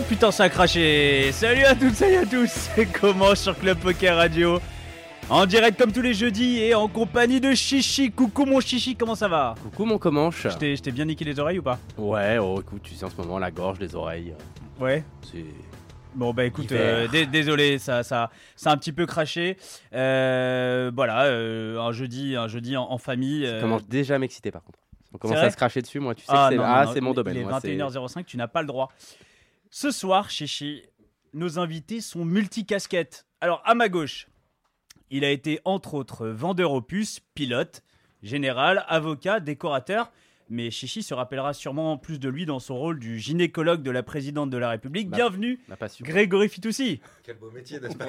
[0.00, 3.78] oh putain ça a craché Salut à toutes, salut à tous C'est comment sur Club
[3.78, 4.60] Poker Radio
[5.28, 9.14] En direct comme tous les jeudis et en compagnie de Chichi Coucou mon Chichi, comment
[9.14, 10.46] ça va Coucou mon Comanche.
[10.48, 13.16] Je t'ai bien niqué les oreilles ou pas Ouais, oh écoute, tu sais en ce
[13.16, 14.32] moment la gorge, les oreilles,
[14.80, 15.44] euh, Ouais c'est
[16.12, 19.56] Bon bah écoute, euh, dé- désolé, ça, ça, ça a un petit peu craché.
[19.94, 23.46] Euh, voilà, euh, un jeudi, un jeudi en, en famille.
[23.46, 24.80] ça commence déjà à m'exciter par contre.
[25.14, 27.36] On commence à se cracher dessus, moi tu sais Ah, que c'est ah, mon domaine.
[27.36, 28.90] Il est moi, c'est- 21h05, tu n'as pas le droit.
[29.72, 30.82] Ce soir, Chichi,
[31.32, 33.24] nos invités sont multicasquettes.
[33.40, 34.26] Alors, à ma gauche,
[35.10, 37.84] il a été entre autres vendeur opus, pilote,
[38.20, 40.10] général, avocat, décorateur.
[40.52, 44.02] Mais Chichi se rappellera sûrement plus de lui dans son rôle du gynécologue de la
[44.02, 45.08] présidente de la République.
[45.08, 46.04] Bienvenue, Ma passion.
[46.04, 47.00] Grégory Fitoussi.
[47.22, 48.06] Quel beau métier, n'est-ce pas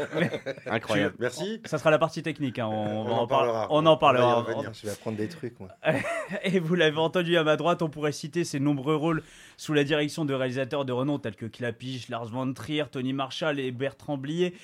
[0.65, 1.13] Incroyable.
[1.19, 1.61] Merci.
[1.65, 2.57] Ça sera la partie technique.
[2.57, 3.67] hein, On, On va en en par- parlera.
[3.69, 4.41] On On en va y parlera.
[4.41, 4.73] revenir.
[4.73, 5.69] Je vais apprendre des trucs, moi.
[6.43, 9.21] Et vous l'avez entendu à ma droite, on pourrait citer ses nombreux rôles
[9.57, 13.59] sous la direction de réalisateurs de renom tels que Clapiche, Lars von Trier, Tony Marshall
[13.59, 14.55] et Bertrand Blier.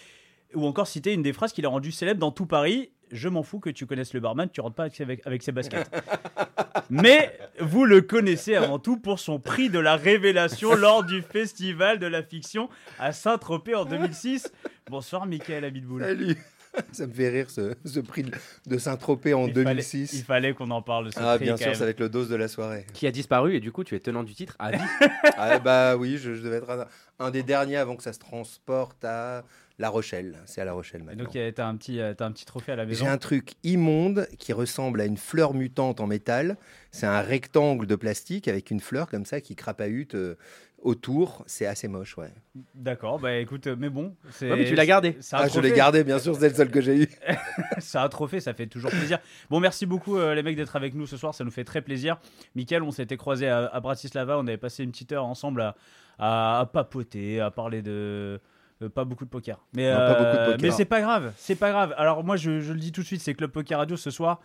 [0.56, 2.90] Ou encore citer une des phrases qu'il a rendu célèbre dans tout Paris.
[3.12, 5.90] Je m'en fous que tu connaisses le barman, tu rentres pas avec, avec ses baskets.
[6.90, 12.00] Mais vous le connaissez avant tout pour son prix de la révélation lors du festival
[12.00, 12.70] de la fiction
[13.00, 14.52] à Saint-Tropez en 2006.
[14.90, 16.02] Bonsoir, Michael Abitboul.
[16.04, 16.38] Salut
[16.92, 18.24] Ça me fait rire ce, ce prix
[18.68, 20.14] de- Saint-Tropez en Il fallait- 2006.
[20.14, 21.76] il fallait qu'on en parle ce Ah, prix, bien quand sûr, même.
[21.76, 22.86] c'est avec le dose de la soirée.
[22.94, 24.78] Qui a disparu et du coup tu es tenant du titre à vie.
[25.38, 26.86] ah, bah oui, je, je devais être un,
[27.20, 29.44] un des derniers avant que ça se transporte à
[29.80, 30.38] La Rochelle.
[30.46, 31.24] C'est à La Rochelle Et maintenant.
[31.26, 33.06] donc, euh, t'as un, petit, euh, t'as un petit trophée à la maison.
[33.06, 36.58] J'ai un truc immonde qui ressemble à une fleur mutante en métal.
[36.92, 40.36] C'est un rectangle de plastique avec une fleur comme ça qui crapahute euh,
[40.82, 41.44] autour.
[41.46, 42.34] C'est assez moche, ouais.
[42.74, 44.16] D'accord, bah écoute, euh, mais bon.
[44.32, 45.10] c'est- Ouais, mais tu l'as gardé.
[45.10, 45.72] un Ah, je l'ai trophée.
[45.74, 47.08] gardé, bien sûr, c'est le seul que j'ai eu.
[47.80, 49.20] C'est un trophée, ça fait toujours plaisir.
[49.52, 51.82] Bon, merci beaucoup euh, les mecs d'être avec nous ce soir, ça nous fait très
[51.84, 52.20] plaisir.
[52.56, 55.76] Mickaël, on s'était croisés à, à Bratislava, on avait passé une petite heure ensemble à,
[56.18, 58.40] à- à papoter, à parler de.
[58.82, 59.60] Euh, pas beaucoup de poker.
[59.74, 60.62] Mais, Non, pas beaucoup de euh, poker.
[60.62, 61.94] mais c'est pas grave, c'est pas grave.
[61.98, 64.40] Alors moi je, je le dis tout de suite, c'est Club Poker Radio ce soir.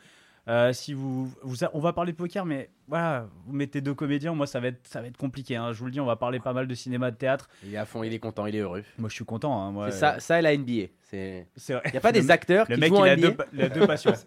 [0.49, 4.33] Euh, si vous, vous on va parler de poker, mais voilà, vous mettez deux comédiens,
[4.35, 5.55] moi ça va être, ça va être compliqué.
[5.55, 5.73] hein.
[5.73, 7.49] Je vous le dis, on va parler pas mal de cinéma, de théâtre.
[7.65, 8.83] Il est à fond, il est content, il est heureux.
[8.99, 9.63] Moi je suis content.
[9.63, 10.87] hein, moi, C'est ça, ça et la NBA.
[11.03, 11.47] C'est.
[11.69, 13.29] Il y a pas Le des acteurs Le qui mec, jouent en il a NBA.
[13.29, 14.13] deux, pa- il a deux passions.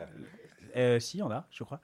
[0.78, 1.80] Euh, si, il y en a, je crois.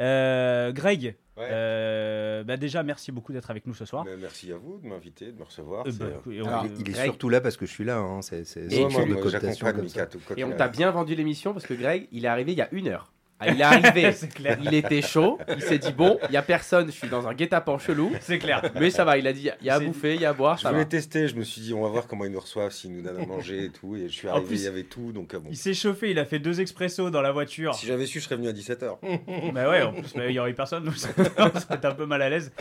[0.00, 1.48] Euh, Greg, Ouais.
[1.50, 4.04] euh, bah déjà, merci beaucoup d'être avec nous ce soir.
[4.04, 5.86] Mais merci à vous de m'inviter, de me recevoir.
[5.86, 7.04] Euh, bah, et on- Alors, il est Greg.
[7.04, 7.98] surtout là parce que je suis là.
[7.98, 8.20] Hein.
[8.22, 8.44] C'est une
[8.90, 10.06] sorte de comme ça.
[10.06, 12.62] côté Et on t'a bien vendu l'émission parce que Greg, il est arrivé il y
[12.62, 13.11] a une heure.
[13.44, 14.58] Ah, il est arrivé, C'est clair.
[14.62, 17.34] il était chaud, il s'est dit bon, il y a personne, je suis dans un
[17.34, 18.62] guet-apens chelou, C'est clair.
[18.78, 20.32] mais ça va, il a dit il y a à bouffer, il y a à
[20.32, 20.88] boire, Je ça voulais va.
[20.88, 23.20] tester, je me suis dit, on va voir comment ils nous reçoivent, s'ils nous donnent
[23.22, 23.96] à manger et tout.
[23.96, 25.12] Et je suis En arrivé, plus, il y avait tout.
[25.12, 25.48] Donc, euh, bon.
[25.50, 27.74] Il s'est chauffé, il a fait deux expressos dans la voiture.
[27.74, 28.98] Si j'avais su, je serais venu à 17h.
[29.52, 30.94] bah ouais, en plus, bah, il y aurait eu personne, donc
[31.38, 32.52] on serait un peu mal à l'aise.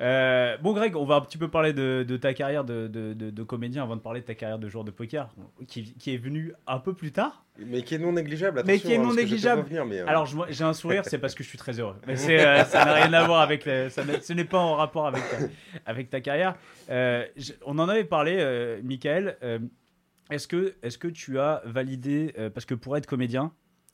[0.00, 3.12] Euh, bon, Greg, on va un petit peu parler de, de ta carrière de, de,
[3.14, 5.28] de- de comédien avant de parler de ta carrière de joueur de poker,
[5.66, 7.44] qui, qui est venue un peu plus tard.
[7.58, 8.62] Mais qui est non négligeable.
[8.64, 9.62] Mais attention, qui est hein, non je te négligeable.
[9.68, 11.96] venir, mais, euh, Alors, j'ai un sourire, c'est parce que je suis très heureux.
[12.06, 12.14] Mais
[12.46, 13.64] euh, ça n'a rien à voir avec.
[13.64, 15.36] ça ce n'est pas en rapport avec ta,
[15.86, 16.54] avec ta carrière.
[16.90, 19.36] Euh, je- on en avait parlé, euh, Michael.
[19.42, 19.58] euh,
[20.30, 23.52] est-ce que, est-ce que tu as validé euh, Parce que pour être comédien,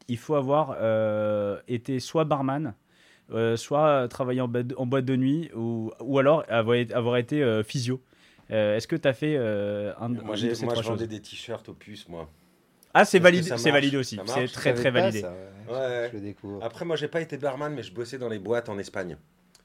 [0.09, 2.75] il faut avoir euh, été soit barman,
[3.33, 7.43] euh, soit travailler en, boîte- en boîte de nuit, ou, ou alors avoir, avoir été
[7.43, 8.03] euh, physio.
[8.51, 10.83] Euh, est-ce que tu as fait euh, un, Moi, un j'ai- de ces moi trois
[10.83, 12.29] je vendais des t-shirts opus, moi.
[12.95, 14.19] Ah, c'est validé, ça c'est validé aussi.
[14.27, 15.21] C'est très Je très validé.
[15.21, 15.33] ça,
[15.69, 15.75] ouais.
[15.75, 16.09] Ouais.
[16.13, 16.63] Je le découvre.
[16.65, 19.17] Après, moi, j'ai pas été barman, mais je bossais dans les boîtes en Espagne.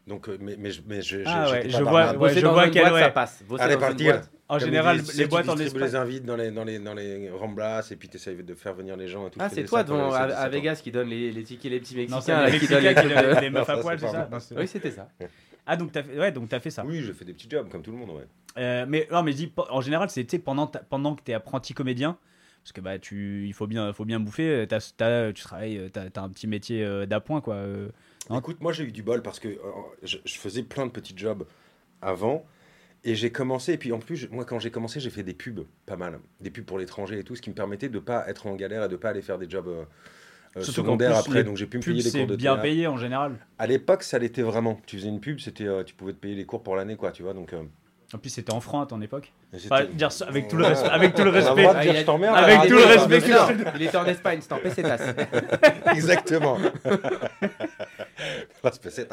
[0.08, 2.70] Donc, euh, mais, mais, je- mais je, Ah je- ouais, je vois- ouais, je vois
[2.70, 3.02] quelle- boîte, ouais.
[3.02, 3.44] ça passe.
[3.48, 4.22] Bosser Allez, partir.
[4.48, 5.82] En Comme général, tu les tu boîtes en Espagne.
[5.84, 8.74] les invites dans les, dans les, dans les Ramblas et puis tu essayes de faire
[8.74, 9.38] venir les gens et tout.
[9.40, 10.50] Ah, Je c'est toi devant, à, j'avais à 17 ans.
[10.52, 12.22] Vegas qui donne les, les tickets, les petits Non, Mexicains.
[12.22, 14.08] c'est là, les qui donnent Mexicains qui les- donnent les meufs Non, à poil, c'est
[14.08, 14.30] ça.
[14.32, 15.08] Non, Oui, c'était ça.
[15.68, 16.84] Ah, donc t'as fait, ouais, donc t'as fait ça.
[16.84, 18.26] Oui, j'ai fait des petits jobs comme tout le monde, ouais.
[18.58, 21.76] Euh, mais non, mais je dis, en général, c'est tu pendant, pendant que t'es apprenti
[21.76, 22.18] comédien,
[22.70, 24.66] parce que bah, tu, il faut bien, faut bien bouffer.
[24.70, 27.56] t'as- t'as- tu travailles, t'as as un petit métier euh, d'appoint, quoi.
[27.56, 27.90] euh.
[28.30, 29.60] Hein Écoute, moi j'ai eu du bol parce que euh,
[30.04, 31.48] je, je faisais plein de petits jobs
[32.04, 32.46] avant
[33.04, 33.74] et j'ai commencé.
[33.74, 36.20] Et puis en plus, je- moi quand j'ai commencé, j'ai fait des pubs, pas mal,
[36.42, 38.84] des pubs pour l'étranger et tout, ce qui me permettait de pas être en galère
[38.84, 39.84] et de pas aller faire des jobs euh,
[40.58, 41.44] euh, secondaires plus, après.
[41.44, 42.62] Donc j'ai pu me payer les cours de bien théâtre.
[42.62, 43.36] payé en général.
[43.58, 44.80] À l'époque, ça l'était vraiment.
[44.86, 47.12] Tu faisais une pub, c'était, euh, tu pouvais te payer les cours pour l'année, quoi,
[47.12, 47.34] tu vois.
[47.34, 47.64] Donc euh,
[48.12, 49.32] En plus, c'était en franc à ton époque.
[49.54, 50.90] Enfin, dire avec tout le respect.
[50.90, 53.72] Avec tout le Ah, il a- je t'emmerde, Avec arrête, tout le respect que- Non,
[53.76, 54.98] il était en Espagne, c'était en pesetas.
[55.94, 56.58] Exactement.
[58.62, 59.08] Pas spécial,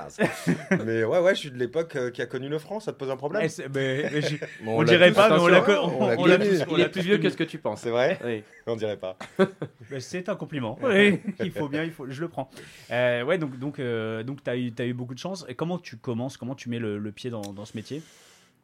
[0.85, 2.81] mais ouais, ouais, je suis de l'époque euh, qui a connu le franc.
[2.81, 5.37] Ça te pose un problème Eh, c'est- mais- mais j'ai- Bon, on dirait pas, mais
[5.41, 7.81] on l'a on on Il est plus vieux que ce que tu penses.
[7.83, 8.43] C'est vrai Oui.
[8.67, 9.17] On dirait pas.
[10.01, 10.79] C'est un compliment.
[10.83, 12.51] Oui, il faut bien, il faut, je le prends.
[12.91, 15.45] Euh, ouais, donc donc euh, donc t'as eu t'as eu beaucoup de chance.
[15.49, 18.03] Et comment tu commences Comment tu mets le, le pied dans, dans ce métier?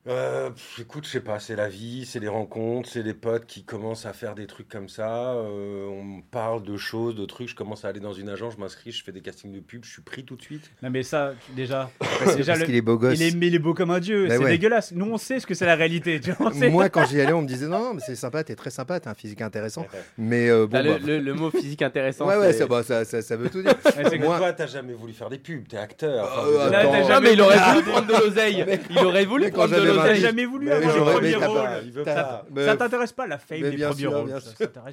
[0.08, 3.46] Euh, pff, écoute, je sais pas, c'est la vie, c'est les rencontres, c'est les potes
[3.46, 5.34] qui commencent à faire des trucs comme ça.
[5.34, 7.48] euh, on parle de choses, de trucs.
[7.48, 9.84] Je commence à aller dans une agence, je m'inscris, je fais des castings de pub,
[9.84, 10.72] je suis pris tout de suite.
[10.82, 13.14] Non, mais ça, déjà, Parce déjà le- qu'il est beau gosse.
[13.16, 14.26] il est, mais il est beau comme un dieu.
[14.26, 14.50] Bah c'est ouais.
[14.50, 14.90] dégueulasse.
[14.90, 16.18] Nous, on sait ce que c'est la réalité.
[16.18, 16.50] Tu vois.
[16.50, 18.98] Moi, quand j'y allais, on me disait non, non, mais c'est sympa, t'es très sympa,
[18.98, 19.86] t'as un physique intéressant.
[20.18, 22.26] Mais euh, bon, bah, le- le mot physique intéressant.
[22.26, 23.72] ouais, ouais, ça, bah, ça, ça, ça veut tout dire.
[23.96, 26.24] Ouais, Moi- toi, t'as jamais voulu faire des pubs, t'es acteur.
[26.24, 28.64] Enfin, Là, jamais mais il aurait voulu- prendre de l'oseille.
[28.90, 32.04] Il aurait voulu prendre de T'as jamais voulu Mais avoir le premier rôle.
[32.64, 34.32] Ça t'intéresse pas la fame des bien premiers sûr, rôles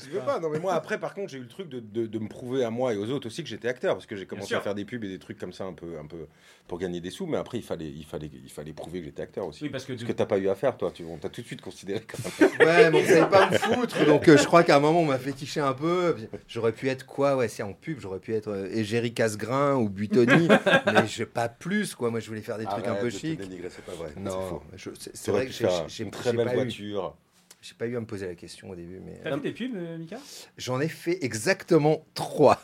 [0.03, 0.39] Je veux pas.
[0.39, 2.63] non mais moi après par contre j'ai eu le truc de, de, de me prouver
[2.63, 4.75] à moi et aux autres aussi que j'étais acteur parce que j'ai commencé à faire
[4.75, 6.27] des pubs et des trucs comme ça un peu, un peu
[6.67, 9.21] pour gagner des sous mais après il fallait, il fallait, il fallait prouver que j'étais
[9.23, 9.63] acteur aussi.
[9.65, 11.29] Oui, parce que Ce du- que t'as pas eu à faire toi, tu on t'a
[11.29, 12.19] tout de suite considéré comme
[12.65, 14.05] Ouais, mais vous savez pas me foutre.
[14.05, 16.15] Donc euh, je crois qu'à un moment, on m'a fétiché un peu.
[16.47, 17.35] J'aurais pu être quoi?
[17.35, 20.47] Ouais, c'est en pub, j'aurais pu être euh, Égérie Casgrain ou Buitoni.
[20.85, 22.11] mais je, pas plus, quoi.
[22.11, 23.39] Moi, je voulais faire des trucs un peu chic.
[23.39, 24.09] dénigrer, c'est pas vrai.
[24.17, 25.51] Non, je- c'est vrai que
[25.88, 27.15] j'ai une très belle voiture.
[27.62, 29.75] j'ai pas eu à me poser la question au début, mais T'as fait des pubs,
[29.75, 30.18] euh, Mika?
[30.57, 32.59] J'en ai fait exactement trois.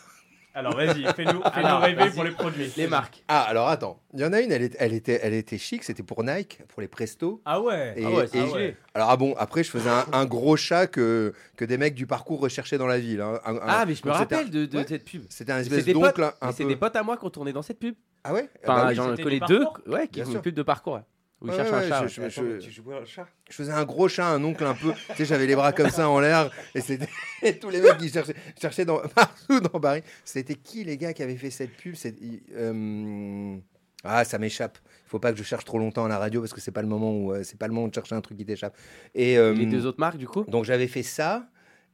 [0.57, 2.71] Alors vas-y, fais-nous fais rêver pour les produits.
[2.77, 3.21] Les marques.
[3.27, 3.99] Ah, alors attends.
[4.13, 5.83] Il y en a une, elle, est- elle était, elle était chic.
[5.83, 7.41] C'était pour Nike, pour les Presto.
[7.43, 7.93] Ah ouais.
[7.97, 8.77] Et- Ah ouais, c'est et- stylé.
[8.93, 12.07] Alors ah bon, après je faisais un, un gros chat que, que des mecs du
[12.07, 13.19] parcours recherchaient dans la ville.
[13.19, 13.37] hein.
[13.43, 14.85] Un- un- Ah, mais je me rappelle de, de Ouais.
[14.87, 15.23] cette pub.
[15.29, 17.61] C'était un espèce des potes, d'oncle c'est des potes à moi qui ont tourné dans
[17.61, 17.95] cette pub.
[18.23, 18.49] Ah ouais?
[18.63, 18.95] Enfin, Bah oui.
[18.95, 21.01] j'en connais deux ouais, qui font une pub de parcours.
[21.49, 22.07] Où un chat.
[22.07, 22.29] je- ouais.
[22.29, 23.27] je- Attends, mais tu jouais un chat?
[23.49, 24.91] Je faisais un gros chat, un oncle un peu.
[25.09, 26.49] tu sais, j'avais les bras comme ça en l'air.
[26.73, 27.07] Et c'était
[27.41, 30.01] et tous les mecs qui cherchaient, cherchaient dans, partout dans Paris.
[30.23, 31.95] C'était qui les gars qui avaient fait cette pub?
[31.95, 32.15] C'est-
[32.53, 33.57] euh,
[34.03, 34.77] Ah, ça m'échappe.
[35.07, 36.81] Il faut pas que je cherche trop longtemps à la radio parce que c'est pas
[36.81, 38.75] le moment où euh, c'est pas le moment de chercher un truc qui t'échappe.
[39.13, 40.43] Et euh, Les deux autres marques, du coup?
[40.47, 41.47] donc j'avais fait ça.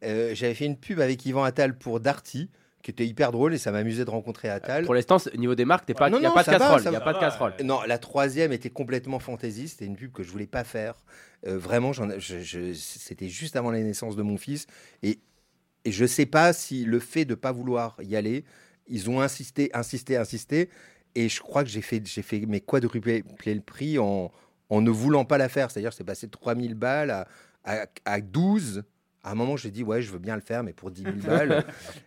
[0.03, 2.49] Euh, j'avais fait une pub avec Yvan Attal pour Darty,
[2.81, 4.85] qui était hyper drôle et ça m'amusait de rencontrer Attal.
[4.85, 6.89] Pour l'instant, au niveau des marques, il Non, n'y a non, pas de va, casserole.
[6.89, 7.53] n'y a pas de casserole.
[7.63, 9.73] Non, la troisième était complètement fantaisiste.
[9.73, 10.95] C'était une pub que je voulais pas faire.
[11.47, 14.67] Euh, vraiment, c'était juste avant la naissance de mon fils.
[15.03, 15.19] Et,
[15.85, 18.43] et je sais pas si le fait de pas vouloir y aller,
[18.87, 20.69] ils ont insisté, insisté, insisté.
[21.15, 24.31] Et je crois que j'ai fait, fait mes quadrupler le prix en,
[24.69, 25.69] en ne voulant pas la faire.
[25.71, 27.27] C'est-à-dire, c'est passé de 3000 balles à,
[27.63, 28.83] à, à 12.
[29.23, 31.15] À un moment, j'ai dit, ouais, je veux bien le faire, mais pour 10 000
[31.25, 31.63] balles.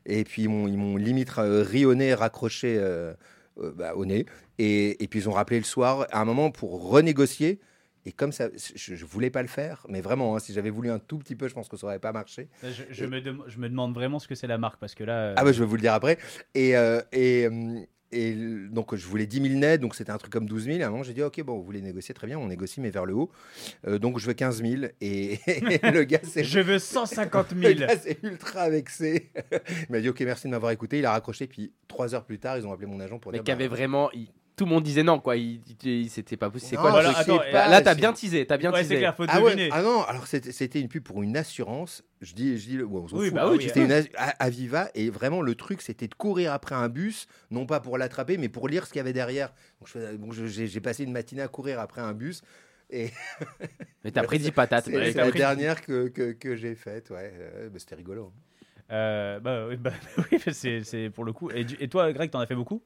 [0.07, 3.15] et puis, ils m'ont, limite euh, rionné, raccroché euh,
[3.59, 4.27] euh, bah, au nez.
[4.59, 7.61] Et, et puis, ils ont rappelé le soir, à un moment, pour renégocier.
[8.07, 10.91] Et comme ça, je ne voulais pas le faire, mais vraiment, hein, si j'avais voulu
[10.91, 12.49] un tout petit peu, je pense que ça n'aurait pas marché.
[12.63, 15.13] Je, je me je me demande vraiment ce que c'est la marque parce que là.
[15.29, 16.19] euh, Ah bah je vais vous le dire après.
[16.55, 17.81] Et, euh, et, euh,
[18.15, 18.35] et
[18.71, 20.83] donc je voulais 10 000 net, donc c'était un truc comme 12 000.
[20.83, 22.91] À un moment j'ai dit ok bon vous voulez négocier très bien, on négocie mais
[22.91, 23.31] vers le haut.
[23.87, 25.39] Euh, donc je veux 15 000 et,
[25.83, 27.75] le gars c'est Je veux 150 le 000.
[27.81, 29.31] gars c'est ultra vexé.
[29.53, 32.39] Il m'a dit ok merci de m'avoir écouté, il a raccroché puis trois heures plus
[32.39, 34.11] tard ils ont appelé mon agent pour Mais dire qu'il y avait bah, vraiment.
[34.13, 35.37] il- Tout le monde disait non, quoi.
[35.37, 36.71] Il- il- C'était pas possible.
[36.71, 38.47] C'est Non, quoi Voilà, attends, pas, Là, t'as bien teasé.
[38.47, 38.99] T'as bien Ouais, c'est teasé.
[38.99, 42.05] clair, faut Ah, ouais, ah non, alors c'était une pub pour une assurance.
[42.21, 43.35] Je dis, je dis, le- ouais, on s'en Oui, fout.
[43.35, 46.77] bah oui, C'était une as- à- Aviva et vraiment le truc c'était de courir après
[46.77, 49.53] un bus, non pas pour l'attraper, mais pour lire ce qu'il y avait derrière.
[50.19, 52.43] Donc j'ai passé une matinée à courir après un bus.
[52.91, 53.11] Et
[54.05, 54.85] Mais t'as pris 10 patates.
[54.85, 57.11] c'est ouais, la pris- dernière que, que, que j'ai faite.
[57.11, 58.33] Ouais, Euh, bah, c'était rigolo.
[58.93, 59.91] Euh, bah, oui, bah,
[60.31, 61.51] oui, c'est pour le coup.
[61.51, 62.83] Et toi, Greg, t'en as fait beaucoup?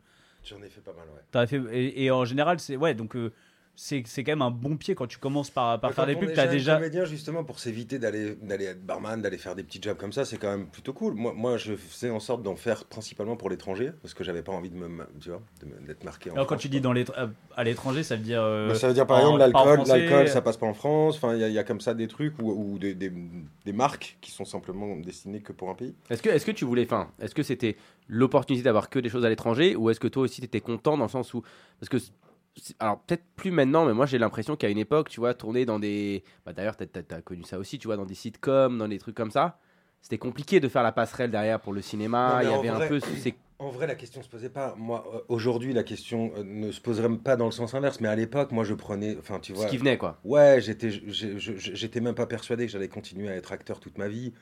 [0.49, 1.39] J'en ai fait pas mal, ouais.
[1.39, 3.33] As fait, et, et en général, c'est ouais, donc euh,
[3.81, 6.33] c'est c'est quand même un bon pied quand tu commences par, par faire des pubs.
[6.35, 6.75] T'as jeune déjà.
[6.75, 10.25] comédien justement pour s'éviter d'aller d'aller être barman, d'aller faire des petits jobs comme ça,
[10.25, 11.15] c'est quand même plutôt cool.
[11.15, 14.51] Moi, moi je faisais en sorte d'en faire principalement pour l'étranger parce que j'avais pas
[14.51, 14.89] envie de me,
[15.21, 15.41] tu vois,
[15.87, 17.05] d'être marqué en Alors, quand tu dis dans les,
[17.57, 18.43] à l'étranger, ça veut dire.
[18.43, 21.15] euh, ça veut dire par en- exemple l'alcool, l'alcool euh, ça passe pas en France.
[21.17, 23.13] Enfin, il y, a- il y a comme ça des trucs ou, des, des-
[23.65, 25.95] des marques qui sont simplement destinées que pour un pays.
[26.11, 27.77] Est-ce que, est que tu voulais, enfin, est-ce que c'était
[28.09, 31.05] l'opportunité d'avoir que des choses à l'étranger ou est-ce que toi aussi t'étais content dans
[31.05, 31.43] le sens où,
[31.79, 32.11] parce que c'est-
[32.79, 35.79] alors peut-être plus maintenant, mais moi j'ai l'impression qu'à une époque, tu vois, tourner dans
[35.79, 36.25] des.
[36.45, 36.87] Bah, D'ailleurs, t'as
[37.17, 39.59] as, connu ça aussi, tu vois, dans des sitcoms, dans des trucs comme ça.
[40.01, 42.41] C'était compliqué de faire la passerelle derrière pour le cinéma.
[42.43, 43.01] Il y en avait un vrai- peu.
[43.61, 44.77] En vrai, la question se posait pas.
[44.79, 48.07] Moi, euh, aujourd'hui, la question euh, ne se poserait pas dans le sens inverse, mais
[48.07, 49.17] à l'époque, moi, je prenais.
[49.19, 49.65] Enfin, tu vois.
[49.65, 50.21] Ce qui venait, quoi.
[50.23, 54.33] Ouais, j'étais même pas persuadé que j'allais continuer à être acteur toute ma vie.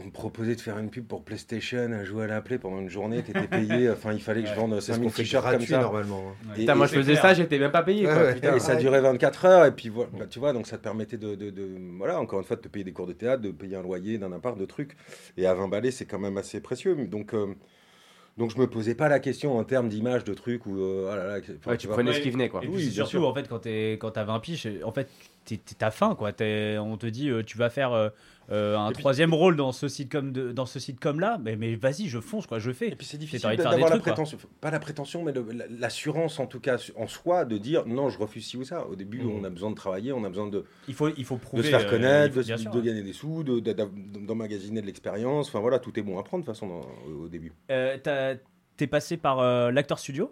[0.00, 2.80] On me proposait de faire une pub pour PlayStation, à jouer à la Play pendant
[2.80, 3.88] une journée, t'étais payé.
[3.92, 5.80] Enfin, il fallait que je vende C'est ce 5000 qu'on fait t-shirts comme ça.
[5.82, 6.22] normalement.
[6.30, 6.48] hein.
[6.56, 7.22] Et- Putain, moi et- je faisais clair.
[7.22, 8.12] ça, j'étais même pas payé, quoi.
[8.16, 8.34] Ouais, ouais.
[8.34, 8.56] putain.
[8.56, 11.16] Et ça durait 24 heures, et puis voilà, bah, tu vois, donc ça te permettait
[11.16, 13.52] de, de- de- voilà, encore une fois, de te payer des cours de théâtre, de
[13.52, 14.96] payer un loyer d'un appart, de trucs.
[15.36, 16.96] Et à 20 balais, c'est quand même assez précieux.
[17.06, 17.54] Donc, euh,
[18.36, 21.16] donc je me posais pas la question en termes d'image, de trucs, ou euh, ah
[21.16, 21.94] là là, tu vois.
[21.94, 22.64] prenais ce qui venait, quoi.
[22.64, 23.28] Et Oui, surtout, sûr.
[23.28, 25.08] en fait, quand t'es- quand t'as 20 piges, en fait,
[25.78, 26.30] t'as faim, quoi.
[26.30, 28.08] On te dit, euh, tu vas faire euh,
[28.50, 31.74] euh, un puis- troisième rôle dans ce sitcom, de, dans ce sitcom là, mais, mais
[31.76, 32.88] vas-y, je fonce, quoi, je fais.
[32.88, 33.98] Et puis c'est difficile de d'avoir la quoi.
[34.00, 35.32] prétention, pas la prétention, mais
[35.78, 38.86] l'assurance en tout cas en soi de dire non, je refuse ci ou ça.
[38.86, 39.30] Au début, Mhm.
[39.30, 41.62] on a besoin de travailler, on a besoin de, Il faut, il faut de prouver.
[41.62, 43.72] se faire connaître, de, de- sûr, de gagner des sous, de- de-
[44.26, 45.48] d'emmagasiner de l'expérience.
[45.48, 47.52] Enfin voilà, tout est bon à prendre de toute façon dans- au, au début.
[47.70, 47.96] Euh,
[48.76, 50.30] T'es passé par l'acteur studio?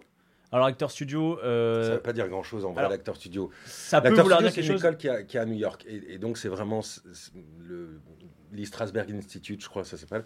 [0.53, 3.49] Alors, acteur studio, euh, Ça ne veut pas dire grand chose en vrai, l'acteur studio.
[3.65, 4.81] ça peut vouloir studio, dire c'est quelque une chose.
[4.85, 5.85] école qui a, qui est à New York.
[5.89, 6.81] Et, et donc, c'est vraiment
[7.59, 7.99] le
[8.65, 10.23] Strasberg Institute, je crois ça s'appelle.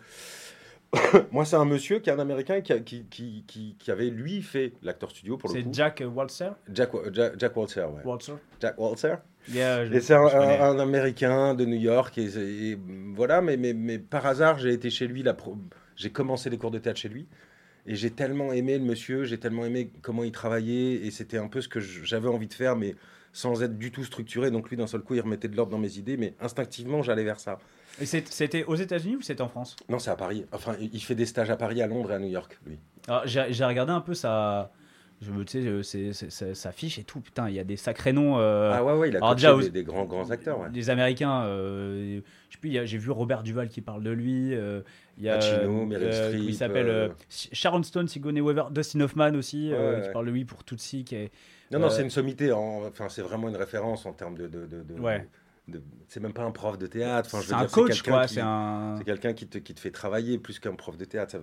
[1.31, 4.09] Moi, c'est un monsieur qui est un américain qui, a- qui, qui, qui, qui avait,
[4.09, 5.69] lui, fait l'acteur studio pour le C'est coup.
[5.73, 6.49] Jack Waltzer.
[6.73, 8.01] Jack, Jack, Jack Waltzer, ouais.
[8.05, 8.33] Waltzer.
[8.61, 9.15] Jack Waltzer.
[9.49, 12.17] Yeah, Et c'est un, américain de New York.
[12.17, 12.77] Et, et
[13.15, 15.23] voilà, mais, mais, mais par hasard, j'ai été chez lui.
[15.95, 17.27] J'ai commencé les cours de théâtre chez lui.
[17.87, 21.05] Et j'ai tellement aimé le monsieur, j'ai tellement aimé comment il travaillait.
[21.05, 22.95] Et c'était un peu ce que j'avais envie de faire, mais
[23.33, 24.51] sans être du tout structuré.
[24.51, 26.17] Donc lui, d'un seul coup, il remettait de l'ordre dans mes idées.
[26.17, 27.59] Mais instinctivement, j'allais vers ça.
[27.99, 29.75] Et c'était aux États-Unis ou c'était en France?
[29.89, 30.45] Non, c'est à Paris.
[30.51, 32.77] Enfin, il fait des stages à Paris, à Londres et à New York, lui.
[33.07, 34.71] Alors, j'ai regardé un peu sa,
[35.21, 36.11] je me tu sais,
[36.43, 37.19] euh, sa fiche et tout.
[37.21, 38.37] Putain, il y a des sacrés noms.
[38.39, 40.59] euh, ah ouais, ouais, il a déjà, des, des grands, grands acteurs.
[40.59, 40.69] Ouais.
[40.69, 41.43] Des Américains.
[41.45, 42.21] euh,
[42.63, 44.53] J'ai vu Robert Duval qui parle de lui.
[44.53, 44.81] euh,
[45.17, 49.33] il y a Pacino, Meryl euh, Streep, Il s'appelle Sharon Stone, Sigourney Weaver, Dustin Hoffman
[49.33, 51.03] aussi, Ouais, qui parle de lui pour Tootsie.
[51.03, 51.31] Qui est,
[51.71, 52.51] Non, non, c'est une sommité.
[52.51, 54.47] en- Enfin, c'est vraiment une référence en termes de.
[54.47, 55.27] de, de, de- Ouais.
[56.07, 57.29] c'est même pas un prof de théâtre.
[57.33, 58.27] Enfin, c'est un coach, quoi.
[58.27, 58.95] C'est un.
[58.99, 61.37] C'est quelqu'un qui te, qui te fait travailler plus qu'un prof de théâtre.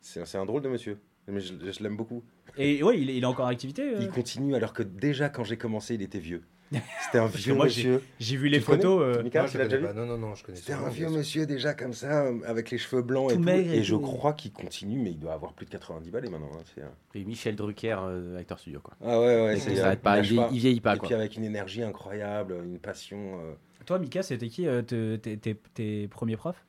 [0.00, 0.98] C'est un drôle de monsieur.
[1.28, 2.22] Mais je, je l'aime beaucoup.
[2.56, 3.82] Et ouais, il est, il est encore en activité.
[3.82, 3.98] euh.
[4.00, 6.42] Il continue alors que déjà quand j'ai commencé, il était vieux.
[7.04, 8.02] C'était un vieux moi, monsieur.
[8.18, 9.00] J'ai vu les Tu photos.
[9.00, 9.92] euh, Mika, Non, tu je l'as connais déjà pas.
[9.92, 12.70] vu Non, non, non, je connais C'était un vieux monsieur déjà comme ça, euh, avec
[12.72, 13.48] les cheveux blancs Tout et tout.
[13.48, 16.50] et Et je crois qu'il continue, mais il doit avoir plus de 90 balais maintenant.
[16.54, 18.94] hein, c'est un- Et Michel Drucker, euh, acteur studio, quoi.
[19.04, 19.56] Ah ouais, ouais.
[19.56, 21.08] Ça euh, pas, il, vieillit- il vieillit pas, Et quoi.
[21.08, 23.40] puis avec une énergie incroyable, une passion.
[23.40, 23.52] euh,
[23.84, 26.64] Toi, Mika, c'était qui euh, te- tes, tes- tes premiers profs?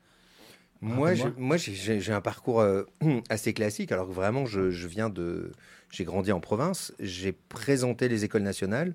[0.80, 1.46] Moi, je- Raconte-moi.
[1.46, 2.84] moi j'ai- un parcours euh,
[3.30, 3.90] assez classique.
[3.92, 5.52] Alors que vraiment, je, je viens de.
[5.90, 6.92] J'ai grandi en province.
[7.00, 8.94] J'ai présenté les écoles nationales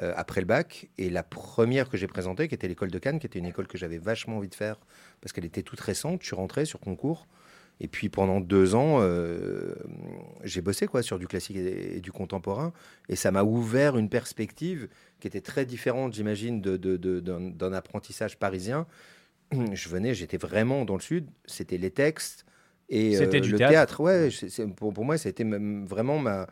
[0.00, 0.88] euh, après le bac.
[0.98, 3.66] Et la première que j'ai présentée, qui était l'école de Cannes, qui était une école
[3.66, 4.76] que j'avais vachement envie de faire
[5.20, 6.22] parce qu'elle était toute récente.
[6.22, 7.26] Je suis rentré sur concours.
[7.80, 9.74] Et puis pendant deux ans, euh,
[10.42, 12.72] j'ai bossé quoi sur du classique et, et du contemporain.
[13.08, 14.88] Et ça m'a ouvert une perspective
[15.20, 18.86] qui était très différente, j'imagine, de- de- de- d'un d'un apprentissage parisien.
[19.52, 21.28] Je venais, j'étais vraiment dans le sud.
[21.46, 22.44] C'était les textes
[22.88, 23.72] et euh, du le théâtre.
[23.72, 24.00] théâtre.
[24.00, 26.46] Ouais, c'est- c'est- pour, pour moi, c'était même vraiment ma.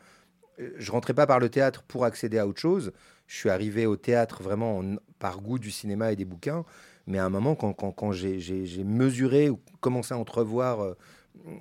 [0.78, 2.92] Je rentrais pas par le théâtre pour accéder à autre chose.
[3.26, 6.64] Je suis arrivé au théâtre vraiment en- par goût du cinéma et des bouquins.
[7.06, 10.94] Mais à un moment, quand, quand, quand j'ai- mesuré ou commencé à entrevoir euh,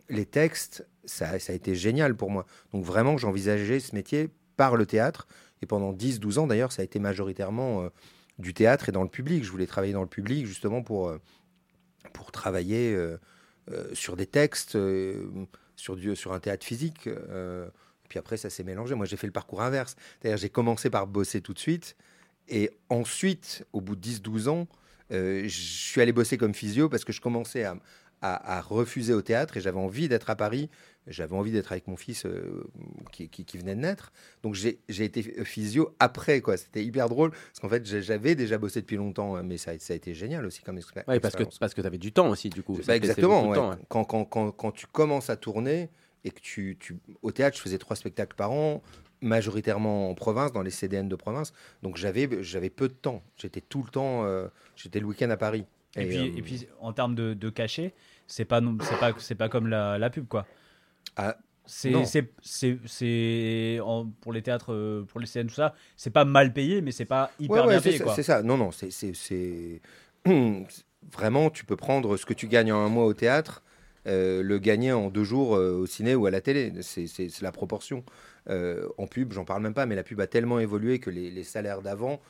[0.10, 2.46] les textes, ça, ça a été génial pour moi.
[2.72, 5.28] Donc vraiment, j'envisageais ce métier par le théâtre.
[5.62, 7.90] Et pendant 10-12 ans, d'ailleurs, ça a été majoritairement euh,
[8.40, 9.44] du théâtre et dans le public.
[9.44, 11.20] Je voulais travailler dans le public justement pour, euh,
[12.14, 13.18] pour travailler euh,
[13.72, 14.78] euh, sur des textes,
[15.76, 17.10] sur, sur un théâtre physique.
[18.10, 18.96] puis après, ça s'est mélangé.
[18.96, 19.96] Moi, j'ai fait le parcours inverse.
[20.20, 21.96] C'est-à-dire, j'ai commencé par bosser tout de suite.
[22.48, 24.68] Et ensuite, au bout de 10-12 ans,
[25.10, 27.78] je suis allé bosser comme physio parce que je commençais à,
[28.22, 30.70] à- à refuser au théâtre et j'avais envie d'être à Paris.
[31.08, 32.64] J'avais envie d'être avec mon fils euh,
[33.12, 34.12] qui, qui- qui venait de naître.
[34.42, 36.42] Donc j'ai été physio après.
[36.42, 36.58] quoi.
[36.58, 39.80] C'était hyper drôle parce qu'en fait, j'avais déjà bossé depuis longtemps, hein, mais ça, a-
[39.80, 41.60] ça a été génial aussi comme expé- Ouais, parce que, expérience.
[41.60, 42.80] parce que tu avais du temps aussi, du coup.
[42.88, 43.44] Bah, exactement.
[43.44, 43.66] beaucoup de ouais.
[43.66, 43.86] temps, ouais.
[43.90, 45.90] quand, quand, quand, quand tu commences à tourner
[46.24, 46.98] et que tu, tu.
[47.22, 48.82] Au théâtre, je faisais trois spectacles par an,
[49.22, 51.54] majoritairement en province, dans les CDN de province.
[51.84, 53.22] Donc j'avais j'avais peu de temps.
[53.38, 54.26] J'étais tout le temps.
[54.26, 55.66] euh, J'étais le week-end à Paris.
[55.96, 57.94] Et, puis, euh, et puis, en termes de, de cachet,
[58.28, 60.46] c'est pas, c'est pas, c'est pas comme la, la pub, quoi.
[61.16, 65.74] Ah, C'est, c'est, c'est, c'est- en- pour les théâtres, euh, pour les scènes, tout ça,
[65.96, 68.14] c'est pas mal payé, mais c'est pas hyper Ouais, ouais, bien payé, quoi.
[68.16, 68.44] c'est ça.
[68.44, 69.14] Non, non, c'est- c'est.
[69.16, 69.82] c'est-
[71.12, 73.62] Vraiment, tu peux prendre ce que tu gagnes en un mois au théâtre
[74.06, 76.72] le gagner en deux jours euh, au ciné ou à la télé.
[76.82, 78.04] C'est- la proportion.
[78.48, 81.32] Euh, en pub, j'en parle même pas, mais la pub a tellement évolué que les,
[81.32, 82.22] les salaires d'avant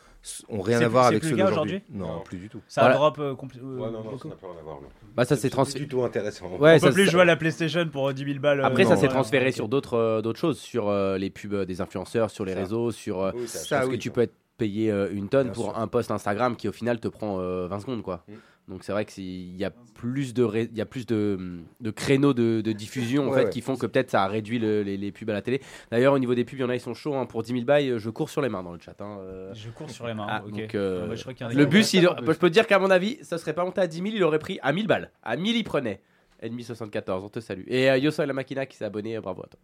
[0.48, 1.82] ont rien à voir plus- avec c'est ceux plus d'aujourd'hui.
[1.90, 2.20] aujourd'hui Non, Non.
[2.22, 2.62] plus du tout.
[2.70, 2.96] Ça Voilà.
[2.96, 4.76] drop euh, compl- euh, Ouais, non, ça n'a pas rien à voir.
[4.82, 4.88] non.
[5.14, 5.80] Bah, ça s'est C'est transféré.
[5.84, 6.48] du tout intéressant.
[6.58, 8.62] Ouais, On ça, peut plus jouer à la PlayStation pour 10 000 balles.
[8.62, 9.52] euh, Après, ça s'est transféré ouais.
[9.52, 12.60] sur d'autres euh, d'autres choses, sur euh, les pubs euh, des influenceurs, sur les Ça.
[12.60, 13.22] réseaux, sur.
[13.22, 13.98] euh, Oui, ça parce oui.
[13.98, 15.78] que tu peux être payé euh, une tonne Bien pour sûr.
[15.78, 18.24] un post Instagram qui au final te prend euh, 20 secondes quoi.
[18.30, 18.34] Mm.
[18.68, 21.06] Donc c'est vrai que c'est- il y a plus de ré- il y a plus
[21.06, 23.50] de, de créneaux de, de diffusion en Ouais, fait ouais.
[23.52, 25.62] qui font que peut-être ça a réduit le- les, les pubs à la télé.
[25.92, 27.26] D'ailleurs au niveau des pubs il y en a ils sont chauds hein.
[27.28, 29.00] pour 10 000 bails je cours sur les mains dans le chat.
[29.02, 29.54] hein, euh.
[29.54, 30.26] Je cours sur les mains.
[30.30, 32.46] Ah, donc, euh, je crois qu'il y en a Le bus il, je peux te
[32.48, 34.74] dire qu'à mon avis ça serait pas monté à 10 000 il aurait pris à
[34.74, 35.12] 1000 balles.
[35.22, 36.02] À 1000 il prenait.
[36.42, 37.64] Ennemi 74 on te salue.
[37.68, 39.60] Et euh, Yosso et la Machina qui s'est abonné euh, bravo à toi.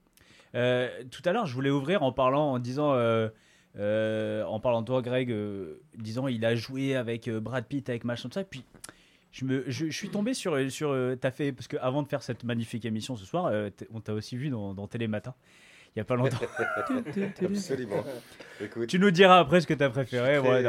[0.55, 2.93] Euh, tout à l'heure, je voulais ouvrir en parlant, en disant,
[3.79, 7.89] euh, en parlant de toi, Greg, euh, disant il a joué avec euh, Brad Pitt,
[7.89, 8.43] avec machin tout ça.
[8.43, 8.63] Puis
[9.31, 12.07] je me, je, je suis tombé sur, sur, euh, t'as fait parce que avant de
[12.07, 13.51] faire cette magnifique émission ce soir,
[13.93, 15.33] on t'a aussi vu dans, dans Télématin.
[15.93, 16.37] Il y a pas longtemps.
[17.43, 18.03] Absolument.
[18.61, 20.39] Écoute, tu nous diras après ce que t'as préféré.
[20.39, 20.63] ouais,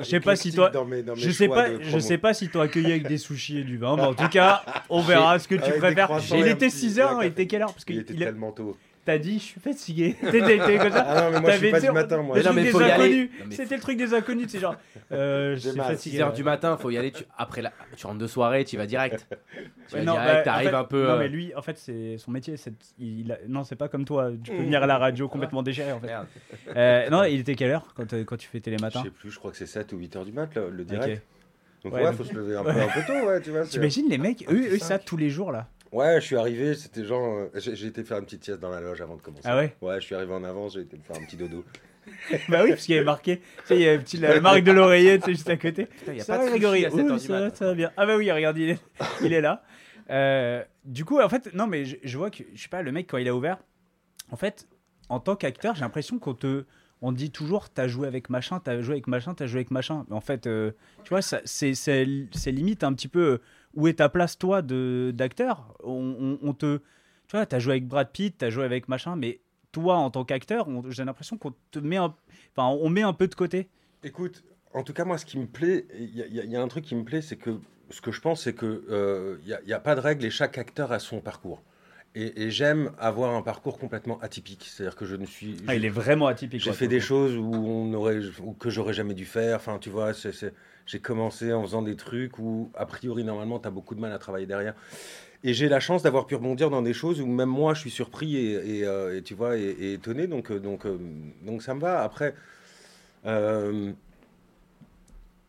[0.00, 0.68] je sais pas si toi.
[0.70, 3.18] dans mes- dans mes Je sais pas, je sais pas si t'as accueilli avec des
[3.18, 6.10] sushis et du vin, mais en tout cas, on verra ce que tu préfères.
[6.34, 7.72] Il était petit- 6 et un heures, il était quelle heure?
[7.72, 8.76] Parce Il était il a- tellement tôt.
[9.06, 10.14] T'as dit, je suis fatigué.
[10.20, 11.04] T'es t'es comme ça.
[11.08, 12.36] Ah non, mais moi je suis T'avais pas dit- du matin, moi.
[12.36, 13.04] Le non, truc mais des faut y aller.
[13.04, 13.30] inconnus.
[13.48, 14.74] Mais C'était le truc des inconnus, c'est genre.
[15.12, 16.16] Euh, je J'ai suis fatigué.
[16.16, 18.76] 6 heures du matin faut y aller tu, après la, tu rentres de soirée tu
[18.76, 19.26] vas direct.
[19.88, 21.04] Tu vas non, direct bah, t'arrives en fait- un peu.
[21.06, 22.56] Non, euh, mais lui, en fait, c'est son métier.
[22.56, 24.32] c'est- Il a- Non, c'est pas comme toi.
[24.42, 26.10] Tu peux venir à la radio complètement déchiré, en fait.
[26.74, 29.30] Euh, non, il était quelle heure quand, euh, quand tu fais Je télématin sais plus,
[29.30, 31.22] je crois que c'est 7 ou 8 heures du mat, le direct.
[31.84, 33.62] Donc Ouais, ouais, donc- faut se lever un peu, un peu tôt, ouais, tu vois.
[33.64, 35.68] T'imagines les mecs, eux, eux, ça tous les jours là.
[35.96, 37.48] Ouais, je suis arrivé, c'était genre.
[37.54, 39.42] euh, J'ai été faire une petite sieste dans la loge avant de commencer.
[39.46, 39.74] Ah ouais?
[39.80, 41.64] Ouais, je suis arrivé en avance, j'ai été me faire un petit dodo.
[42.48, 43.38] Bah oui, parce qu'il y avait marqué.
[43.38, 45.86] Tu sais, il y avait petit, la marque de l'oreiller, tu sais, juste à côté.
[45.86, 47.32] Putain, y a ça pas va, de sushi Grégory à 7 heures Oui, du ça,
[47.32, 47.56] va, mat.
[47.56, 47.90] ça va bien.
[47.96, 48.78] Ah bah oui, regarde, il est,
[49.22, 49.62] il est là.
[50.10, 52.92] Euh, du coup, en fait, non, mais je, je vois que, je sais pas, le
[52.92, 53.58] mec, quand il a ouvert,
[54.30, 54.68] en fait,
[55.08, 56.64] en tant qu'acteur, j'ai l'impression qu'on te.
[57.02, 60.06] On dit toujours, t'as joué avec machin, t'as joué avec machin, t'as joué avec machin.
[60.08, 60.70] Mais en fait, euh,
[61.04, 63.38] tu vois, ça- c'est c'est- c'est limite un petit peu euh,
[63.76, 65.74] où est ta place, toi, d'acteur?
[65.84, 66.78] On, te.
[67.28, 69.40] Tu vois, t'as joué avec Brad Pitt, t'as joué avec machin, mais
[69.72, 72.14] toi, en tant qu'acteur, j'ai l'impression qu'on te met un.
[72.56, 73.68] Enfin, on met un peu de côté.
[74.02, 76.68] Écoute, en tout cas, moi, ce qui me plaît, il y, a- a- a un
[76.68, 77.58] truc qui me plaît, c'est que
[77.90, 80.58] ce que je pense, c'est que euh, il n'y a, pas de règle et chaque
[80.58, 81.62] acteur a son parcours.
[82.18, 84.66] Et, et j'aime avoir un parcours complètement atypique.
[84.70, 85.58] C'est-à-dire que je ne suis.
[85.68, 86.62] Ah, il est vraiment atypique.
[86.62, 89.56] J'ai fait des choses où on aurait, ou que j'aurais jamais dû faire.
[89.56, 90.12] Enfin, tu vois,
[90.86, 94.12] j'ai commencé en faisant des trucs où, a priori, normalement, tu as beaucoup de mal
[94.12, 94.74] à travailler derrière.
[95.44, 97.90] Et j'ai la chance d'avoir pu rebondir dans des choses où même moi, je suis
[97.90, 100.26] surpris et, et, euh, et tu vois, et, étonné.
[100.26, 100.98] Donc, euh, donc, euh,
[101.42, 102.02] donc, ça me va.
[102.02, 102.34] Après,
[103.26, 103.92] euh,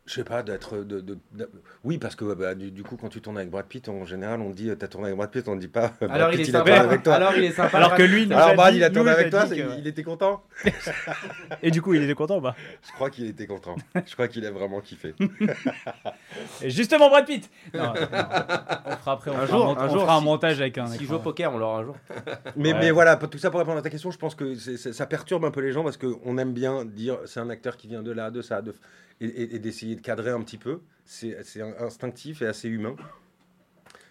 [0.07, 0.77] je sais pas, d'être.
[0.77, 1.49] De, de- de-
[1.83, 4.41] Oui, parce que bah, du, du coup, quand tu tournes avec Brad Pitt, en général,
[4.41, 5.93] on dit, t'as tourné avec Brad Pitt, on ne dit pas.
[6.01, 6.59] Brad Alors il a sympa.
[6.59, 7.13] tourné avec toi.
[7.15, 7.77] Alors il est sympa.
[7.77, 9.77] Alors que lui, il nous Alors, a Brad, il a tourné il avec toi, que-
[9.79, 10.41] il était content
[11.61, 12.55] Et du coup, il était content ou pas?
[12.87, 13.75] Je crois qu'il était content.
[14.05, 15.13] Je crois qu'il a vraiment kiffé.
[16.61, 17.93] Et justement, Brad Pitt Non, non.
[17.93, 20.87] On fera après, on Un fera, jour, un, on jour, fera un montage avec un
[20.87, 21.95] Si joue au poker, on l'aura un jour.
[22.55, 22.79] Mais, Ouais.
[22.79, 25.51] mais voilà, tout ça pour répondre à ta question, je pense que ça perturbe un
[25.51, 28.31] peu les gens parce qu'on aime bien dire c'est un acteur qui vient de là,
[28.31, 28.73] de ça, de...
[29.21, 30.81] et, et- et d'essayer de cadrer un petit peu.
[31.05, 31.37] C'est
[31.79, 32.95] instinctif et assez humain.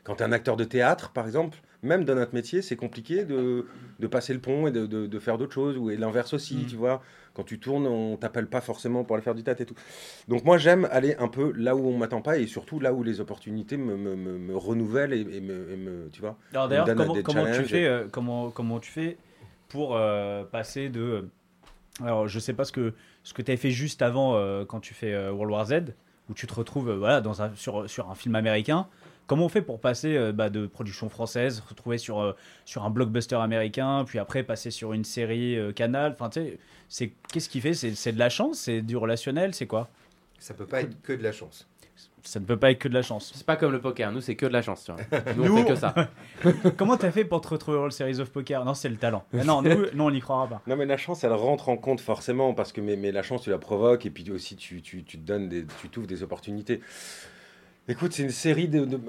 [0.05, 3.25] Quand tu es un acteur de théâtre, par exemple, même dans notre métier, c'est compliqué
[3.25, 3.67] de,
[3.99, 6.59] de passer le pont et de, de- de faire d'autres choses, ou et l'inverse aussi,
[6.59, 6.67] Mhm.
[6.67, 7.03] tu vois.
[7.35, 9.75] Quand tu tournes, on t'appelle pas forcément pour aller faire du théâtre et tout.
[10.29, 13.03] Donc moi, j'aime aller un peu là où on m'attend pas et surtout là où
[13.03, 16.39] les opportunités me, me- me- me renouvellent et, et me, et me- tu vois.
[16.53, 16.87] Alors d'ailleurs,
[17.25, 19.19] comment, tu fais, euh, comment, comment tu fais
[19.69, 21.01] pour euh, passer de...
[21.01, 21.23] euh,
[22.01, 22.95] Alors, je sais pas ce que,
[23.27, 25.95] ce que tu avais fait juste avant euh, quand tu fais euh, World War Z,
[26.31, 27.21] où tu te retrouves euh, voilà,
[27.57, 28.87] sur, un film américain.
[29.27, 32.91] Comment on fait pour passer euh, bah, de production française, se retrouver sur, sur un
[32.91, 36.17] blockbuster américain, puis après passer sur une série Canal?
[36.17, 37.75] Enfin, qu'est-ce qui fait?
[37.75, 38.61] C'est de la chance?
[38.61, 39.55] C'est du relationnel?
[39.55, 39.89] C'est quoi?
[40.39, 41.67] Ça peut pas être que de la chance.
[42.27, 43.33] Ça ne peut pas être que de la chance.
[43.35, 44.85] C'est pas comme le poker, nous c'est que de la chance.
[44.85, 45.01] Tu vois.
[45.37, 45.95] Nous, Nous- on fait que ça.
[46.77, 48.65] Comment t'as fait pour te retrouver World Series of Poker?
[48.65, 49.25] Non, c'est le talent.
[49.33, 50.63] Mais non, nous, nous, on n'y croira pas.
[50.67, 53.43] Non mais la chance elle rentre en compte forcément parce que mais, mais la chance
[53.43, 56.23] tu la provoques et puis aussi tu, tu, tu te donnes des tu t'ouvres des
[56.23, 56.81] opportunités.
[57.89, 59.01] Écoute c'est une série de, de-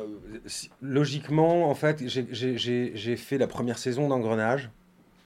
[0.45, 4.69] si- logiquement en fait j'ai- j'ai j'ai- j'ai fait la première saison d'Engrenage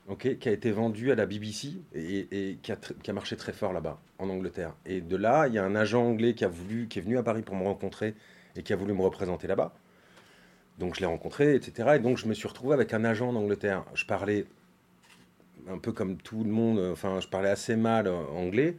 [0.07, 3.35] ok qui a été vendue à la BBC et, et qui, a qui a marché
[3.35, 4.73] très fort là-bas en Angleterre.
[4.85, 7.17] Et de là il y a un agent anglais qui a voulu qui est venu
[7.17, 8.15] à Paris pour me rencontrer
[8.55, 9.73] et qui a voulu me représenter là-bas.
[10.79, 13.35] Donc je l'ai rencontré etc et donc je me suis retrouvé avec un agent en
[13.35, 13.85] Angleterre.
[13.93, 14.45] Je parlais
[15.69, 18.77] un peu comme tout le monde, enfin, je parlais assez mal euh, anglais.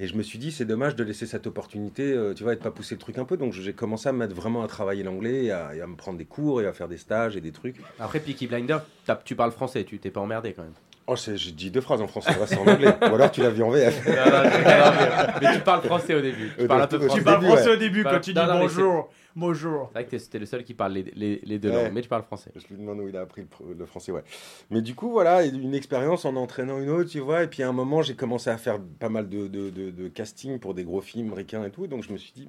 [0.00, 2.56] Et je me suis dit, c'est dommage de laisser cette opportunité, euh, tu vois, et
[2.56, 3.36] de pas pousser le truc un peu.
[3.36, 6.24] Donc j'ai commencé à me mettre vraiment à travailler l'anglais, et à, me prendre des
[6.24, 7.76] cours, et à faire des stages et des trucs.
[7.98, 8.78] Après Peaky Blinder,
[9.24, 10.72] tu parles français, tu t'es pas emmerdé quand même.
[11.10, 12.94] Oh, j'ai dit deux phrases en français, c'est en anglais.
[13.00, 14.06] Ou alors tu l'as vu en VF.
[14.06, 16.52] Non, non, mais, mais tu parles français au début.
[16.58, 17.18] Tu parles un peu français.
[17.18, 19.10] Tu parles début, français au début quand tu dis bonjour.
[19.34, 19.86] Bonjour.
[19.88, 21.84] C'est vrai que t'es- c'était le seul qui parle les, les- les deux Ouais.
[21.84, 22.50] langues, mais tu parles français.
[22.56, 23.42] Je lui demande où il a appris
[23.78, 24.22] le, français, ouais.
[24.70, 27.44] Mais du coup, voilà, une expérience en entraînant une autre, tu vois.
[27.44, 30.08] Et puis à un moment, j'ai commencé à faire pas mal de, de, de- de
[30.08, 31.86] casting pour des gros films américains et tout.
[31.86, 32.48] Donc je me suis dit,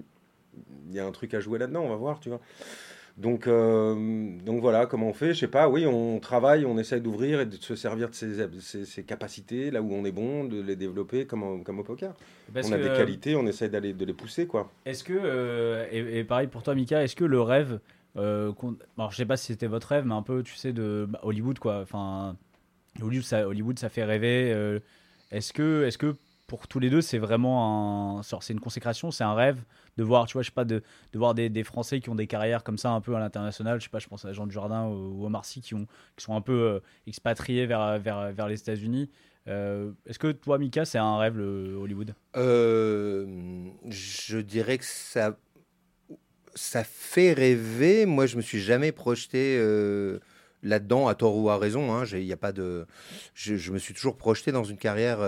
[0.89, 2.39] il y a un truc à jouer là-dedans, on va voir, tu vois.
[3.19, 3.95] Donc, euh,
[4.45, 7.45] donc voilà, comment on fait Je sais pas, oui, on travaille, on essaye d'ouvrir et
[7.45, 10.77] de se servir de ses, ses- ses capacités, là où on est bon, de les
[10.77, 12.13] développer comme, au- comme au poker.
[12.53, 14.71] Parce on a des euh, qualités, on essaye d'aller de les pousser, quoi.
[14.86, 17.79] Est-ce que, euh, et, et pareil pour toi, Mika, est-ce que le rêve,
[18.15, 21.19] alors je sais pas si c'était votre rêve, mais un peu, tu sais, de bah,
[21.23, 21.82] Hollywood, quoi.
[21.82, 22.38] Enfin,
[23.01, 24.79] Hollywood, ça, Hollywood, ça fait rêver.
[25.32, 26.15] est-ce que, est-ce que
[26.49, 29.63] pour tous les deux, c'est vraiment un, c'est une consécration, c'est un rêve
[29.97, 30.81] de voir, tu vois, je sais pas, de,
[31.13, 33.79] de voir des, Français qui ont des carrières comme ça un peu à l'international.
[33.79, 35.85] Je sais pas, je pense à Jean Dujardin ou, ou Omar Sy qui ont,
[36.17, 39.09] qui sont un peu euh, expatriés vers, vers, vers les États-Unis.
[39.47, 42.15] Euh, est-ce que toi, Mika, c'est un rêve le Hollywood?
[42.35, 45.38] Euh, je dirais que ça,
[46.55, 48.05] ça fait rêver.
[48.07, 49.57] Moi, je me suis jamais projeté
[50.63, 51.93] là-dedans, à tort ou à raison.
[51.93, 52.03] hein.
[52.03, 52.88] A pas de,
[53.33, 55.19] je, me suis toujours projeté dans une carrière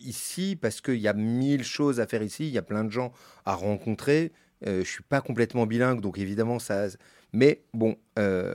[0.00, 2.46] ici parce qu'il y a mille choses à faire ici.
[2.46, 3.12] Il y a plein de gens
[3.44, 4.32] à rencontrer.
[4.66, 6.86] Euh, je suis pas complètement bilingue, donc évidemment ça.
[7.32, 8.54] Mais bon, euh,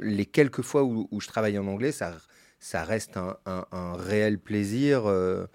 [0.00, 5.06] les quelques fois où, je travaille en anglais, ça, reste un, réel plaisir.
[5.06, 5.46] euh,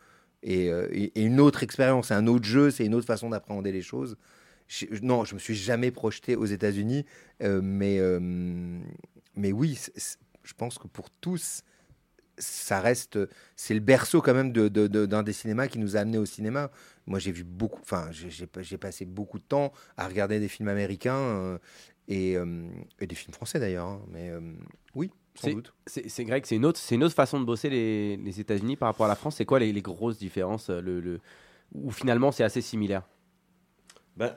[0.44, 4.18] et, euh, une autre expérience, un autre jeu, c'est une autre façon d'appréhender les choses.
[5.02, 7.06] Non, je me suis jamais projeté aux États-Unis,
[7.42, 8.20] euh, mais, euh,
[9.36, 9.80] mais oui,
[10.44, 11.64] je pense que pour tous,
[12.38, 13.20] ça reste,
[13.56, 16.18] c'est le berceau quand même de- de- de- d'un des cinémas qui nous a amenés
[16.18, 16.72] au cinéma.
[17.06, 20.40] Moi, j'ai vu beaucoup, enfin, j'ai- j'ai pas- j'ai passé beaucoup de temps à regarder
[20.40, 21.58] des films américains euh,
[22.08, 22.68] et, euh,
[23.00, 24.40] et des films français d'ailleurs, hein, mais euh,
[24.96, 25.74] oui, sans doute.
[25.88, 28.88] C'est Greg, c'est une autre, c'est une autre façon de bosser les, les États-Unis par
[28.90, 29.36] rapport à la France.
[29.38, 31.20] C'est quoi les, les grosses différences le, le-
[31.74, 33.04] Ou finalement c'est assez similaire?
[34.16, 34.36] Ben, euh,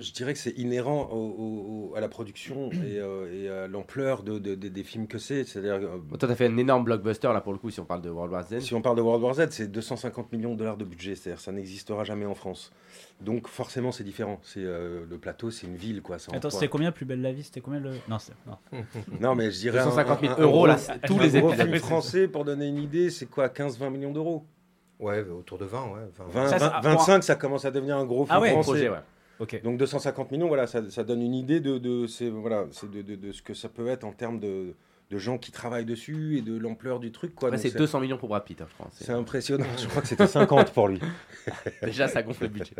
[0.00, 4.22] je dirais que c'est inhérent au- au- à la production et, euh, et à l'ampleur
[4.22, 5.44] de, de- de- des films que c'est.
[5.44, 7.84] C'est-à-dire, euh, Bon, Toi, t'as fait un énorme blockbuster là pour le coup, si on
[7.84, 8.60] parle de World War Z.
[8.60, 11.14] si on parle de World War Z, c'est 250 millions de dollars de budget.
[11.14, 12.72] C'est-à-dire, ça n'existera jamais en France.
[13.20, 14.40] Donc, forcément, c'est différent.
[14.42, 16.16] C'est euh, le plateau, c'est une ville, quoi.
[16.32, 17.42] Attends, c'était combien plus belle la vie?
[17.44, 18.58] C'était combien le Non, c'est non.
[19.20, 21.40] Non, mais je dirais 250 000 un- un- un euros gros- là, tous un les
[21.40, 21.66] gros épisodes.
[21.68, 24.44] film français, pour donner une idée, c'est quoi 15-20 millions d'euros?
[24.98, 26.00] Ouais, autour de 20, ouais.
[26.16, 26.24] 20.
[26.28, 28.70] 20, Ça, ça- 20, 25, ça commence à devenir un gros film Ah ouais, français.
[28.70, 28.96] Projet, ouais.
[29.62, 31.78] Donc 250 millions, voilà, ça, ça donne une idée de,
[32.30, 34.74] voilà, c'est de, de- de ce que ça peut être en termes de,
[35.12, 37.34] gens qui travaillent dessus et de l'ampleur du truc.
[37.34, 37.50] Quoi.
[37.50, 38.88] Ouais, c'est 200 millions pour Brad Pitt, hein, je crois.
[38.92, 39.66] c'est C'est- impressionnant.
[39.78, 41.00] Je crois que c'était 50 pour lui.
[41.82, 42.74] Déjà, ça gonfle le budget.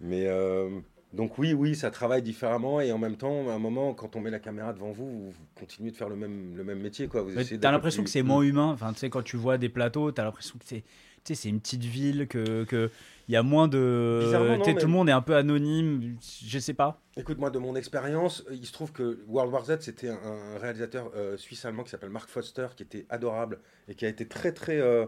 [0.00, 0.80] Mais euh,
[1.14, 4.20] donc oui, oui, ça travaille différemment et en même temps, à un moment, quand on
[4.20, 7.06] met la caméra devant vous, vous continuez de faire le même, le même métier.
[7.08, 7.22] Quoi.
[7.22, 8.66] Vous essayez T'as l'impression que c'est moins humain.
[8.72, 10.86] Enfin, tu sais, quand tu vois des plateaux, t'as l'impression que c'est, tu
[11.24, 12.90] sais, c'est une petite ville, que que
[13.28, 15.22] il y a moins de, Bizarrement, non, tu sais, mais- tout le monde est un
[15.22, 16.16] peu anonyme.
[16.46, 17.00] Je sais pas.
[17.16, 20.18] Écoute, moi, de mon expérience, il se trouve que World War Z, c'était un,
[20.54, 24.26] un réalisateur euh, suisse-allemand qui s'appelle Mark Foster, qui était adorable et qui a été
[24.28, 25.06] très, très euh,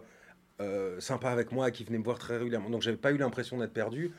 [0.63, 2.71] euh, sympa avec moi et qui venait me voir très régulièrement.
[2.71, 4.13] Donc, j'avais pas eu l'impression d'être perdu.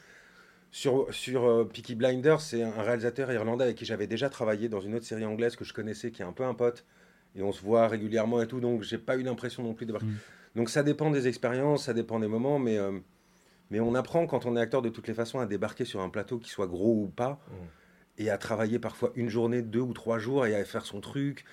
[0.71, 4.81] Sur, sur euh, Peaky Blinders, c'est un réalisateur irlandais avec qui j'avais déjà travaillé dans
[4.81, 6.85] une autre série anglaise que je connaissais, qui est un peu un pote.
[7.35, 9.93] Et on se voit régulièrement et tout, donc j'ai pas eu l'impression non plus de...
[9.93, 9.99] Mm.
[10.55, 12.99] Donc ça dépend des expériences, ça dépend des moments, mais, euh,
[13.69, 16.09] mais on apprend quand on est acteur de toutes les façons à débarquer sur un
[16.09, 17.39] plateau qui soit gros ou pas,
[18.17, 21.45] et à travailler parfois une journée, deux ou trois jours, et à faire son truc,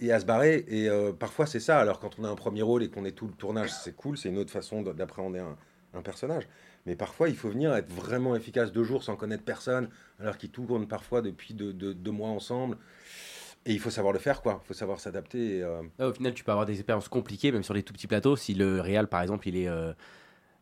[0.00, 0.64] et à se barrer.
[0.68, 3.12] Et euh, parfois c'est ça, alors quand on a un premier rôle et qu'on est
[3.12, 5.56] tout le tournage, c'est cool, c'est une autre façon de- d'appréhender un,
[5.94, 6.48] un personnage.
[6.86, 9.88] Mais parfois il faut venir être vraiment efficace deux jours sans connaître personne,
[10.18, 12.78] alors qu'ils tournent parfois depuis deux, deux- mois ensemble.
[13.66, 14.60] Et il faut savoir le faire, quoi.
[14.64, 15.62] Il faut savoir s'adapter.
[15.62, 18.06] euh, Là, au final, tu peux avoir des expériences compliquées, même sur les tout petits
[18.06, 18.34] plateaux.
[18.34, 19.68] Si le réal, par exemple, il est.
[19.68, 19.92] euh,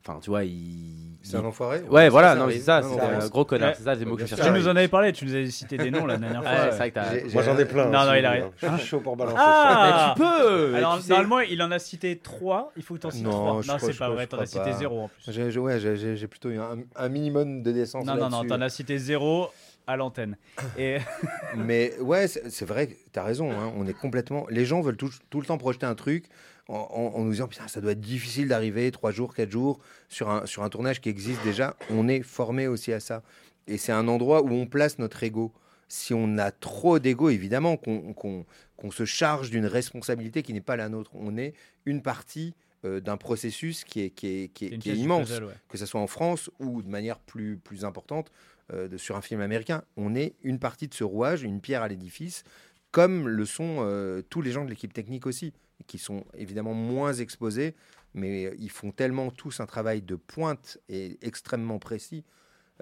[0.08, 0.94] Enfin, tu vois, il.
[1.20, 3.74] C'est un enfoiré Ouais, voilà, non, c'est ça, c'est un gros connard, Ouais.
[3.76, 4.50] c'est ça, c'est le mot que je Bien cherchais.
[4.50, 5.12] Tu nous en avais parlé.
[5.12, 6.50] Tu nous avais cité des noms la dernière fois.
[6.50, 6.68] Ouais, ouais.
[6.70, 7.12] c'est vrai que t'as.
[7.12, 7.84] J'ai- Moi j'en ai plein.
[7.90, 8.46] Non, non, il arrive.
[8.56, 9.36] Je suis chaud pour balancer.
[9.38, 12.72] Ah Mais tu peux Alors tu sais- normalement, il en a cité trois.
[12.76, 13.62] Il faut que t'en cites Non, trois.
[13.62, 14.26] je Non, crois- c'est pas vrai.
[14.26, 14.72] T'en as cité pas.
[14.72, 15.58] zéro en plus.
[15.58, 16.58] Ouais, j'ai- plutôt eu
[16.96, 18.44] un, minimum de décence Non, non, non.
[18.44, 19.48] T'en as cité zéro
[19.86, 20.36] à l'antenne.
[20.78, 20.98] Et
[21.56, 23.50] Mais ouais, c'est vrai que tu as raison.
[23.52, 24.46] hein, on est complètement.
[24.48, 26.24] Les gens veulent tout, tout le temps projeter un truc
[26.68, 29.78] en, nous disant Putain, ça doit être difficile d'arriver trois jours, quatre jours
[30.08, 31.76] sur un, sur un tournage qui existe déjà.
[31.90, 33.22] On est formé aussi à ça.
[33.66, 35.52] Et c'est un endroit où on place notre ego.
[35.88, 38.44] Si on a trop d'ego, évidemment, qu'on
[38.90, 41.10] se charge d'une responsabilité qui n'est pas la nôtre.
[41.14, 41.54] On est
[41.86, 42.54] une partie
[42.84, 45.52] euh, d'un processus qui est, qui est, qui est- qui immense, puzzle, ouais.
[45.68, 48.30] que ce soit en France ou de manière plus, plus importante
[48.72, 49.82] euh, de- sur un film américain.
[49.96, 52.44] On est une partie de ce rouage, une pierre à l'édifice,
[52.92, 55.52] comme le sont euh, tous les gens de l'équipe technique aussi,
[55.86, 57.74] qui sont évidemment moins exposés,
[58.14, 62.24] mais euh, ils font tellement tous un travail de pointe et extrêmement précis.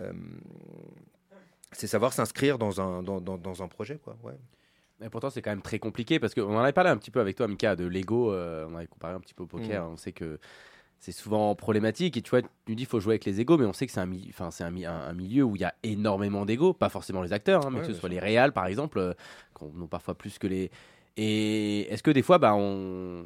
[0.01, 0.13] Euh,
[1.73, 3.99] c'est savoir s'inscrire dans un, dans, dans- dans un projet.
[4.03, 4.17] Quoi.
[4.23, 4.37] Ouais.
[5.01, 7.21] Mais pourtant, c'est quand même très compliqué parce qu'on en avait parlé un petit peu
[7.21, 8.33] avec toi, Mika, de l'ego.
[8.33, 9.87] euh, on avait comparé un petit peu au poker.
[9.91, 10.39] On sait que
[10.99, 12.17] c'est souvent problématique.
[12.17, 13.87] Et tu vois, tu nous dis qu'il faut jouer avec les égos, mais on sait
[13.87, 15.75] que c'est un, mi- enfin, c'est un, mi- un- un milieu où il y a
[15.83, 16.73] énormément d'égos.
[16.73, 18.15] Pas forcément les acteurs, hein, mais Ouais, que ce soit sûr.
[18.15, 19.13] les réals, par exemple, euh,
[19.53, 20.71] qu'on ont parfois plus que les.
[21.17, 23.25] Et est-ce que des fois, bah, on,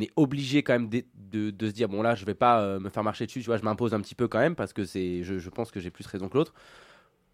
[0.00, 3.02] est, obligé quand même de, se dire bon là, je vais pas euh, me faire
[3.02, 3.40] marcher dessus.
[3.40, 5.80] Tu vois, je m'impose un petit peu quand même parce que c'est, je pense que
[5.80, 6.54] j'ai plus raison que l'autre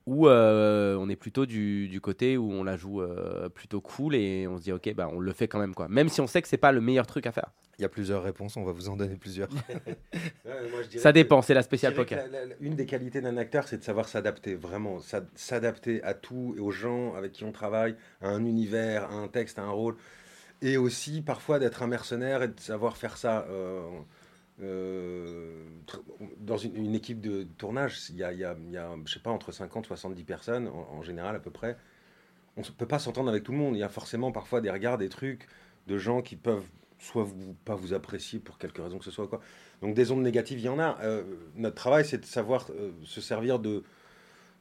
[0.07, 4.15] ou euh, on est plutôt du, du côté où on la joue euh, plutôt cool
[4.15, 6.27] et on se dit ok bah on le fait quand même quoi même si on
[6.27, 8.65] sait que c'est pas le meilleur truc à faire Il y a plusieurs réponses, on
[8.65, 9.49] va vous en donner plusieurs.
[10.47, 13.21] Ouais, moi, je dirais ça dépend c'est la spéciale poker la- la- une des qualités
[13.23, 17.33] d'un acteur, c'est de savoir s'adapter, vraiment, s'a- s'adapter à tout et aux gens avec
[17.33, 19.97] qui on travaille, à un univers, à un texte, à un rôle.
[20.63, 23.47] Et aussi, parfois, d'être un mercenaire et de savoir faire ça.
[23.51, 23.81] euh,
[24.63, 25.65] euh,
[26.39, 28.91] dans une, une équipe de tournage, il y a, il y a- il y a,
[29.05, 31.77] je sais pas, entre 50 et 70 personnes, en, en général à peu près.
[32.57, 33.75] On ne peut pas s'entendre avec tout le monde.
[33.77, 35.49] Il y a forcément parfois des regards, des trucs
[35.89, 36.65] de gens qui peuvent
[37.01, 39.27] soit vous, pas vous apprécier pour quelque raison que ce soit.
[39.27, 39.41] Quoi.
[39.83, 40.99] Donc des ondes négatives, il y en a.
[41.03, 41.25] Euh,
[41.57, 43.83] notre travail, c'est de savoir euh, se servir de,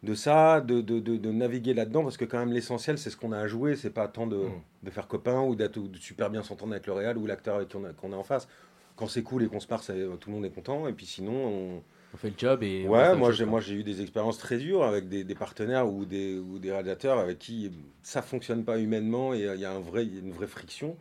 [0.02, 3.16] de ça, de, de, de- de naviguer là-dedans, parce que quand même l'essentiel, c'est ce
[3.16, 4.62] qu'on a à jouer, c'est pas tant de, Mm.
[4.84, 7.76] de faire copain ou d'être super bien s'entendre avec le réal ou l'acteur avec qui
[7.78, 8.48] on a, qu'on a en face.
[8.96, 10.88] Quand c'est cool et qu'on se c'est- tout le monde est content.
[10.88, 13.84] Et puis sinon, on, on fait le job et Ouais, moi j'ai, moi j'ai eu
[13.84, 17.72] des expériences très dures avec des, des partenaires ou des, ou des réalisateurs avec qui
[18.04, 20.48] ça fonctionne pas humainement et il y a un vrai, il y a une vraie
[20.48, 20.96] friction.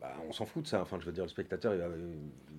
[0.00, 0.80] Bah, on s'en fout de ça.
[0.80, 1.88] Enfin, je veux dire, le spectateur, il va,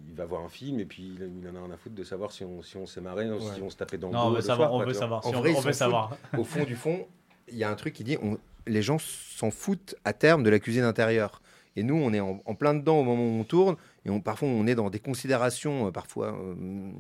[0.09, 2.03] il va voir un film et puis il, il en a rien à foutre de
[2.03, 4.25] savoir si on, si on s'est marré, si on se tapait dans le Non, on
[4.25, 4.69] dos veut le savoir.
[4.69, 5.25] soir, on veut savoir.
[5.25, 6.15] En si on- vrai, on ils veut savoir.
[6.37, 7.07] Au fond du fond,
[7.47, 10.51] il y a un truc qui dit on- les gens s'en foutent à terme de
[10.51, 11.41] la cuisine intérieure.
[11.75, 13.75] Et nous, on est en, en plein dedans au moment où on tourne.
[14.05, 16.37] Et parfois, on est dans des considérations, euh, parfois.
[16.39, 16.91] euh,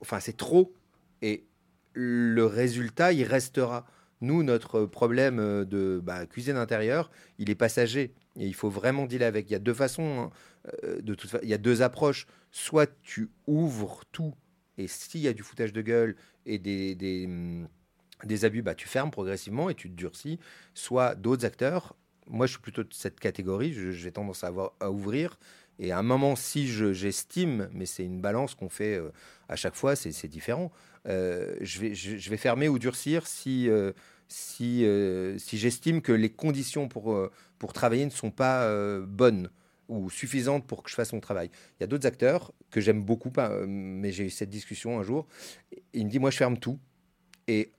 [0.00, 0.74] enfin, c'est trop.
[1.22, 1.44] Et
[1.92, 3.86] le résultat, il restera.
[4.20, 8.14] Nous, notre problème euh, de bah, cuisine intérieure, il est passager.
[8.36, 9.50] Et il faut vraiment dealer avec.
[9.50, 10.20] Il y a deux façons.
[10.20, 10.30] hein.
[11.42, 12.26] Il y a deux approches.
[12.50, 14.34] Soit tu ouvres tout.
[14.78, 17.28] Et s'il y a du foutage de gueule et des, des,
[18.24, 20.38] des abus, bah, tu fermes progressivement et tu te durcis.
[20.74, 24.90] Soit d'autres acteurs, moi je suis plutôt de cette catégorie, j'ai tendance à, avoir, à
[24.90, 25.38] ouvrir.
[25.78, 29.10] Et à un moment, si je- j'estime, mais c'est une balance qu'on fait euh,
[29.48, 30.70] à chaque fois, c'est différent,
[31.08, 31.80] euh, je,
[32.30, 33.92] vais, fermer ou durcir si, euh,
[34.28, 34.84] si,
[35.58, 37.18] j'estime que les conditions pour,
[37.58, 38.68] pour travailler ne sont pas
[39.06, 39.50] bonnes
[39.88, 41.50] ou suffisantes pour que je fasse mon travail.
[41.78, 45.02] Il y a d'autres acteurs que j'aime beaucoup, euh, mais j'ai eu cette discussion un
[45.02, 45.26] jour.
[45.92, 46.78] Il me dit, moi je ferme tout.
[47.48, 47.72] Et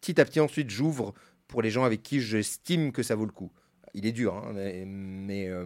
[0.00, 1.14] petit à petit, ensuite, j'ouvre
[1.48, 3.52] pour les gens avec qui j'estime que ça vaut le coup.
[3.94, 5.64] Il est dur, hein, mais, mais, euh,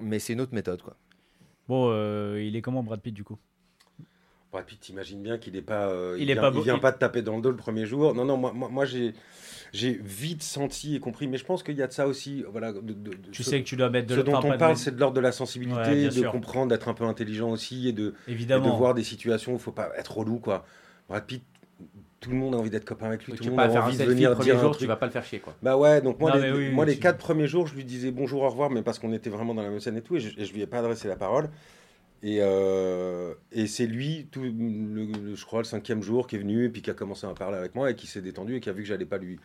[0.00, 0.82] mais c'est une autre méthode.
[0.82, 0.96] Quoi.
[1.68, 3.38] Bon, euh, il est comment Brad Pitt du coup?
[4.50, 6.76] Brad Pitt, t'imagines bien qu'il est pas, euh, Il il, est vient, pas il vient
[6.76, 8.14] il- pas te taper dans le dos le premier jour.
[8.14, 9.12] Non, non, moi, moi, moi, j'ai,
[9.74, 12.44] j'ai vite senti et compris, mais je pense qu'il y a de ça aussi.
[12.50, 14.56] Voilà, de- de- de- Tu ce- sais que tu dois mettre de ce dont on
[14.56, 16.32] parle, c'est de l'ordre de la sensibilité, Ouais, de sûr.
[16.32, 19.60] comprendre, d'être un peu intelligent aussi et de, et de voir des situations où il
[19.60, 20.64] faut pas être relou, quoi.
[21.10, 21.42] Brad Pitt,
[22.20, 23.80] tout le monde a envie d'être copain avec lui, tout tu le monde pas a
[23.80, 24.88] un envie de venir dire un jour tu truc.
[24.88, 26.90] vas pas le faire chier quoi Bah ouais, donc moi, Non, les, oui, moi oui,
[26.90, 29.30] les tu- quatre premiers jours, je lui disais bonjour, au revoir, mais parce qu'on était
[29.30, 31.08] vraiment dans la même scène et tout, et je, et je lui ai pas adressé
[31.08, 31.48] la parole.
[32.22, 36.40] Et, euh, et c'est lui, tout, le, le- je crois, le cinquième jour qui est
[36.40, 38.60] venu, et puis qui a commencé à parler avec moi, et qui s'est détendu, et
[38.60, 39.38] qui a vu que j'allais pas lui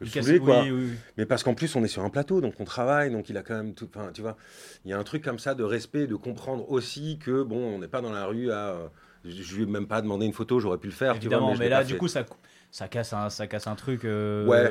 [0.00, 0.62] le saouler, quoi.
[0.64, 0.98] oui, oui, oui.
[1.16, 3.42] Mais parce qu'en plus, on est sur un plateau, donc on travaille, donc il a
[3.42, 3.88] quand même tout.
[3.94, 4.36] Enfin, tu vois,
[4.84, 7.78] il y a un truc comme ça de respect, de comprendre aussi que, bon, on
[7.78, 8.90] n'est pas dans la rue à.
[9.24, 11.54] Je lui ai même pas demandé une photo, j'aurais pu le faire, tu vois, Évidemment,
[11.58, 11.98] mais, là, du fait.
[11.98, 12.24] coup, ça,
[12.70, 14.70] ça, casse un, ça casse un truc euh, Ouais.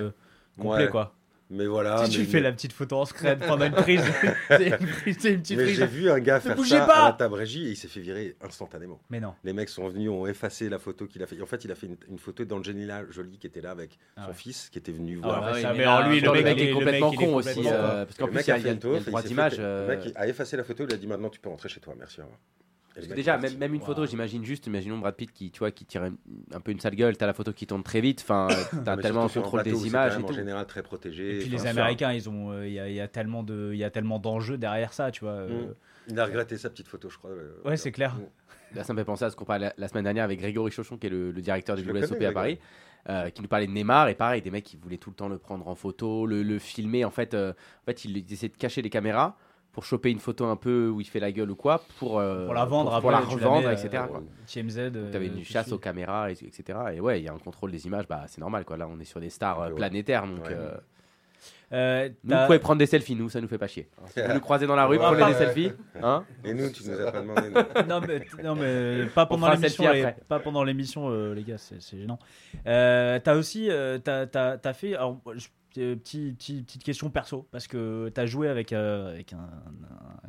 [0.59, 0.89] complet, Ouais.
[0.89, 1.13] quoi.
[1.51, 2.05] Mais voilà.
[2.05, 4.03] si tu mais- fais la petite photo en scred pendant une prise,
[4.49, 5.77] c'est une, une petite Mais prise.
[5.79, 8.01] j'ai vu un gars faire ça pas à la table régie et il s'est fait
[8.01, 8.99] virer instantanément.
[9.09, 9.33] Mais non.
[9.43, 11.41] Les mecs sont venus, ont effacé la photo qu'il a fait.
[11.41, 14.21] En fait, il a fait une, une photo d'Angelina Jolie qui était là avec Ah
[14.25, 14.33] son ouais.
[14.35, 15.43] fils qui était venu Ah voir.
[15.45, 18.17] ouais, oui, ça, mais alors lui, le le mec, est complètement con aussi euh, parce
[18.19, 19.87] qu'en plus il y a, a a- une il y a le droit d'image euh,
[19.87, 21.95] Le mec a effacé la photo, il a dit maintenant tu peux rentrer chez toi,
[21.97, 22.19] merci.
[22.21, 22.39] au revoir.
[22.95, 24.07] Parce que déjà, même, même une photo, Wow.
[24.07, 26.13] j'imagine juste, imaginons Brad Pitt qui, tu vois, qui tire un,
[26.53, 28.47] un peu une sale gueule, t'as la photo qui tourne très vite, enfin,
[28.85, 30.17] t'as tellement un contrôle des images.
[30.17, 31.35] En général, très protégé.
[31.37, 33.69] Et puis les Américains, ils ont, euh, il y, a, il y a tellement de,
[33.73, 35.33] il y a tellement d'enjeux derrière ça, tu vois.
[35.33, 35.73] euh, Mm.
[36.11, 37.29] Il a regretté sa petite photo, je crois.
[37.29, 38.15] euh, Ouais, c'est clair.
[38.73, 40.71] Là, ça me fait penser à ce qu'on parlait la, la semaine dernière avec Grégory
[40.71, 42.57] Chauchon, qui est le, le directeur du WSOP à Paris,
[43.09, 44.09] euh, qui nous parlait de Neymar.
[44.09, 46.57] Et pareil, des mecs qui voulaient tout le temps le prendre en photo, le, le
[46.57, 47.05] filmer.
[47.05, 49.37] En fait, euh, en fait, il essaie de cacher les caméras
[49.79, 52.43] pour choper une photo un peu où il fait la gueule ou quoi, pour, euh,
[52.43, 54.03] Pour la vendre pour, après, la revendre, mets, euh, etc.
[54.13, 56.77] euh, Tu avais une tout chasse aux caméras, et- etc.
[56.95, 58.65] Et ouais, il y a un contrôle des images, bah, c'est normal.
[58.65, 58.75] Quoi.
[58.75, 59.75] Là, on est sur des stars euh, Ouais.
[59.75, 60.27] planétaires.
[60.27, 60.51] Donc, Ouais.
[60.51, 60.75] euh,
[61.71, 63.87] Euh, nous, vous pouvez prendre des selfies, nous, ça nous fait pas chier.
[64.27, 65.45] Vous nous croisez dans la rue, Ouais, prenez ouais, des ouais.
[65.45, 65.71] selfies.
[66.03, 67.49] Hein Et nous, tu nous as pas demandé.
[67.87, 69.85] non, mais, non, mais pas pendant l'émission,
[70.27, 72.19] pas pendant l'émission, euh, les gars, c'est c'est gênant.
[72.67, 77.09] Euh, t'as aussi, euh, t'as, t'as- t'as fait, alors, je- euh, petit, petit- petite question
[77.09, 79.39] perso, parce que t'as joué avec, euh, avec un,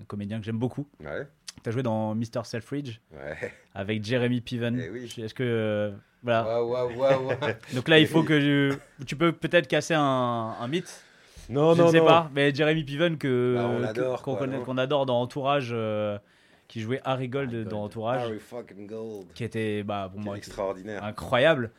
[0.06, 0.86] comédien que j'aime beaucoup.
[1.04, 1.26] Ouais,
[1.62, 2.44] T'as joué dans Mr.
[2.44, 3.52] Selfridge ouais.
[3.74, 4.80] avec Jeremy Piven.
[4.82, 5.12] Eh oui.
[5.18, 5.90] Est-ce que euh,
[6.22, 6.44] voilà.
[7.74, 10.02] Donc là, il faut que je- tu peux peut-être casser un,
[10.58, 11.04] un mythe.
[11.48, 14.58] Non, je ne sais pas, mais Jeremy Piven que Bah, on que- l'adore, qu'on connaît-
[14.58, 16.16] non qu'on adore dans Entourage, euh,
[16.68, 17.82] qui jouait Harry Gold Harry dans.
[17.84, 19.32] Entourage, Harry fucking Gold.
[19.34, 21.02] qui était bah pour Quel moi extraordinaire.
[21.02, 21.72] incroyable.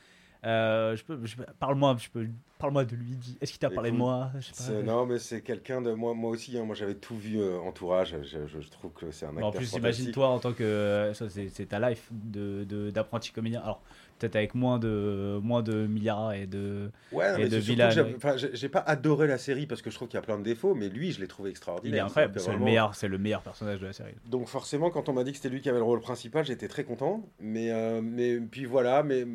[0.43, 1.19] Euh, je peux,
[1.60, 2.25] parle-moi, je peux,
[2.58, 3.15] parle-moi de lui.
[3.41, 4.32] Est-ce qu'il t'a parlé de moi?
[4.58, 4.71] Pas.
[4.82, 6.58] Non, mais c'est quelqu'un de moi, moi aussi.
[6.58, 8.15] hein, moi, j'avais tout vu euh, entourage.
[8.23, 11.13] Je, je- je trouve que c'est un acteur en plus, imagine-toi en tant que euh,
[11.13, 13.62] ça, c'est, ta life de, d'apprenti comédien.
[13.62, 13.82] Alors
[14.17, 16.91] peut-être avec moins de moins de milliards et de.
[17.12, 20.19] Ouais, et mais de j'ai- pas adoré la série parce que je trouve qu'il y
[20.19, 22.06] a plein de défauts, mais lui, je l'ai trouvé Il extraordinaire.
[22.06, 22.34] est incroyable.
[22.39, 24.13] C'est-à-dire C'est le meilleur, c'est le meilleur personnage de la série.
[24.25, 26.67] Donc forcément, quand on m'a dit que c'était lui qui avait le rôle principal, j'étais
[26.67, 27.27] très content.
[27.39, 29.25] Mais, mais puis voilà, mais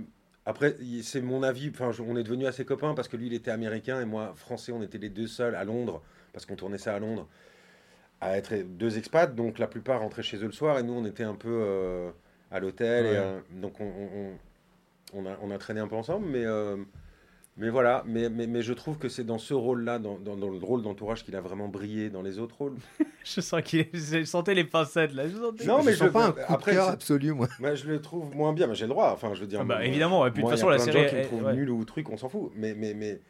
[0.46, 1.70] après, c'est mon avis.
[1.70, 4.72] Enfin, on est devenus assez copains parce que lui, il était américain et moi, français.
[4.72, 7.26] On était les deux seuls à Londres parce qu'on tournait ça à Londres
[8.20, 9.34] à être deux expats.
[9.34, 12.10] Donc la plupart rentraient chez eux le soir et nous, on était un peu euh,
[12.50, 13.04] à l'hôtel.
[13.06, 13.12] Ouais.
[13.16, 14.38] Euh, donc on, on- on-
[15.12, 16.44] on a, on a traîné un peu ensemble, mais.
[17.58, 20.48] Mais voilà, mais, mais, mais je trouve que c'est dans ce rôle-là, dans, dans- dans
[20.50, 22.76] le rôle d'entourage, qu'il a vraiment brillé dans les autres rôles.
[23.24, 25.26] Je sens qu'il, est- je sentais les pincettes là.
[25.28, 27.48] Je sentais- Non, je mais sens je- pas un coup après, de cœur absolu, moi.
[27.74, 29.10] Je le trouve moins bien, mais j'ai le droit.
[29.12, 29.58] Enfin, je veux dire.
[29.62, 30.92] Ah bah, moi, évidemment, et puis de toute il y façon, a la plein de
[30.92, 31.54] série, gens qui me trouvent ouais.
[31.56, 32.52] nul ou truc, on s'en fout.
[32.54, 33.20] Mais, mais, mais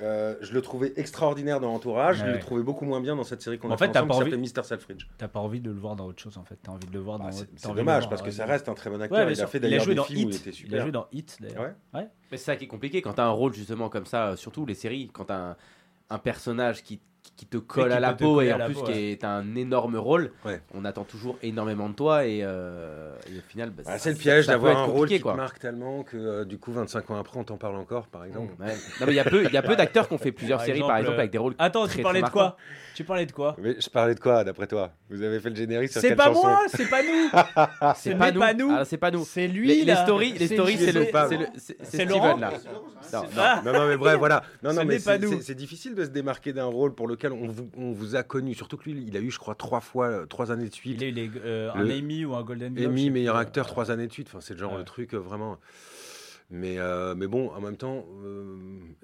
[0.00, 2.18] euh, je le trouvais extraordinaire dans Entourage.
[2.18, 2.36] Ouais, je ouais.
[2.36, 4.24] le trouvais beaucoup moins bien dans cette série qu'on En a fait, fait t'as ensemble,
[4.24, 4.62] pas qui envie- Mr.
[4.64, 5.06] Selfridge.
[5.18, 6.56] T'as pas envie de le voir dans autre chose en fait.
[6.62, 7.24] T'as envie de le voir dans.
[7.26, 9.26] Bah, c'est t'as c'est dommage voir, parce que ça reste un très bon acteur.
[9.26, 10.40] Ouais, il a fait d'ailleurs joué des dans films où il Hit.
[10.46, 10.82] était Il a super.
[10.82, 11.74] joué dans Hit d'ailleurs.
[11.94, 12.06] Ouais.
[12.30, 14.36] Mais c'est ça qui est compliqué quand tu as un rôle justement comme ça, euh,
[14.36, 15.56] surtout les séries, quand tu as un,
[16.10, 17.00] un personnage qui,
[17.38, 19.10] qui te colle qui à la peau et en plus peau, qui ouais.
[19.12, 20.60] est un énorme rôle, Ouais.
[20.74, 24.10] on attend toujours énormément de toi et, euh, et au final, bah, Ah, ça- c'est
[24.10, 27.16] le piège d'avoir un rôle qui te marque tellement que euh, du coup, 25 ans
[27.16, 28.52] après, on t'en parle encore, par exemple.
[28.60, 28.74] Ouais.
[29.00, 30.58] Non, mais il y a peu, il y a peu d'acteurs qui ont fait plusieurs
[30.58, 31.54] Par séries, exemple, par exemple, euh, avec des rôles.
[31.60, 32.56] Attends, très, tu parlais de très quoi?
[32.96, 33.56] Tu parlais de quoi?
[33.62, 34.90] Mais je parlais de quoi, d'après toi?
[35.08, 37.30] Vous avez fait le générique sur C'est pas chanson moi, c'est pas nous.
[37.94, 38.70] C'est Ce pas nous.
[38.72, 39.24] Ah, c'est pas nous.
[39.24, 41.06] C'est lui Les, stories, les stories, c'est le,
[41.56, 42.50] c'est Steven là.
[43.64, 43.86] Non, non.
[43.86, 44.42] Mais bref, voilà.
[44.62, 47.92] Non, non, mais c'est difficile de se démarquer d'un rôle pour lequel on vous, on
[47.92, 48.54] vous a connu.
[48.54, 51.00] Surtout que lui, il a eu, je crois, trois fois, euh, trois années de suite.
[51.00, 52.90] Il est, euh, un Le- Emmy ou un Golden Globe.
[52.90, 54.28] Emmy, meilleur acteur, trois années de suite.
[54.28, 54.78] Enfin, c'est le genre Ouais.
[54.78, 55.58] de truc euh, vraiment.
[56.50, 58.56] Mais, euh, mais bon, en même temps, euh,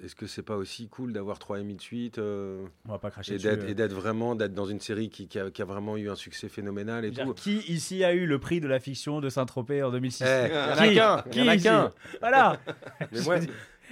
[0.03, 3.11] est-ce que c'est pas aussi cool d'avoir trois Emmy de suite euh, On va pas
[3.11, 3.47] cracher et dessus.
[3.47, 6.09] d'être et d'être vraiment d'être dans une série qui, qui a, qui a vraiment eu
[6.09, 7.35] un succès phénoménal et tout.
[7.35, 10.47] Qui ici a eu le prix de la fiction de Saint-Tropez en 2006 Eh,
[10.87, 11.29] Il y en a Qui?
[11.29, 11.91] Qui en a ici qu'un.
[12.19, 12.59] Voilà.
[13.11, 13.37] mais moi,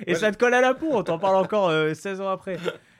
[0.07, 2.29] Et Moi, ça te colle à la peau, on t'en parle encore euh, 16 ans
[2.29, 2.57] après.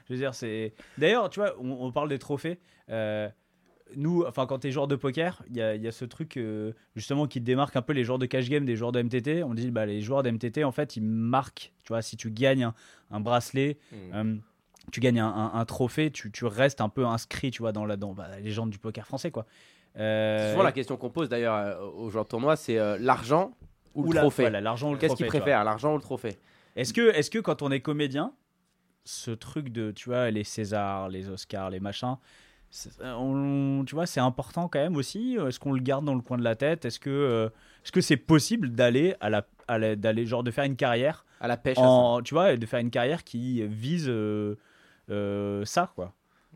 [0.08, 0.74] Je veux dire, c'est.
[0.98, 2.60] D'ailleurs, tu vois, on, on parle des trophées.
[2.90, 3.30] Euh,
[3.96, 6.74] nous, enfin, quand t'es joueur de poker, il y a, y a ce truc euh,
[6.96, 9.44] justement qui démarque un peu les joueurs de cash game des joueurs de MTT.
[9.44, 11.72] On dit, bah, les joueurs de MTT, en fait, ils marquent.
[11.84, 12.74] Tu vois, si tu gagnes un,
[13.12, 13.78] un bracelet,
[14.14, 14.36] euh,
[14.92, 17.86] tu gagnes un, un- un trophée, tu, tu restes un peu inscrit, tu vois, dans
[17.86, 19.46] la, dans, bah, la légende du poker français, quoi.
[19.98, 23.56] Euh, C'est souvent la question qu'on pose d'ailleurs aux joueurs de tournoi, c'est l'argent
[23.94, 24.44] ou, ou le la- trophée?
[24.44, 26.36] voilà, l'argent ou le Qu'est-ce trophée, qu'ils préfèrent, l'argent ou le trophée?
[26.76, 28.34] Est-ce que, est que quand on est comédien,
[29.06, 32.16] ce truc de, tu vois, les Césars, les Oscars, les machins,
[33.04, 36.38] on- tu vois, c'est important quand même aussi Est-ce qu'on le garde dans le coin
[36.38, 36.86] de la tête?
[36.86, 37.50] Est-ce que euh,
[37.84, 41.26] est-ce que c'est possible d'aller à la, à la- d'aller genre de faire une carrière
[41.40, 41.78] À la pêche.
[41.78, 44.56] à en, tu vois, et de faire une carrière qui vise euh,
[45.12, 46.14] euh, ça quoi?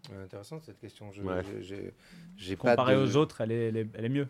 [0.10, 1.12] Ouais, Intéressant cette question.
[1.12, 1.42] Je, Ouais.
[1.44, 1.94] je- j'ai-
[2.36, 4.28] j'ai pas Comparé de- aux autres, elle est, elle est, elle est mieux.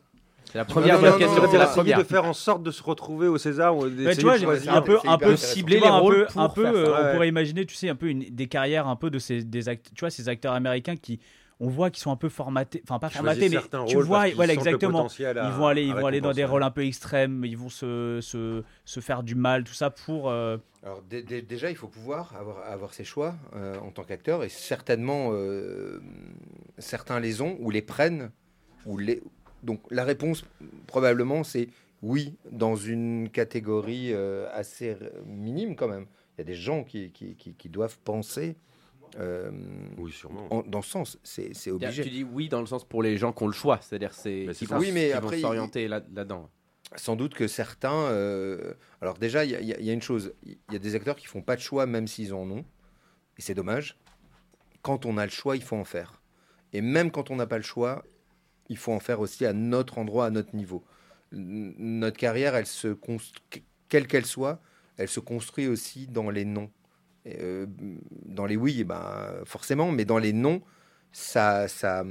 [0.52, 1.50] C'est la première non, question.
[1.52, 1.98] C'est la première.
[2.00, 4.82] de faire en sorte de se retrouver au César ou d'essayer tu vois, de un
[4.82, 7.12] peu, c'est un peu cibler les un rôles un peu, euh, on Ouais.
[7.14, 9.92] pourrait imaginer, tu sais, un peu une, des carrières un peu de ces, des act-
[9.94, 11.20] tu vois, ces acteurs américains qui,
[11.60, 13.58] on voit qu'ils sont un peu formatés, enfin pas formatés, mais
[13.88, 15.08] tu vois, voilà exactement.
[15.18, 18.20] ils vont aller, ils vont aller dans des rôles un peu extrêmes, ils vont se,
[18.22, 20.30] se, se faire du mal, tout ça pour.
[20.30, 24.04] euh, Alors dé- dé- déjà, il faut pouvoir avoir, avoir ses choix euh, en tant
[24.04, 26.00] qu'acteur et certainement euh,
[26.78, 28.32] certains les ont ou les prennent.
[28.86, 29.22] Ou les...
[29.68, 30.44] Donc la réponse
[30.88, 31.68] probablement c'est
[32.02, 34.96] oui dans une catégorie euh, assez
[35.26, 36.08] minime quand même.
[36.36, 38.56] Il y a des gens qui, qui, qui- qui doivent penser
[39.20, 39.52] euh,
[39.98, 40.48] Oui, sûrement.
[40.54, 41.20] en- dans ce sens.
[41.24, 42.04] C'est c'est Tu obligé.
[42.06, 44.78] dis oui dans le sens pour les gens qui ont le choix, c'est-à-dire c'est ça.
[44.80, 46.50] Oui, mais après, s'orienter là- là-dedans.
[46.96, 47.94] Sans doute que certains.
[48.12, 50.34] euh, Alors, déjà, il y, y a une chose.
[50.46, 52.64] Il y a des acteurs qui font pas de choix, même s'ils en ont.
[53.38, 53.98] Et c'est dommage.
[54.84, 56.22] Quand on a le choix, il faut en faire.
[56.72, 58.04] Et même quand on n'a pas le choix,
[58.70, 60.84] il faut en faire aussi à notre endroit, à notre niveau.
[61.34, 62.96] N- Notre carrière, elle se
[63.90, 64.60] quelle qu'elle soit,
[64.98, 66.46] elle se construit aussi dans les.
[67.26, 67.66] Et, euh,
[68.26, 70.62] dans les oui, eh ben, forcément, mais dans les non,
[71.12, 72.04] ça, ça,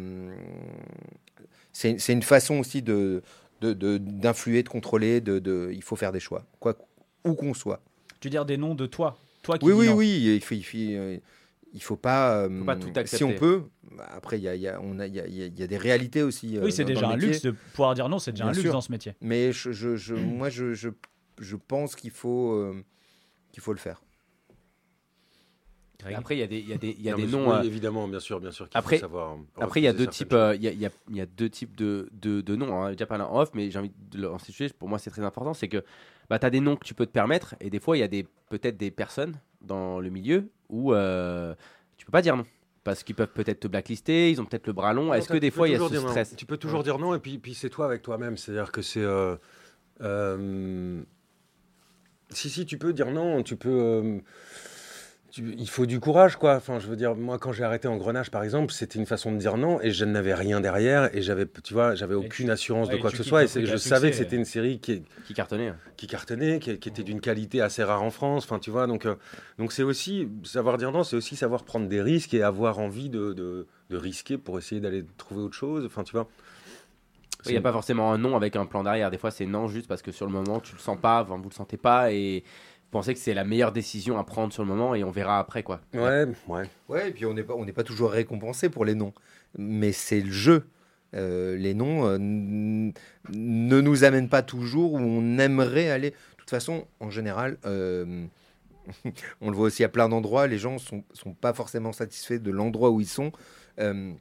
[1.73, 3.23] c'est une façon aussi de
[3.63, 5.21] de- de- d'influer, de, contrôler.
[5.21, 6.77] De, de- il faut faire des choix, quoi,
[7.25, 7.81] où qu'on soit.
[8.21, 9.95] Tu veux dire des noms de toi Toi qui Oui, oui, non.
[9.95, 10.35] oui.
[10.37, 11.19] Il faut, il faut, euh,
[11.77, 12.39] il faut pas.
[12.45, 13.17] euh, pas tout accepter.
[13.19, 13.63] Si on peut.
[13.97, 15.43] bah, Après, il y a, il y, a, on a- il y, a, il y
[15.43, 16.57] a- il y a des réalités aussi.
[16.59, 18.63] euh, Oui, c'est déjà un luxe de pouvoir dire non, c'est déjà Bien un luxe
[18.65, 18.73] sûr.
[18.73, 19.15] dans ce métier.
[19.21, 20.89] Mais je, je, je- moi, je, je,
[21.39, 22.83] je pense qu'il faut, euh,
[23.53, 24.03] qu'il faut le faire.
[26.15, 27.49] Après il y a des il y a des il y a Non, des noms
[27.51, 28.69] oui, euh, évidemment, bien sûr, bien sûr.
[28.75, 30.87] après- faut savoir Après, il y a deux types, euh, il y, a, il y
[30.87, 32.81] a- il y a deux types de, de, de noms.
[32.81, 32.91] Hein.
[32.91, 34.69] J'ai déjà parlé en off, mais j'ai envie de le instituer.
[34.79, 35.53] Pour moi, c'est très important.
[35.55, 35.83] C'est que
[36.29, 38.03] bah, tu as des noms que tu peux te permettre, et des fois, il y
[38.05, 41.55] a des peut-être des personnes dans le milieu où euh,
[41.97, 42.47] tu peux pas dire non.
[42.85, 45.13] Parce qu'ils peuvent peut-être te blacklister, ils ont peut-être le bras long.
[45.13, 46.09] Est-ce que des fois, il y a ce non.
[46.09, 46.37] stress?
[46.37, 48.37] Tu peux toujours dire non, et puis, puis c'est toi avec toi-même.
[48.37, 49.01] C'est-à-dire que c'est.
[49.01, 49.35] euh,
[50.03, 51.03] euh,
[52.31, 54.21] si, si, tu peux dire non, tu peux.
[55.31, 56.55] Tu- il faut du courage, quoi.
[56.57, 59.37] Enfin, je veux dire, moi, quand j'ai arrêté Engrenage, par exemple, c'était une façon de
[59.39, 62.89] dire non, et je n'avais rien derrière, et j'avais, tu vois, j'avais aucune tu- assurance
[62.89, 65.03] ouais, de quoi que ce soit, et je succès, savais que c'était une série qui,
[65.27, 65.77] qui cartonnait hein.
[65.97, 68.45] qui cartonnait, qui, qui était d'une qualité assez rare en France.
[68.45, 69.17] Enfin, tu vois, donc euh,
[69.59, 73.11] donc c'est aussi savoir dire non, c'est aussi savoir prendre des risques et avoir envie
[73.11, 75.85] de, de, de risquer pour essayer d'aller trouver autre chose.
[75.85, 76.29] Enfin, tu vois.
[77.45, 79.09] Il n'y a pas forcément un non avec un plan derrière.
[79.09, 81.37] Des fois, c'est non juste parce que sur le moment, tu le sens pas, vous
[81.49, 82.43] le sentez pas, et
[82.91, 85.63] pensez que c'est la meilleure décision à prendre sur le moment, et on verra après,
[85.63, 85.81] quoi.
[85.95, 86.65] Ouais, ouais.
[86.89, 89.13] Ouais, et puis on n'est pas, on n'est pas toujours récompensé pour les noms.
[89.59, 90.67] Mais c'est le jeu.
[91.15, 96.11] Euh, les noms euh, ne nous amènent pas toujours où on aimerait aller.
[96.11, 98.27] De toute façon, en général, euh,
[99.41, 102.51] on le voit aussi à plein d'endroits, les gens sont, sont pas forcément satisfaits de
[102.51, 103.33] l'endroit où ils sont
[103.79, 104.13] euh,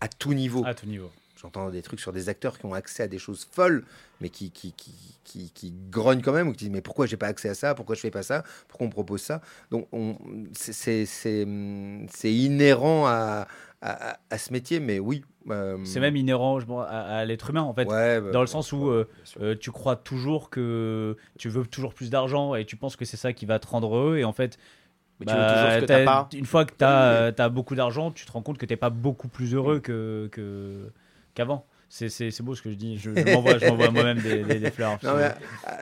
[0.00, 0.64] à tout niveau.
[0.64, 1.10] À tout niveau.
[1.40, 3.84] J'entends des trucs sur des acteurs qui ont accès à des choses folles,
[4.20, 4.92] mais qui, qui, qui,
[5.24, 7.74] qui, qui grognent quand même, ou qui disent Mais pourquoi j'ai pas accès à ça?
[7.74, 8.42] Pourquoi je fais pas ça?
[8.66, 9.40] Pourquoi on me propose ça?
[9.70, 10.16] Donc, on-
[10.52, 11.46] c'est- c'est c'est,
[12.10, 13.46] c'est inhérent à,
[13.80, 15.22] à, ce métier, mais oui.
[15.50, 17.86] euh, C'est même inhérent je pense, à, à l'être humain en fait.
[17.86, 19.08] ouais, bah, dans le sens où, euh.
[19.40, 23.16] Euh, tu crois toujours que tu veux toujours plus d'argent et tu penses que c'est
[23.16, 24.58] ça qui va te rendre heureux et en fait
[25.20, 26.28] Mais tu bah, veux toujours ce que t'as- t'as pas.
[26.32, 26.84] une fois que tu
[27.42, 30.90] as, beaucoup d'argent tu te rends compte que t'es pas beaucoup plus heureux que que-
[31.38, 32.10] qu'avant c'est,
[32.42, 33.58] beau ce que je dis je, je m'envoie,
[33.90, 35.30] moi-même des, des- des fleurs mais, euh,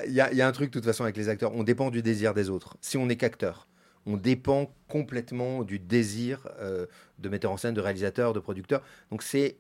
[0.07, 1.65] Il y, a- il y a un truc, de toute façon, avec les acteurs, on
[1.65, 2.77] dépend du désir des autres.
[2.81, 3.67] Si on est qu'acteur,
[4.07, 6.87] on dépend complètement du désir euh,
[7.19, 8.83] de metteur en scène, de réalisateur, de producteur.
[9.11, 9.57] Donc c'est,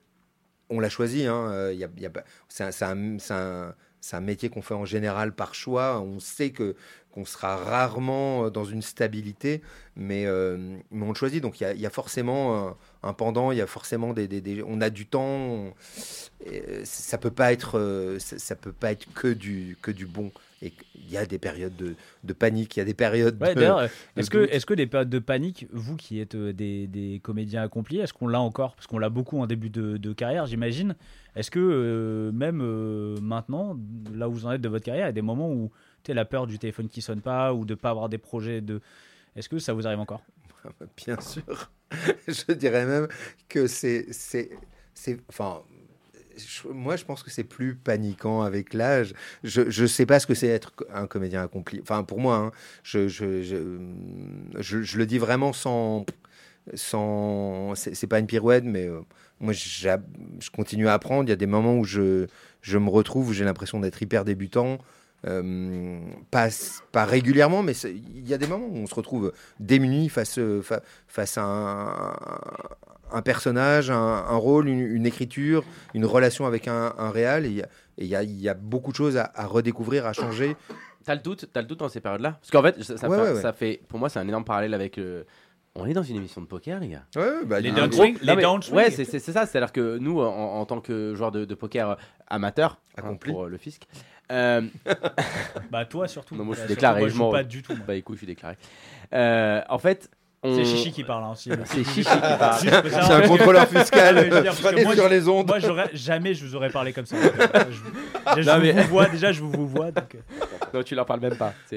[0.70, 1.26] on l'a choisi.
[1.26, 2.12] Hein, euh, il y a- il y a
[2.48, 6.00] c'est un, un- c'est un- c'est un métier qu'on fait en général par choix.
[6.00, 6.76] On sait que
[7.16, 9.62] qu'on sera rarement euh, dans une stabilité,
[9.96, 11.42] mais, euh, mais on le choisit.
[11.42, 14.12] Donc il y a, il y a forcément un, un pendant, il y a forcément
[14.12, 15.22] des, des- des- on a du temps.
[15.24, 15.72] on-
[16.44, 20.04] et, euh, ça peut pas être, ça, ça peut pas être que du que du
[20.06, 20.30] bon.
[20.62, 21.94] Et il y a des périodes de,
[22.24, 23.38] de panique, il y a des périodes.
[23.42, 23.60] Ouais, de-
[24.16, 27.98] est-ce que, est-ce que des périodes de panique, vous qui êtes des, des comédiens accomplis,
[27.98, 28.74] est-ce qu'on l'a encore?
[28.74, 30.94] Parce qu'on l'a beaucoup en début de, de carrière, j'imagine.
[31.34, 33.76] Est-ce que euh, même euh, maintenant,
[34.14, 35.70] là où vous en êtes de votre carrière, il y a des moments où
[36.14, 38.80] la peur du téléphone qui sonne pas ou de pas avoir des projets de.
[39.34, 40.22] Est-ce que ça vous arrive encore?
[40.96, 41.70] Bien sûr.
[42.28, 43.08] je dirais même
[43.48, 44.06] que c'est.
[44.10, 44.50] c'est,
[44.94, 45.62] c'est enfin,
[46.70, 49.14] moi, je pense que c'est plus paniquant avec l'âge.
[49.42, 51.80] Je ne sais pas ce que c'est être un comédien accompli.
[51.80, 52.50] Enfin, pour moi, hein,
[52.82, 53.42] je, je,
[54.58, 56.04] je, le dis vraiment sans.
[56.74, 59.00] sans c'est pas une pirouette, mais euh,
[59.40, 61.24] moi, je continue à apprendre.
[61.24, 62.26] Il y a des moments où je,
[62.62, 64.78] je me retrouve, où j'ai l'impression d'être hyper débutant.
[65.26, 65.98] Euh,
[66.30, 66.48] pas,
[66.92, 70.62] pas régulièrement, mais il y a des moments où on se retrouve démuni face, euh,
[70.62, 72.16] fa- face à un,
[73.12, 75.64] un personnage, un, un rôle, une, une écriture,
[75.94, 77.44] une relation avec un, un réal.
[77.46, 77.62] Et
[77.98, 80.56] il y a- y, y beaucoup de choses à, à redécouvrir, à changer.
[81.04, 82.38] T'as le doute, t'as le doute dans ces périodes-là?
[82.40, 83.40] Parce qu'en fait, ça, ça Ouais, fait, ouais, ouais.
[83.42, 85.24] ça fait- pour moi, c'est un énorme parallèle avec le.
[85.78, 87.04] On est dans une émission de poker, les gars.
[87.16, 88.76] Ouais, bah, Les downswing, gros- les Non, mais- downswing.
[88.76, 89.44] Ouais, c'est c'est- c'est ça.
[89.44, 90.24] C'est-à-dire que nous, en,
[90.58, 91.94] en tant que joueurs de, de poker euh,
[92.28, 93.30] amateur, hein, Accompli.
[93.32, 93.82] pour euh, le fisc,
[94.32, 94.62] euh,
[95.70, 96.34] Bah toi surtout.
[96.36, 97.74] Non, moi, je suis Euh, surtout, déclaré, moi, je joue pas du tout.
[97.74, 97.84] moi.
[97.86, 98.56] bah écoute, je suis déclaré.
[99.12, 100.10] Euh, en fait,
[100.42, 100.54] on...
[100.54, 101.50] C'est Chichi qui parle hein, aussi.
[101.64, 102.58] C'est Chichi qui parle.
[102.60, 104.18] C'est un contrôleur fiscal.
[104.32, 104.52] Ah, dire,
[104.84, 105.46] moi, sur je- les ondes.
[105.48, 107.16] Moi, j'aurais jamais je vous aurais parlé comme ça.
[107.20, 109.90] Je, déjà, je Non, mais- vous vois, déjà, je vous vois.
[109.90, 110.16] Donc,
[110.74, 111.52] Non, tu leur parles même pas.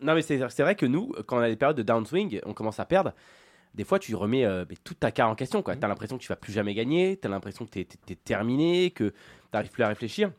[0.00, 2.52] Non, mais c'est c'est vrai que nous, quand on a des périodes de downswing, on
[2.52, 3.12] commence à perdre.
[3.74, 5.60] des fois, tu remets euh, mais toute ta carte en question.
[5.62, 8.14] Tu as l'impression que tu vas plus jamais gagner, tu as l'impression que tu es,
[8.24, 9.14] terminé, que tu
[9.52, 10.30] n'arrives plus à réfléchir.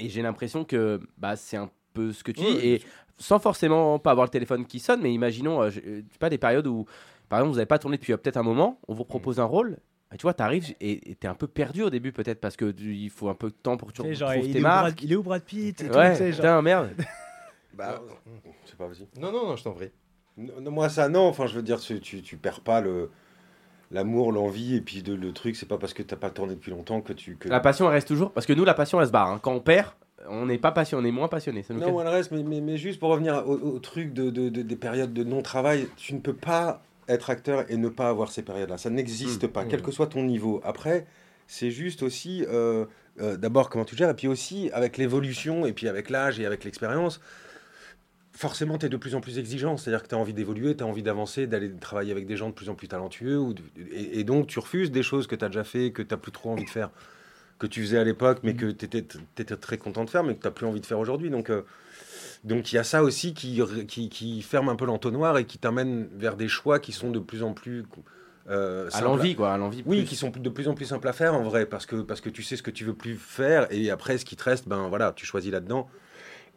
[0.00, 2.46] Et j'ai l'impression que bah, c'est un peu ce que tu dis.
[2.46, 2.66] Ouais.
[2.66, 2.82] Et
[3.18, 6.38] sans forcément pas avoir le téléphone qui sonne, mais imaginons, euh, je- euh, pas, des
[6.38, 6.86] périodes où,
[7.28, 9.44] par exemple, vous n'avez pas tourné depuis euh, peut-être un moment, on vous propose un
[9.44, 9.78] rôle.
[10.12, 12.56] et tu vois, tu arrives et tu es un peu perdu au début, peut-être, parce
[12.56, 14.58] que tu- il faut un peu de temps pour que tu genre, retrouves il, tes
[14.58, 15.02] est où Brad, marques.
[15.02, 16.36] il est où Brad Pitt et tout, Ouais, tu sais, genre.
[16.40, 16.90] putain, merde.
[17.74, 18.02] Bah,
[18.64, 19.06] C'est pas vas-y.
[19.20, 19.90] non, non, non, je t'en prie.
[20.36, 23.10] Non, non, moi ça non, enfin je veux dire tu, tu, tu perds pas le
[23.90, 26.70] l'amour, l'envie et puis de- le truc c'est pas parce que t'as pas tourné depuis
[26.70, 28.30] longtemps que tu que La passion, elle reste toujours.
[28.32, 29.28] Parce que nous, la passion, elle se barre.
[29.28, 29.40] hein.
[29.42, 29.88] Quand on perd,
[30.28, 31.62] on n'est pas passionné, on est moins passionné.
[31.62, 33.78] Ça nous Non, fait- moi, le reste, mais, mais, mais juste pour revenir au, au
[33.78, 37.76] truc de, de- de- des périodes de non-travail, tu ne peux pas être acteur et
[37.76, 38.78] ne pas avoir ces périodes-là.
[38.78, 39.48] Ça n'existe Mmh.
[39.48, 39.68] pas, Mmh.
[39.68, 40.60] quel que soit ton niveau.
[40.62, 41.06] Après,
[41.48, 42.84] c'est juste aussi, euh,
[43.20, 46.46] euh, d'abord, comment tu gères, et puis aussi avec l'évolution, et puis avec l'âge et
[46.46, 47.20] avec l'expérience,
[48.40, 49.76] forcément, tu es de plus en plus exigeant.
[49.76, 52.48] C'est-à-dire que tu as envie d'évoluer, tu as envie d'avancer, d'aller travailler avec des gens
[52.48, 53.62] de plus en plus talentueux, ou de-
[53.92, 56.16] et, et donc tu refuses des choses que tu as déjà fait, que tu n'as
[56.18, 56.90] plus trop envie de faire,
[57.58, 59.02] que tu faisais à l'époque, mais que tu étais,
[59.56, 61.28] très content de faire, mais que tu n'as plus envie de faire aujourd'hui.
[61.28, 61.62] Donc, euh,
[62.42, 65.58] donc il y a ça aussi qui, qui, qui ferme un peu l'entonnoir et qui
[65.58, 67.84] t'amène vers des choix qui sont de plus en plus
[68.48, 69.52] euh, À l'envie, quoi.
[69.52, 69.82] À l'envie.
[69.84, 72.22] oui, qui sont de plus en plus simples à faire en vrai, parce que, parce
[72.22, 74.66] que tu sais ce que tu veux plus faire, et après ce qui te reste,
[74.66, 75.90] ben voilà, tu choisis là-dedans.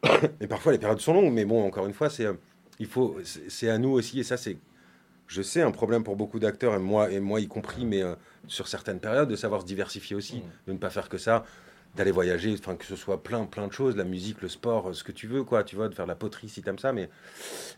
[0.41, 2.33] et parfois les périodes sont longues, mais bon, encore une fois, c'est euh,
[2.79, 4.57] il faut, c'est à nous aussi, et ça c'est,
[5.27, 8.15] je sais, un problème pour beaucoup d'acteurs, et moi, et moi y compris, mais euh,
[8.47, 11.45] sur certaines périodes, de savoir se diversifier aussi, de ne pas faire que ça,
[11.95, 14.93] d'aller voyager, enfin que ce soit plein, plein de choses, la musique, le sport, euh,
[14.93, 16.91] ce que tu veux, quoi, tu vois, de faire de la poterie si t'aimes ça,
[16.91, 17.09] mais,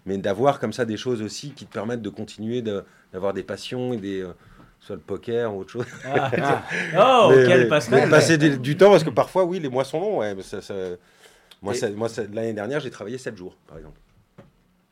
[0.05, 3.43] mais d'avoir comme ça des choses aussi qui te permettent de continuer de- d'avoir des
[3.43, 4.33] passions et des, euh,
[4.79, 5.85] soit le poker ou autre chose.
[6.05, 6.63] Ah.
[6.97, 9.99] Oh, Mais- quelle mais- passer du, du temps parce que parfois, oui, les mois sont
[9.99, 10.19] longs.
[10.19, 10.61] Ouais, ça-
[11.61, 13.99] moi, Et- moi l'année dernière, j'ai travaillé 7 jours, par exemple.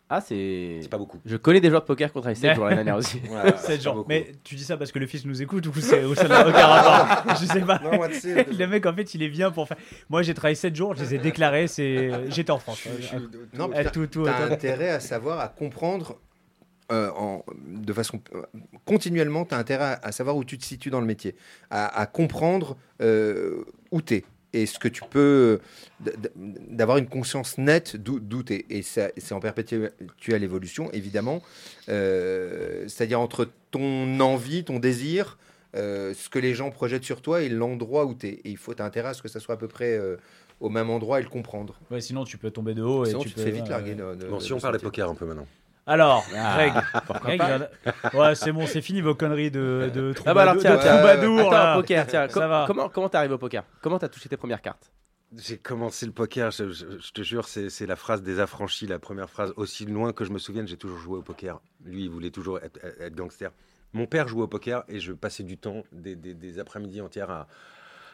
[0.10, 0.80] Ah, c'est.
[0.82, 1.20] C'est pas beaucoup.
[1.26, 3.20] Je connais des joueurs de poker qui ont travaillé 7 jours l'année dernière aussi.
[3.58, 3.94] C'est c'est genre.
[3.94, 4.10] pas beaucoup.
[4.10, 6.48] Mais tu dis ça parce que le fils nous écoute ou c'est ou ça n'a
[6.48, 7.80] aucun rapport Je sais pas.
[7.84, 9.78] Non, moi, Le mec, en fait, il est bien pour faire.
[10.10, 11.68] Moi, j'ai travaillé 7 jours, je les ai déclarés.
[11.68, 12.30] C'est...
[12.30, 12.84] J'étais en France.
[13.00, 13.18] Je suis-
[13.58, 16.20] Non, Eh, putain, tout, tout, T'as intérêt à savoir, à comprendre
[16.92, 18.44] euh, en, de façon euh,
[18.86, 21.34] continuellement, tu as intérêt à, à savoir où tu te situes dans le métier,
[21.72, 25.60] à, à comprendre euh, où tu es et ce que tu peux,
[26.70, 28.66] d'avoir une conscience nette d'où tu es.
[28.70, 29.92] Et ça- c'est en perpétuelle
[30.44, 31.42] évolution, évidemment.
[31.90, 35.38] Euh, C'est-à-dire entre ton envie, ton désir,
[35.76, 38.32] euh, ce que les gens projettent sur toi et l'endroit où tu es.
[38.44, 40.18] Et il faut, tu intérêt à ce que ça soit à peu près euh,
[40.60, 41.80] au même endroit et le comprendre.
[41.92, 43.06] Ouais, sinon, tu peux tomber de haut.
[43.06, 43.96] Et Sinon, tu, tu te peux, fais vite larguer.
[43.96, 45.48] de- de- Bon, de si on parle poker un peu maintenant.
[45.86, 46.74] Alors, Ah, Greg.
[47.22, 50.34] Greg, pas il en a- Ouais, c'est bon, c'est fini vos conneries de, de Ah
[50.34, 51.76] bah alors troubadour- tiens, de tiens, troubadour, Attends, là.
[51.76, 52.64] poker, tiens, Ça com- va.
[52.68, 53.64] comment comment t'es arrivé au poker?
[53.82, 54.92] Comment t'as touché tes premières cartes?
[55.36, 58.88] J'ai commencé le poker, je, je- je te jure, c'est c'est la phrase des affranchis,
[58.88, 59.52] la première phrase.
[59.58, 61.60] Aussi loin que je me souvienne, j'ai toujours joué au poker.
[61.84, 63.52] Lui, il voulait toujours être, être gangster.
[63.94, 67.30] Mon père jouait au poker et je passais du temps, des, des- des après-midi entières
[67.32, 67.48] à,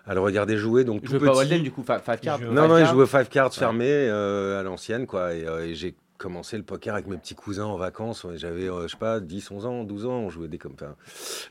[0.07, 0.85] à le regarder jouer.
[0.85, 2.39] Donc Je tout veux pas petit- Walden du coup, fa- five cards?
[2.39, 5.33] joue- Non, five non, il jouait five cards fermé euh, à l'ancienne, quoi.
[5.35, 8.27] Et, euh, et j'ai commencé le poker avec mes petits cousins en vacances.
[8.35, 10.95] J'avais, euh, je sais pas, 10, 11 ans, 12 ans, on jouait des comme ça.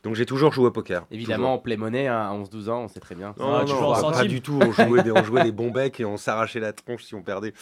[0.04, 1.06] Donc j'ai toujours joué au poker.
[1.10, 3.34] Évidemment, en play money, hein, à 11-12 ans, on sait très bien.
[3.38, 4.60] Non, Ah, non, non, en pas du tout.
[4.62, 7.22] On jouait, des, on jouait des bons becs et on s'arrachait la tronche si on
[7.22, 7.54] perdait.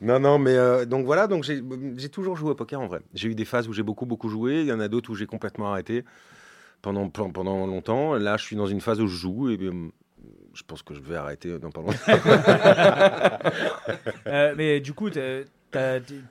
[0.00, 3.00] Non, non, mais euh, donc voilà, donc j'ai toujours joué au poker en vrai.
[3.14, 4.60] J'ai eu des phases où j'ai beaucoup, beaucoup joué.
[4.60, 6.04] Il y en a d'autres où j'ai complètement arrêté
[6.82, 8.14] pendant, pendant longtemps.
[8.14, 9.72] Là, je suis dans une phase où je joue et euh,
[10.52, 11.96] je pense que je vais arrêter dans pas longtemps.
[14.26, 15.10] Euh, mais du coup,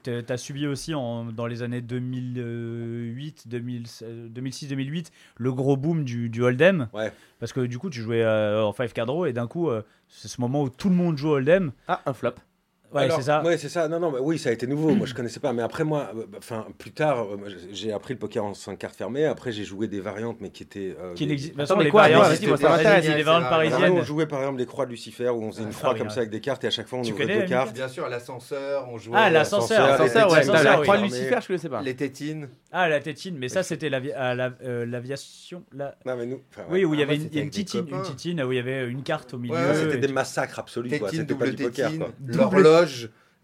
[0.04, 6.42] t'as- t'as subi aussi en, dans les années 2008, 2006-2008 le gros boom du, du
[6.44, 6.88] Hold'em.
[6.94, 7.12] Ouais.
[7.40, 9.82] Parce que du coup, tu jouais euh, en 5 card draw et d'un coup, euh,
[10.08, 11.72] c'est ce moment où tout le monde joue Hold'em.
[11.88, 12.36] Ah, un flop.
[12.94, 13.42] Ouais, c'est ça.
[13.44, 13.88] Ouais, c'est ça.
[13.88, 14.94] Non, non, mais oui, ça a été nouveau.
[14.96, 15.54] Moi, je connaissais pas.
[15.54, 17.38] Mais après, moi, euh, bah, enfin, plus tard, euh,
[17.72, 19.26] j'ai- appris le poker en 5 cartes fermées.
[19.26, 20.96] Après, j'ai joué des variantes, mais qui étaient.
[21.00, 22.30] euh, Qui des- n'existe- de toute Attends, façon, mais les quoi, variantes, pas-
[23.18, 23.92] les variantes Ah, parisiennes.
[23.94, 26.00] on jouait par exemple les croix de Lucifer où on faisait une Ah, croix oui,
[26.00, 27.74] comme ça avec des cartes et à chaque fois on ouvrait deux cartes.
[27.74, 29.16] Bien sûr, l'ascenseur, on jouait.
[29.18, 29.98] Ah, l'ascenseur.
[30.64, 31.82] la croix de Lucifer, je connaissais pas.
[31.82, 32.50] Les tétines.
[32.72, 35.64] Ah, la tétine, mais ça, c'était l'aviation.
[35.74, 36.42] la- Non, mais nous.
[36.70, 39.04] Oui, où il y Ah, avait une, une une titine où il y avait une
[39.04, 39.56] carte au milieu.
[39.76, 40.90] C'était des massacres absolus.
[41.00, 41.10] quoi.
[41.10, 41.90] Tétine, C'était pas double du poker.
[41.90, 42.46] tétine, quoi.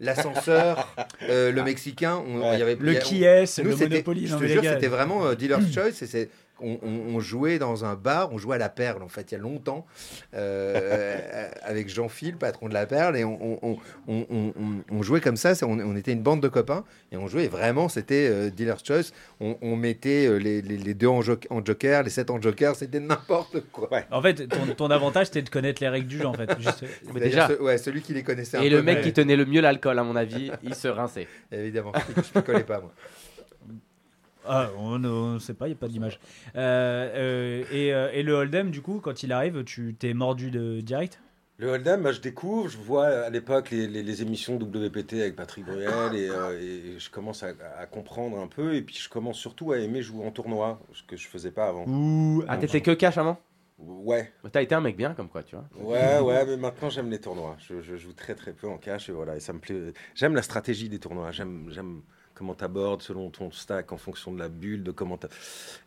[0.00, 0.94] L'ascenseur,
[1.28, 2.22] euh, le Mexicain.
[2.26, 2.54] On, Ouais.
[2.54, 4.26] il y avait, Le il y a- qui est, Nous, le c'était- Monopoly.
[4.26, 4.74] Je non, te mais les jure, gars.
[4.74, 6.02] c'était vraiment euh, dealer's choice.
[6.02, 6.30] Et c'est,
[6.60, 9.34] on, on- on jouait dans un bar, on jouait à la Perle, en fait, il
[9.34, 9.86] y a longtemps,
[10.34, 13.78] euh, avec Jean-Phil, patron de la Perle, et on, on- on-
[14.08, 15.52] on- on- on- on jouait comme ça.
[15.62, 19.12] On, on était une bande de copains, et on jouait vraiment, c'était euh, dealer's choice.
[19.40, 22.40] On, on mettait euh, les, les- les deux en, jo- en joker, les sept en
[22.40, 23.88] joker, c'était n'importe quoi.
[24.10, 26.50] En fait, ton, ton avantage, c'était de connaître les règles du jeu, en fait.
[26.58, 27.48] Juste- Mais C'est-à-dire déjà.
[27.48, 29.46] ce- ouais, celui qui les connaissait un Et peu, le mec mais- qui tenait le
[29.46, 31.26] mieux l'alcool, à mon avis, il se rinçait.
[31.52, 32.92] Évidemment, je ne collais pas, moi.
[34.50, 36.18] Ah, on ne sait pas, il n'y a pas d'image.
[36.56, 40.50] Euh, euh, et, euh, et le Hold'em, du coup, quand il arrive, tu t'es mordu
[40.50, 41.20] de direct?
[41.58, 45.34] Le Hold'em, bah, je découvre, je vois à l'époque les, les- les émissions WPT avec
[45.36, 49.08] Patrick Bruel et, euh, et je commence à, à comprendre un peu et puis je
[49.08, 51.84] commence surtout à aimer jouer en tournoi, ce que je faisais pas avant.
[51.86, 53.40] Ouh, Ah, t'étais que cash avant?
[53.78, 55.68] Ouais, T'as été un mec bien, comme quoi, tu vois.
[55.76, 57.56] ouais, ouais, mais maintenant j'aime les tournois.
[57.68, 59.92] Je, je joue très très peu en cash et voilà, et ça me plaît.
[60.14, 61.70] J'aime la stratégie des tournois, j'aime,
[62.38, 65.18] comment t'abordes selon ton stack en fonction de la bulle, de comment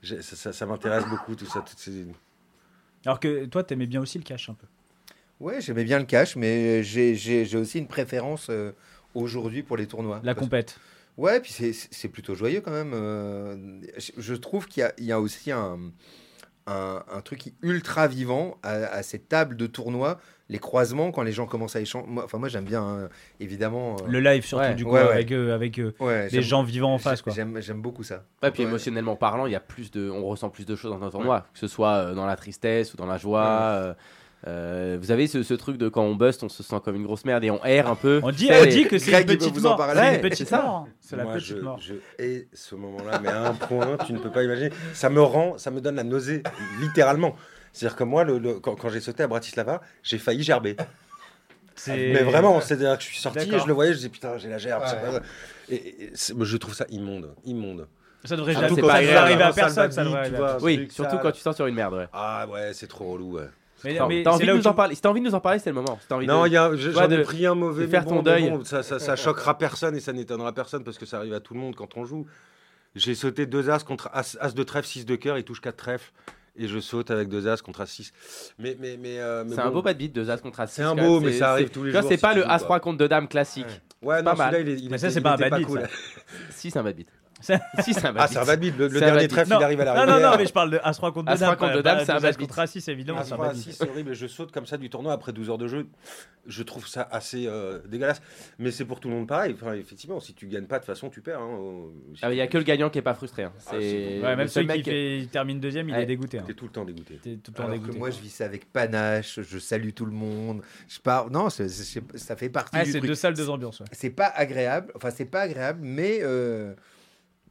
[0.03, 2.05] ça, ça, ça m'intéresse beaucoup tout ça, toutes ces...
[3.05, 4.67] Alors que toi, t'aimais bien aussi le cash un peu.
[5.39, 8.73] Ouais, j'aimais bien le cash, mais j'ai- aussi une préférence euh,
[9.15, 10.19] aujourd'hui pour les tournois.
[10.23, 10.77] La Parce- compète.
[11.17, 12.91] Ouais, puis c'est- c'est plutôt joyeux quand même.
[12.93, 15.79] euh, je- trouve qu'il y a- il y, a aussi un,
[16.67, 20.19] un, un truc ultra vivant à, à ces tables de tournoi,
[20.51, 22.05] les croisements, quand les gens commencent à échanger.
[22.07, 23.95] Moi, enfin, moi j'aime bien, hein, évidemment.
[24.01, 24.75] euh, Le live, surtout, Ouais.
[24.75, 25.09] du coup, Ouais, ouais.
[25.13, 27.23] avec, euh, avec euh, ouais, des j'aime- gens vivants en face.
[27.27, 28.25] J'aime beaucoup ça.
[28.43, 28.69] Ouais, puis Ouais.
[28.69, 31.45] émotionnellement parlant, il y a plus de, on ressent plus de choses dans un tournoi,
[31.53, 33.45] que ce soit euh, dans la tristesse ou dans la joie.
[33.47, 33.93] euh,
[34.47, 37.03] euh, vous avez ce, ce truc de quand on bust, on se sent comme une
[37.03, 38.19] grosse merde et on erre un peu.
[38.23, 39.79] On dit, on dit que c'est une petite mort.
[39.93, 40.63] C'est Ouais, une petite c'est ça.
[40.63, 40.87] mort.
[40.99, 41.79] C'est la Moi, petite je, mort.
[41.79, 44.71] je hais ce moment-là, mais à un point, tu ne peux pas imaginer.
[44.93, 46.41] Ça me rend, ça me donne la nausée,
[46.81, 47.35] littéralement.
[47.73, 50.75] C'est-à-dire que moi, le, le- quand, quand j'ai sauté à Bratislava, j'ai failli gerber.
[51.87, 54.49] Mais vraiment, c'est-à-dire que je suis sorti et je le voyais, je disais putain, j'ai
[54.49, 54.83] la gerbe.
[54.85, 55.19] c'est Ouais.
[55.19, 55.25] pas-
[55.69, 57.87] Et, et c'est- je trouve ça immonde, immonde.
[58.25, 59.91] Ça devrait jamais pas arriver à personne.
[59.91, 60.31] Ça devrait.
[60.61, 61.93] Oui, surtout quand tu sors sur une merde.
[61.95, 62.07] Ouais.
[62.13, 63.37] Ah ouais, c'est trop relou.
[63.37, 63.47] Ouais.
[63.83, 64.93] Mais, mais envie de nous tu- en parler.
[64.93, 65.97] Si t'as envie de nous en parler, c'est le moment.
[66.01, 67.87] Si t'as envie Non, de- j'en ai pris un mauvais.
[67.87, 68.47] faire bon, ton deuil.
[68.51, 71.39] bon, ça, ça, ça choquera personne et ça n'étonnera personne parce que ça arrive à
[71.39, 72.27] tout le monde quand on joue.
[72.95, 75.77] J'ai sauté deux as contre as, as de trèfle, 6 de cœur, il touche 4
[75.77, 76.11] trèfles.
[76.57, 78.11] Et je saute avec deux as contre as 6.
[78.59, 79.75] Mais, mais, mais, euh, mais C'est un bon.
[79.75, 80.67] beau pas de beat, deux as contre as.
[80.67, 82.43] C'est un beau, mais ça arrive tous les tu vois, jours C'est si pas le
[82.43, 82.65] as quoi.
[82.65, 83.65] 3 contre 2 dames classique.
[84.01, 84.51] Ouais, non, mal.
[84.53, 85.87] celui-là, il, est- il Mais ça, c'est pas un bad beat, cool.
[86.49, 87.07] Si, c'est un bad beat.
[87.41, 88.33] Si, c'est un bad Ah, beat.
[88.33, 88.77] c'est un bad beat.
[88.77, 90.21] Le, le dernier trèfle, Non, il arrive à non, l'arrivée.
[90.23, 91.49] non, non, mais je parle de As-3 contre 2 As-3 dames.
[91.49, 92.47] contre pas- deux dames, pas c'est un deux bad As beat.
[92.47, 93.19] contre As-6, évidemment.
[93.21, 93.63] Ah, c'est un trois bad à beat.
[93.63, 94.13] six, c'est horrible.
[94.13, 95.87] Je saute comme ça du tournoi après 12 heures de jeu.
[96.47, 98.21] Je trouve ça assez euh, dégueulasse.
[98.57, 99.55] Mais c'est pour tout le monde pareil.
[99.59, 101.39] Enfin, effectivement, si tu gagnes pas, de toute façon, tu perds.
[101.39, 101.59] hein.
[102.21, 103.43] Ah, Il y a que le gagnant qui est pas frustré.
[103.43, 103.53] hein.
[103.71, 103.75] Ah,
[104.35, 106.03] même celui qui mec- fait- il termine deuxième, il Ouais.
[106.03, 106.39] est dégoûté.
[106.39, 106.43] hein.
[106.47, 107.19] T'es tout le temps dégoûté.
[107.21, 107.97] T'es tout le temps dégoûté.
[107.97, 110.61] moi, je vis ça avec panache, je salue tout le monde.
[110.87, 111.29] Je pars.
[111.29, 113.83] Non, ça fait partie du c'est deux salles, deux ambiances.
[113.91, 114.91] C'est pas agréable.
[114.95, 116.21] Enfin, c'est pas agréable, mais.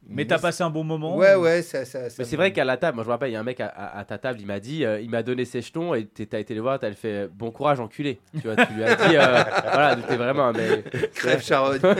[0.07, 1.15] Mais t'as passé un bon moment.
[1.15, 1.85] Ouais, ouais, ça.
[1.85, 3.39] ça, ça Mais c'est vrai qu'à la table, moi je me rappelle, il y a
[3.39, 5.61] un mec à, à- à ta table, il m'a dit, euh, il m'a donné ses
[5.61, 8.19] jetons et t'as été le voir, t'as fait bon courage, enculé.
[8.33, 11.13] Tu vois, tu lui as dit, euh, voilà, t'es vraiment un mec.
[11.13, 11.79] Crève Charonne.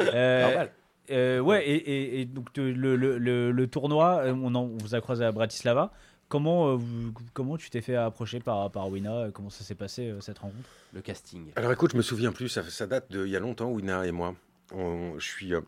[0.00, 0.70] Euh, Normal.
[1.10, 4.94] euh, ouais, et, et- et donc le, le- le- le tournoi, on, en- on vous
[4.94, 5.92] a croisé à Bratislava.
[6.28, 9.28] Comment, euh, vous- comment tu t'es fait approcher par, par Wina?
[9.32, 10.68] Comment ça s'est passé euh, cette rencontre?
[10.92, 11.46] Le casting.
[11.56, 14.10] Alors écoute, je me souviens plus, ça, ça date d'il y a longtemps, Wina et
[14.12, 14.34] moi.
[14.74, 15.60] On- je suis, euh,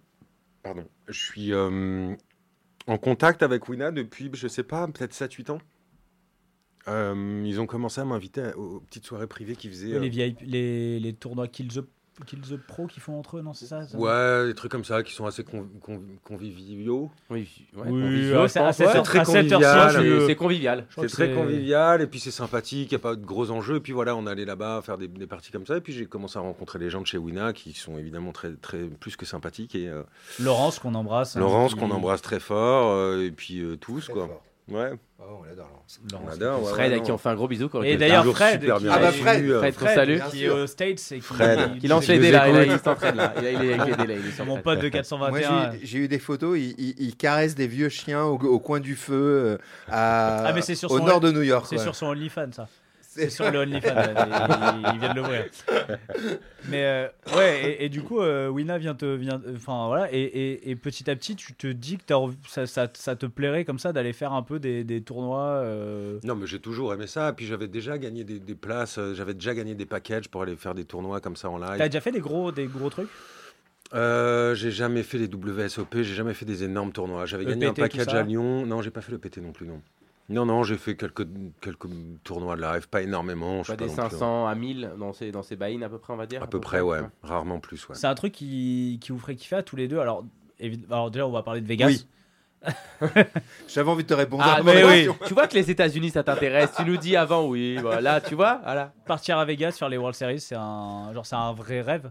[0.67, 2.15] pardon, je suis euh,
[2.89, 5.59] en contact avec Wina depuis, je sais pas, peut-être 7-8 ans.
[6.89, 9.99] Euh, ils ont commencé à m'inviter aux petites soirées privées qu'ils faisaient.
[9.99, 11.85] les, euh, VIP les, les tournois Kill the,
[12.25, 14.85] Kill the Pro qui font entre eux, non C'est ça, ça ouais, des trucs comme
[14.85, 17.11] ça qui sont assez con- con- conviviaux.
[17.31, 19.03] Oui, ouais, Oui, c'est ouais.
[19.03, 20.87] très convivial.
[20.89, 21.09] C'est- convivial.
[21.09, 23.77] très convivial et puis c'est sympathique, il n'y a pas de gros enjeux.
[23.77, 25.77] Et puis voilà, on allait là-bas faire des, des parties comme ça.
[25.77, 28.53] Et puis j'ai commencé à rencontrer les gens de chez Wina qui sont évidemment très,
[28.55, 29.75] très plus que sympathiques.
[29.75, 30.03] Et euh,
[30.41, 31.37] Laurence qu'on embrasse.
[31.37, 32.93] hein, Laurence qu'on embrasse très fort.
[32.93, 34.27] euh, et puis euh, tous, Très quoi.
[34.27, 34.43] fort.
[34.69, 34.91] Ouais,
[35.21, 36.01] Oh, on l'adore, Laurence.
[36.03, 36.35] on Laurence.
[36.35, 36.63] adore.
[36.65, 37.69] ouais, Fred, ouais, à qui on fait un gros bisou.
[37.69, 40.23] quand Et il d'ailleurs, Fred, super qui- bien Ah bah, reçu, Fred, euh, Fred, Fred,
[40.31, 41.71] qui est aux States et qui, Fred.
[41.83, 42.65] Il lance Je les dés là, il, il là.
[42.65, 44.65] Il, il est avec les dés là, il est sur mon Fred.
[44.65, 45.71] pote de Moi, 421.
[45.73, 48.59] j'ai eu- j'ai eu des photos, il, il- il caresse des vieux chiens au, au
[48.59, 49.59] coin du feu euh,
[49.89, 51.67] à, Ah, mais c'est sur au son- nord de New York.
[51.69, 51.83] C'est ouais.
[51.83, 52.69] sur son OnlyFans, ça.
[53.17, 53.89] C'est sur le OnlyFans.
[53.89, 55.45] il, il vient de l'ouvrir.
[56.69, 59.07] Mais euh, ouais, et, et du coup, euh, Wina vient te.
[59.07, 62.05] Vient, enfin voilà, et, et- et petit à petit, tu te dis que
[62.49, 65.61] ça, ça, ça te plairait comme ça d'aller faire un peu des, des tournois.
[65.65, 67.33] euh, Non, mais j'ai toujours aimé ça.
[67.33, 70.57] Puis j'avais déjà gagné des, des places, euh, j'avais déjà gagné des packages pour aller
[70.57, 71.79] faire des tournois comme ça en live.
[71.79, 73.09] T'as déjà fait des gros, des gros trucs?
[73.95, 77.25] Euh, j'ai jamais fait les WSOP, j'ai jamais fait des énormes tournois.
[77.27, 78.67] J'avais gagné un package à Lyon.
[78.67, 79.81] Non, j'ai pas fait le PT non plus, non.
[80.29, 81.27] Non, non, j'ai fait quelques,
[81.61, 81.87] quelques
[82.25, 83.63] tournois de live, pas énormément.
[83.63, 84.11] je Pas des non plus, hein.
[84.11, 86.43] 500 à 1000 dans ces, dans ces buy à peu près, on va dire.
[86.43, 87.01] À peu près, ouais.
[87.23, 87.95] Rarement plus, ouais.
[87.95, 90.01] C'est un truc qui, qui vous ferait kiffer à tous les deux.
[90.01, 90.25] Alors,
[90.91, 91.87] alors déjà, on va parler de Vegas.
[91.87, 92.07] Oui.
[93.69, 94.43] J'avais envie de te répondre.
[94.45, 95.09] Ah, à mais oui.
[95.27, 96.73] Tu vois que les États-Unis ça t'intéresse.
[96.77, 97.77] Tu nous dis avant, oui.
[97.81, 98.61] Voilà, tu vois.
[98.65, 98.93] Voilà.
[99.07, 102.11] Partir à Vegas, faire les World Series, c'est un, genre, c'est un vrai rêve.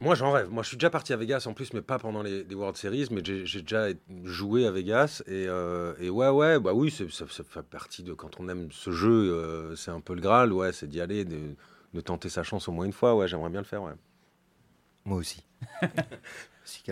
[0.00, 0.50] Moi, j'en rêve.
[0.50, 2.76] Moi, je suis déjà parti à Vegas en plus, mais pas pendant les, les World
[2.76, 3.88] Series, mais j'ai déjà
[4.24, 5.22] joué à Vegas.
[5.26, 8.48] Et, euh, et ouais, ouais, bah oui, c'est- ça, ça fait partie de quand on
[8.48, 11.54] aime ce jeu, euh, c'est un peu le Graal, ouais, c'est d'y aller, de,
[11.94, 13.14] de tenter sa chance au moins une fois.
[13.14, 13.92] Ouais, j'aimerais bien le faire, ouais.
[15.04, 15.44] Moi aussi.
[16.64, 16.82] si.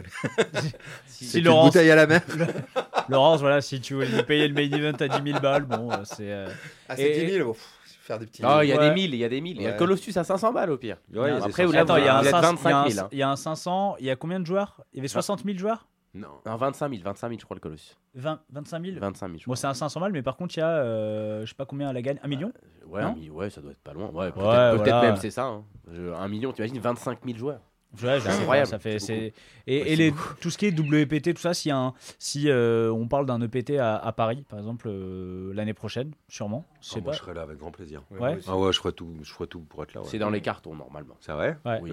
[1.07, 2.23] Si, une Laurence, bouteille à la mer.
[3.09, 5.91] Laurence, voilà, si tu veux lui payer le main event à 10 000 balles, bon,
[5.91, 6.31] euh, c'est.
[6.31, 6.49] euh,
[6.89, 7.57] Ah, c'est 10 000 bon,
[8.03, 8.43] Faire des petits.
[8.45, 8.89] Oh, il y a Ouais.
[8.89, 9.57] des 1000, il y a des 1000.
[9.59, 9.77] Il y a Ouais.
[9.77, 10.97] Colossus à 500 balles au pire.
[11.15, 12.83] Ouais, Non, après, Attends, il y a un vous êtes 500 il y a un-
[12.83, 13.09] 25 000, hein.
[13.13, 14.81] il y a un 500, il y a combien de joueurs?
[14.93, 15.87] Il y avait 60 000 joueurs?
[16.15, 16.29] Non.
[16.45, 17.97] Non, 25 000, 25 000, je crois, le Colossus.
[18.17, 19.57] 20, 25 000 25 000, je Bon, crois.
[19.57, 21.89] c'est un 500 balles, mais par contre, il y a, euh, je sais pas combien
[21.89, 22.53] à la gagne, un million?
[22.87, 23.09] Ouais, Non?
[23.09, 24.07] un million, ouais, ça doit être pas loin.
[24.11, 25.03] Ouais, peut-être Ouais, peut-être voilà.
[25.03, 25.45] même c'est ça.
[25.45, 25.65] hein.
[25.91, 27.61] Je- Un million, tu imagines 25 000 joueurs.
[28.03, 28.69] Ouais, C'est incroyable.
[28.69, 29.33] Ça fait, C'est.
[29.67, 32.51] Et, Ouais, et c'est les, tout ce qui est WPT, tout ça, si, un, si
[32.51, 36.89] euh, on parle d'un EPT à, à Paris, par exemple, euh, l'année prochaine, sûrement, je
[36.89, 38.03] sais Oh, moi, je serais là avec grand plaisir.
[38.11, 38.39] Ouais, Ouais.
[38.49, 40.01] Ah ouais, je ferais tout, je ferais tout pour être là.
[40.01, 40.07] ouais.
[40.11, 41.17] C'est dans les cartons, normalement.
[41.21, 41.93] C'est vrai Ouais, Oui,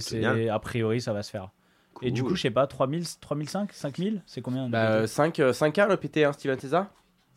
[0.00, 1.50] c'est, a priori, ça va se faire.
[2.02, 5.38] Et du coup, je sais pas, 3000, 3005, 5000, c'est combien un Bah, EPT 5,
[5.38, 6.86] 5K le PT, hein, Steven César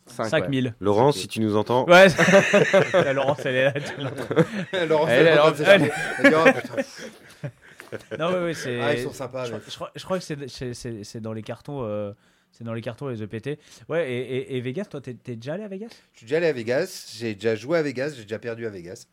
[0.06, 0.76] 5, 5000.
[0.80, 2.08] Laurence, si tu nous entends, Ouais,
[2.94, 4.86] La Laurence, elle est là.
[4.86, 5.92] Laurence, Elle, est elle.
[6.24, 6.76] Elle oh, putain.
[8.20, 8.80] Non, ouais, ouais, c'est.
[8.82, 9.46] Ah, ils sont sympas.
[9.46, 11.84] je, mais- je crois, je crois que c'est, c'est, c'est- c'est dans les cartons.
[11.84, 12.14] euh,
[12.52, 13.60] c'est dans les cartons les EPT.
[13.88, 15.88] Ouais, et, et, et Vegas, toi, t'es, t'es déjà allé à Vegas?
[16.12, 18.70] Je suis déjà allé à Vegas, j'ai déjà joué à Vegas, j'ai déjà perdu à
[18.70, 19.08] Vegas.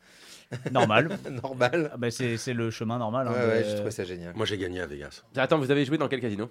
[0.71, 1.09] Normal.
[1.41, 1.89] Normal.
[1.93, 3.27] Ah bah, c'est, c'est le chemin normal.
[3.29, 4.33] hein, Ouais, de- ouais, j'ai trouvé ça génial.
[4.35, 5.23] moi j'ai gagné à Vegas.
[5.37, 6.49] Attends, vous avez joué dans quel casino?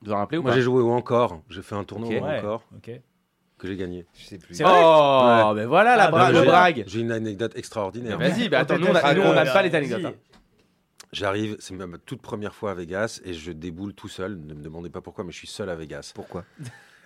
[0.00, 0.56] Vous vous en rappelez ou Moi pas?
[0.56, 1.40] j'ai joué au encore.
[1.50, 2.20] J'ai fait un tournoi Ok.
[2.22, 2.90] au Ouais, encore ok.
[3.58, 4.06] que j'ai gagné.
[4.14, 4.54] Je sais plus.
[4.54, 4.72] C'est vrai?
[4.82, 6.84] Oh, mais voilà la Ah, bra- le j'ai- brague.
[6.86, 8.18] J'ai une anecdote extraordinaire.
[8.18, 10.04] Vas-y, bah, attends, nous on n'a Ah, pas les anecdotes.
[10.04, 10.14] hein.
[11.12, 14.36] J'arrive, c'est ma toute première fois à Vegas et je déboule tout seul.
[14.36, 16.12] Ne me demandez pas pourquoi, mais je suis seul à Vegas.
[16.14, 16.44] Pourquoi?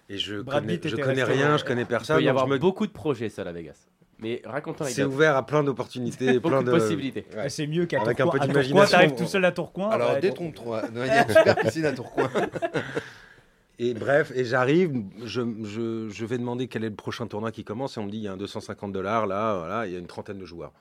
[0.09, 2.17] Et je Brad connais, Pitt je était connais resté- rien, je connais Il personne.
[2.17, 3.87] peut y donc avoir je me- beaucoup de projets seul à Vegas.
[4.19, 7.27] Mais raconte-toi C'est ouvert à plein d'opportunités, Beaucoup plein de de possibilités.
[7.37, 7.49] Ouais.
[7.49, 8.39] C'est mieux qu'à Avec un Tourcoing.
[8.41, 9.91] peu À Tourcoing, d'imagination, T'arrives on- tout seul à Tourcoing.
[9.91, 10.83] Alors, ouais, détrompe-toi.
[10.93, 12.29] Non, Il y a une super piscine à Tourcoing.
[13.79, 14.93] Et bref, et j'arrive,
[15.25, 18.11] je, je, je vais demander quel est le prochain tournoi qui commence et on me
[18.11, 20.45] dit il y a un 250 dollars là, voilà, il y a une trentaine de
[20.45, 20.73] joueurs.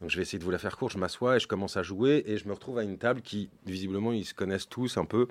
[0.00, 1.82] Donc je vais essayer de vous la faire courte, je m'assois et je commence à
[1.82, 5.04] jouer et je me retrouve à une table qui visiblement ils se connaissent tous un
[5.04, 5.26] peu.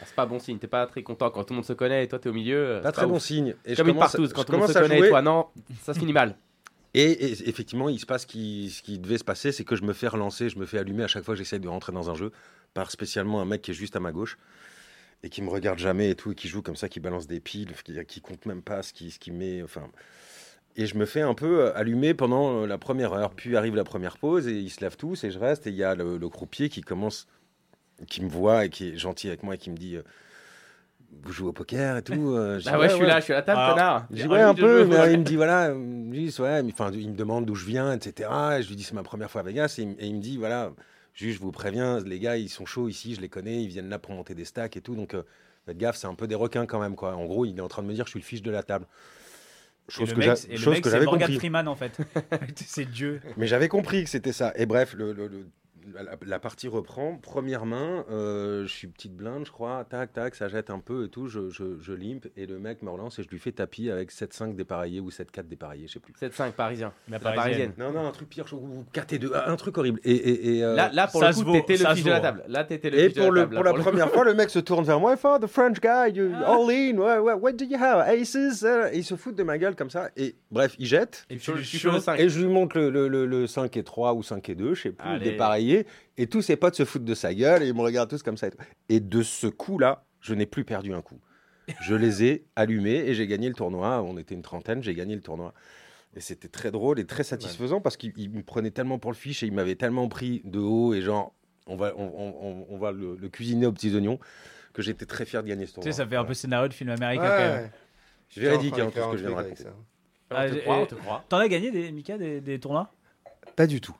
[0.00, 2.04] Ah, C'est pas bon signe, t'es pas très content quand tout le monde se connaît
[2.04, 2.80] et toi t'es au milieu.
[2.82, 3.22] Pas c'est très bon ouf.
[3.22, 3.54] signe.
[3.64, 5.10] Et Comme je une commence, partouze, je quand tout le monde se connaît jouer, et
[5.10, 5.46] toi non,
[5.82, 6.36] ça se finit mal.
[6.94, 9.82] Et, et effectivement, il se passe qui, ce qui devait se passer, c'est que je
[9.84, 12.10] me fais relancer, je me fais allumer à chaque fois que j'essaye de rentrer dans
[12.10, 12.32] un jeu
[12.74, 14.36] par spécialement un mec qui est juste à ma gauche
[15.22, 17.38] et qui me regarde jamais et tout, et qui joue comme ça, qui balance des
[17.38, 19.88] piles, qui, qui compte même pas ce qui, ce qui met, enfin.
[20.76, 23.30] Et je me fais un peu euh, allumer pendant euh, la première heure.
[23.30, 25.76] Puis arrive la première pause et ils se lèvent tous et je reste et il
[25.76, 27.26] y a le, le croupier qui commence,
[28.08, 29.96] qui me voit et qui est gentil avec moi et qui me dit.
[29.96, 30.02] euh,
[31.22, 33.08] vous jouez au poker et tout euh, je dis, Ah ouais, je suis ouais.
[33.08, 34.06] là, je suis à la table, Alors, connard.
[34.10, 35.74] J'ai ouais, un peu, mais il me dit voilà, euh,
[36.12, 38.30] je dis, ouais, mais, il me demande d'où je viens, etc.
[38.58, 40.20] Et je lui dis c'est ma première fois à Vegas et, il et il me
[40.20, 40.72] dit voilà,
[41.12, 43.88] juste je vous préviens, les gars ils sont chauds ici, je les connais, ils viennent
[43.90, 45.22] là pour monter des stacks et tout, donc euh,
[45.66, 47.14] faites gaffe, c'est un peu des requins quand même quoi.
[47.14, 48.62] En gros, il est en train de me dire je suis le fiche de la
[48.62, 48.86] table.
[49.88, 51.36] Chose que mec, et le chose mec, que c'est j'avais compris.
[51.36, 51.98] Freeman en fait.
[52.56, 53.20] c'est Dieu.
[53.36, 54.52] Mais j'avais compris que c'était ça.
[54.56, 55.48] Et bref, le, le- le-
[55.94, 57.16] la, la partie reprend.
[57.16, 59.84] Première main, euh, je suis petite blinde, je crois.
[59.88, 61.28] Tac, tac, ça jette un peu et tout.
[61.28, 64.10] Je, je, je limpe et le mec me relance et je lui fais tapis avec
[64.12, 66.12] 7-5 dépareillé ou 7-4 dépareillé, je sais plus.
[66.20, 66.92] 7-5 parisien.
[67.08, 67.72] La La parisienne.
[67.78, 70.00] Non, non, un truc pire, je ou 4 et 2, un truc horrible.
[70.04, 72.20] Et, et, et, euh, Là, là, pour ça le coup, t'étais le fiche de la
[72.20, 72.44] table.
[72.48, 73.54] Là, t'étais le et fiche de pour, la le, table.
[73.56, 75.16] pour là, la le- première fois, le mec se tourne vers moi.
[75.16, 78.00] For the French guy, you, all in, what, what, what do you have?
[78.08, 78.62] Aces?
[78.64, 80.10] euh, Et il se fout de ma gueule comme ça.
[80.16, 81.26] Et bref, il jette.
[81.30, 82.18] Et tu tu tu le chaudes 5.
[82.20, 84.74] Et je lui montre le, le, le, le 5 et 3 ou 5 et 2,
[84.74, 85.30] je sais plus, Allez.
[86.16, 88.36] Et tous ses potes se foutent de sa gueule et ils me regardent tous comme
[88.36, 88.48] ça.
[88.48, 88.58] Et, tout.
[88.88, 91.20] Et de ce coup-là, je n'ai plus perdu un coup.
[91.80, 94.02] Je les ai allumés et j'ai gagné le tournoi.
[94.02, 95.54] On était une trentaine, j'ai gagné le tournoi.
[96.14, 99.16] Et c'était très drôle et très satisfaisant parce qu'il il me prenait tellement pour le
[99.16, 101.34] fiche et il m'avait tellement pris de haut et genre,
[101.66, 104.18] on va, on, on- on- on va le, le cuisiner aux petits ognons
[104.74, 105.92] que j'étais très fier de gagner ce Tu tournoi.
[105.92, 107.62] sais, ça fait un peu scénario de film américain Ouais, quand même.
[107.64, 107.70] ouais.
[108.28, 109.64] Je véridique J'étais en hein, ce que je viens de raconter.
[110.30, 111.24] Ah, croit, et- on te croit.
[111.28, 112.90] T'en as gagné des Mika des, des tournois?
[113.56, 113.94] Pas du tout.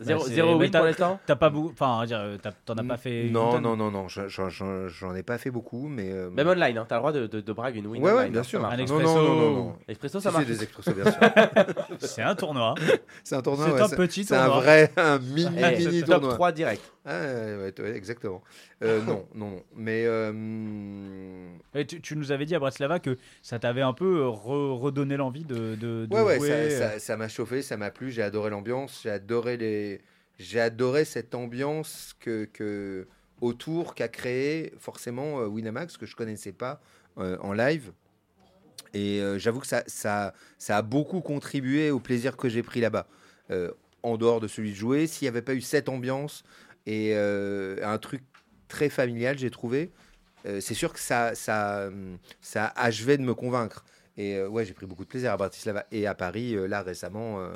[0.00, 1.20] Zéro Bah, c'est- pour l'instant?
[1.26, 1.70] T'as pas beaucoup.
[1.72, 2.04] Enfin,
[2.64, 3.28] t'en as pas fait.
[3.30, 4.06] Non, non, non, non.
[4.08, 6.12] j'en- ai pas fait beaucoup, mais.
[6.12, 8.18] euh, Même online, hein, t'as le droit de, de, de brag une win Ouais, ouais,
[8.18, 8.64] online, bien hein, sûr.
[8.64, 9.02] Un expresso.
[9.14, 9.76] non, non, non.
[9.88, 10.46] Expresso, ça c'est marche.
[10.48, 11.20] des expressos, bien sûr.
[11.98, 12.74] C'est un tournoi.
[13.24, 13.66] C'est un tournoi.
[13.76, 14.62] C'est un petit C'est un tournoi.
[14.62, 16.34] vrai, un mini, Eh, mini top tournoi.
[16.34, 16.82] 3 direct.
[17.10, 18.42] Ah, ouais, ouais, ouais, exactement.
[18.82, 19.62] Euh, non, non, non.
[19.76, 20.04] Mais.
[20.06, 21.48] euh,
[21.86, 25.16] tu, tu nous avais dit à Bratislava que ça t'avait un peu euh, re- redonné
[25.16, 26.50] l'envie de, de, de Ouais, ouais, jouer.
[26.50, 26.98] euh.
[26.98, 28.10] ça- m'a chauffé, ça m'a plu.
[28.10, 29.00] J'ai adoré l'ambiance.
[29.02, 30.02] J'ai adoré les.
[30.38, 33.08] J'ai adoré cette ambiance que, que
[33.40, 36.80] autour qu'a créé forcément Winamax que je connaissais pas
[37.16, 37.92] euh, en live.
[38.94, 43.06] Et j'avoue que ça, ça, ça a beaucoup contribué au plaisir que j'ai pris là-bas.
[44.04, 46.44] En dehors de celui de jouer, s'il n'y avait pas eu cette ambiance
[46.88, 48.22] et euh, un truc
[48.68, 49.90] très familial, j'ai trouvé,
[50.46, 53.84] euh, c'est sûr que ça, ça, hum, ça achevait de me convaincre.
[54.16, 56.82] Et euh, ouais, j'ai pris beaucoup de plaisir à Bratislava et à Paris, euh, là
[56.82, 57.40] récemment.
[57.40, 57.52] euh,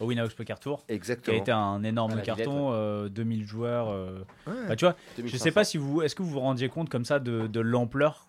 [0.00, 1.36] au Winamax Poker Tour, qui a Exactement.
[1.38, 3.88] été un énorme Villette, carton, euh, 2000 joueurs.
[3.90, 4.18] euh.
[4.46, 4.54] Ouais.
[4.68, 5.44] Bah, tu vois, je 2500.
[5.44, 8.26] sais pas si vous, est-ce que vous vous rendiez compte comme ça de, de l'ampleur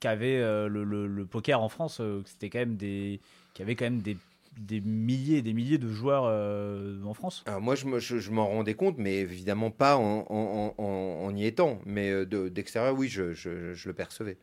[0.00, 3.20] qu'avait euh, le, le- le poker en France, euh, c'était quand même des,
[3.54, 4.16] qu'il y avait quand même des,
[4.58, 7.44] des milliers et des milliers de joueurs euh, en France.
[7.46, 10.84] Alors moi, je, me- je- je m'en rendais compte, mais évidemment pas en, en- en-
[11.24, 11.80] en y étant.
[11.84, 14.38] Mais euh, de- d'extérieur, oui, je, je- je le percevais.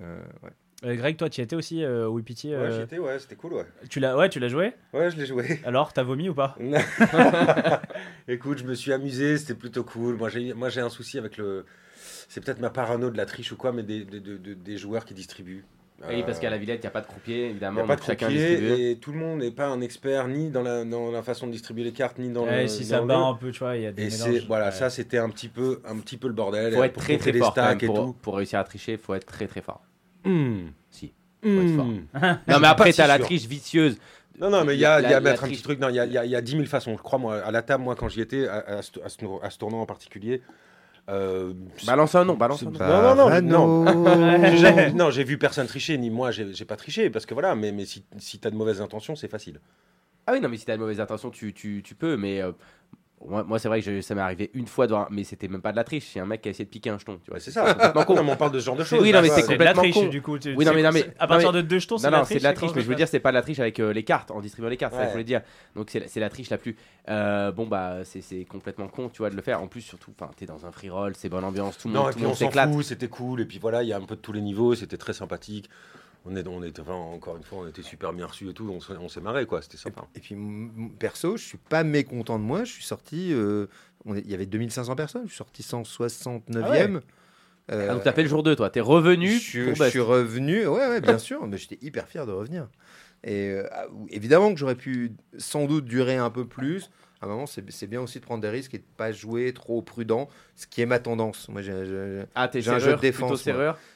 [0.00, 0.50] Euh, ouais.
[0.84, 3.16] Euh, Greg, toi, tu y étais aussi euh, au Wipiti Ouais, euh, j'y étais, ouais,
[3.20, 3.66] c'était cool, ouais.
[3.88, 4.72] Tu l'as, ouais, tu l'as joué?
[4.92, 5.60] Ouais, je l'ai joué.
[5.64, 6.56] Alors, t'as vomi ou pas?
[8.28, 10.16] Écoute, je me suis amusé, c'était plutôt cool.
[10.16, 11.64] Moi, j'ai, moi, j'ai un souci avec le.
[12.28, 15.14] C'est peut-être ma parano de la triche ou quoi, mais des- des- des joueurs qui
[15.14, 15.64] distribuent.
[16.08, 17.76] Oui, parce qu'à la Villette, il n'y a pas de croupier, Il évidemment.
[17.76, 20.62] n'y a pas de croupier et tout le monde n'est pas un expert ni dans
[20.62, 22.68] la, dans la façon de distribuer les cartes, ni dans Ouais, le.
[22.68, 24.28] Si dans ça le bat un peu, tu vois, il y a des Et c'est
[24.30, 24.46] mélanges.
[24.48, 24.72] voilà, Ouais.
[24.72, 26.72] ça c'était un petit peu un petit peu le bordel.
[26.74, 28.16] faut être pour très très fort même, et pour, tout.
[28.20, 29.80] pour réussir à tricher, faut être très très fort.
[30.24, 30.66] Hmm.
[30.90, 31.12] Si.
[31.44, 31.76] Hmm.
[31.76, 31.86] fort.
[32.48, 33.96] Non, mais après, si t'as la triche vicieuse.
[34.40, 35.78] Non, non, mais il y a, La- il y a mettre un petit truc.
[35.78, 36.96] Non, il y a, il y a- il y a 10 000 façons.
[36.96, 39.18] Je crois, moi, à la table, moi, quand j'y étais, à, à ce, à ce-
[39.42, 40.40] à ce tournoi en particulier.
[41.08, 41.52] Euh,
[41.86, 42.78] Balance un nom, balance un nom.
[42.78, 47.10] Non, non, non, jamais- non, j'ai vu personne tricher, ni moi, j'ai j'ai pas triché,
[47.10, 49.60] parce que voilà, mais, mais si, si t'as de mauvaises intentions, c'est facile.
[50.26, 52.52] Ah oui, non, mais si t'as de mauvaises intentions, tu, tu, tu peux, mais euh,
[53.28, 55.48] moi, moi, c'est vrai que je- ça m'est arrivé une fois, dans un- mais c'était
[55.48, 57.18] même pas de la triche, c'est un mec qui a essayé de piquer un jeton.
[57.24, 57.72] Tu vois, Ouais, c'est ça.
[57.74, 58.14] complètement con.
[58.16, 59.00] Non, mais on parle de ce genre de choses.
[59.02, 60.06] Oui, non, mais c'est C'est de la complètement triche, con.
[60.08, 60.38] du coup.
[60.38, 62.24] tu- Oui, non, mais- non, mais- À partir de deux jetons, c'est de la non,
[62.24, 63.92] c'est de la triche, mais je veux dire, c'est pas de la triche avec euh,
[63.92, 65.12] les cartes, en distribuant les cartes, c'est ça que je Ouais.
[65.22, 65.42] voulais dire.
[65.76, 66.76] Donc c'est la, c'est la triche la plus.
[67.08, 69.60] euh, bon, bah, c'est c'est complètement con, tu vois, de le faire.
[69.62, 72.12] En plus, surtout, enfin, t'es dans un free roll, c'est bonne ambiance, tout le monde,
[72.12, 72.82] tout le on monde s'éclate.
[72.82, 73.40] c'était cool.
[73.40, 75.68] Et puis voilà, il y a un peu de tous les niveaux, c'était très sympathique.
[76.24, 78.68] On est, on est, enfin, encore une fois, on était super bien reçus et tout.
[78.70, 79.60] On, s'est- on s'est marré, quoi.
[79.60, 80.02] C'était sympa.
[80.14, 80.36] Et puis,
[80.98, 82.64] perso, je suis pas mécontent de moi.
[82.64, 83.32] Je suis sorti.
[83.32, 83.66] euh,
[84.04, 85.22] on est- Il y avait 2500 personnes.
[85.24, 87.00] Je suis sorti 169e.
[87.70, 90.00] Euh, Ah, donc t'as fait le jour 2, toi, t'es revenu je, pour je suis
[90.00, 90.66] revenu.
[90.66, 91.46] Ouais, ouais, bien sûr.
[91.46, 92.68] Mais j'étais hyper fier de revenir.
[93.24, 96.90] Et euh, ah, évidemment que j'aurais pu sans doute durer un peu plus.
[97.20, 99.54] À un moment, c'est c'est bien aussi de prendre des risques et de pas jouer
[99.54, 101.48] trop prudent, ce qui est ma tendance.
[101.48, 103.30] Moi, j'ai- Ah, un jeu de défense.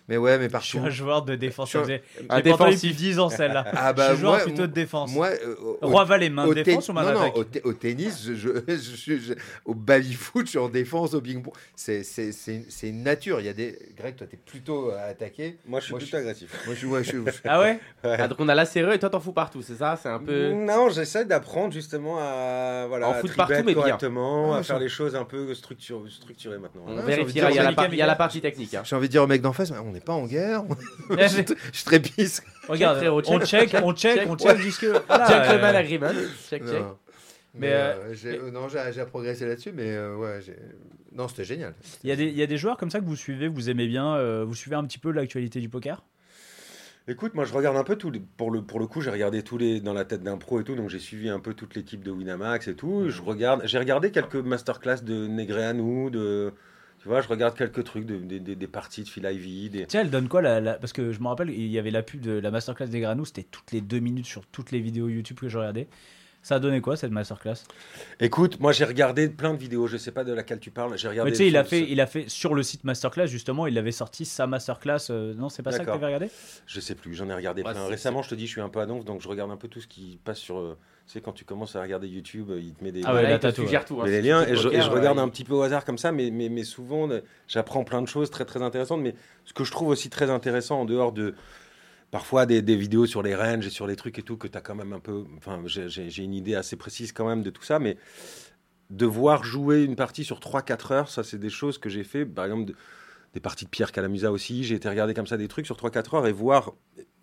[0.08, 0.66] Mais ouais, mais Je partout.
[0.68, 1.70] suis un joueur de défense.
[1.72, 2.82] Je un- Un J'ai entendu défensif.
[2.82, 3.64] depuis 10 ans celle-là.
[3.76, 5.12] Ah Je bah suis joueur moi, plutôt de défense.
[5.12, 7.72] moi, euh, au- Roi Valet, main défense ou main non, non, d'attaque au, te- au
[7.72, 9.34] tennis, je, je, je- je-
[9.64, 11.52] au baby-foot, je suis en défense, au ping-pong.
[11.74, 13.40] C'est, c'est, c'est, c'est une nature.
[13.40, 13.78] Il y a des...
[13.96, 15.58] Greg, toi, tu es plutôt à attaquer.
[15.66, 16.62] Moi, je suis Moi, plutôt je- agressif.
[16.66, 19.10] Moi, je, ouais, je, je- Ah ouais Ah, donc on a la serrure et toi
[19.10, 19.98] t'en fous partout, c'est ça?
[20.00, 20.52] C'est un peu.
[20.52, 23.82] Non, j'essaie d'apprendre justement à voilà, En à foutre tribet partout, mais bien.
[23.82, 26.82] correctement, Ah, à je- faire les choses un peu structur- structurées maintenant.
[26.86, 28.06] On Ouais, j'ai vérifiera, envie il y, a de la dire, par- il y a
[28.06, 28.74] la partie technique.
[28.74, 28.82] hein.
[28.84, 30.64] j'ai envie de dire au mec d'en face, on n'est pas en guerre.
[31.10, 31.42] Je,
[31.72, 32.42] je trépice.
[32.68, 33.70] Regarde, frérot, on check.
[33.70, 34.28] check, on check, Check.
[34.30, 34.86] on check jusque.
[35.08, 36.10] Voilà, Gentleman euh, agreement.
[36.48, 36.80] Check, check.
[36.80, 36.96] Non.
[37.54, 40.56] Mais, Mais, euh, euh, j'ai, non, j'ai, j'ai progressé là-dessus, mais euh, ouais, j'ai...
[41.14, 41.74] non, c'était génial.
[42.04, 43.70] Il y, a des- il y a des joueurs comme ça que vous suivez, vous
[43.70, 46.02] aimez bien, euh, vous suivez un petit peu l'actualité du poker?
[47.08, 48.20] Écoute, moi je regarde un peu tous les.
[48.20, 50.64] Pour le, pour le coup, j'ai regardé tous les dans la tête d'un pro et
[50.64, 53.08] tout, donc j'ai suivi un peu toute l'équipe de Winamax et tout.
[53.08, 56.52] Je regarde, j'ai regardé quelques masterclass de Negreanu, de.
[57.00, 59.68] Tu vois, je regarde quelques trucs, de, des- parties de Phil Ivey.
[59.68, 59.86] Des...
[59.86, 60.42] Tiens, elle donne quoi
[60.80, 63.24] Parce que je me rappelle, il y avait la pub de la masterclass des Granou,
[63.24, 65.88] c'était toutes les deux minutes sur toutes les vidéos YouTube que je regardais.
[66.46, 67.56] Ça a donné quoi cette masterclass?
[68.20, 70.96] Écoute, moi j'ai regardé plein de vidéos, je sais pas de laquelle tu parles.
[70.96, 71.32] J'ai regardé.
[71.32, 73.76] Mais tu sais, il a fait, il a fait sur le site masterclass justement, il
[73.78, 75.10] avait sorti sa masterclass.
[75.10, 76.30] euh, non, c'est pas ça que tu avais regardé?
[76.68, 77.86] Je sais plus, j'en ai regardé Ouais, plein.
[77.88, 79.80] Récemment, je te dis, je suis un peu annonce, donc je regarde un peu tout
[79.80, 80.58] ce qui passe sur.
[80.58, 83.02] euh, Tu sais, quand tu commences à regarder YouTube, il te met des.
[83.04, 83.84] Ah ouais, Là, t'as tout, ouais.
[83.84, 84.00] tout.
[84.00, 84.06] hein.
[84.06, 85.84] Les tu liens, et je, poker, et je regarde ouais, un petit peu au hasard
[85.84, 89.00] comme ça, mais, mais, mais souvent, euh, j'apprends plein de choses très très intéressantes.
[89.00, 89.16] Mais
[89.46, 91.34] ce que je trouve aussi très intéressant, en dehors de
[92.16, 94.56] parfois des, des vidéos sur les ranges et sur les trucs et tout, que tu
[94.56, 95.24] as quand même un peu.
[95.36, 97.98] Enfin, j'ai- une idée assez précise quand même de tout ça, mais
[98.88, 102.24] de voir jouer une partie sur 3-4 heures, ça, c'est des choses que j'ai fait.
[102.24, 102.74] Par exemple, de-
[103.34, 104.64] des parties de Pierre Calamusa aussi.
[104.64, 106.72] J'ai été regarder comme ça des trucs sur 3-4 heures et voir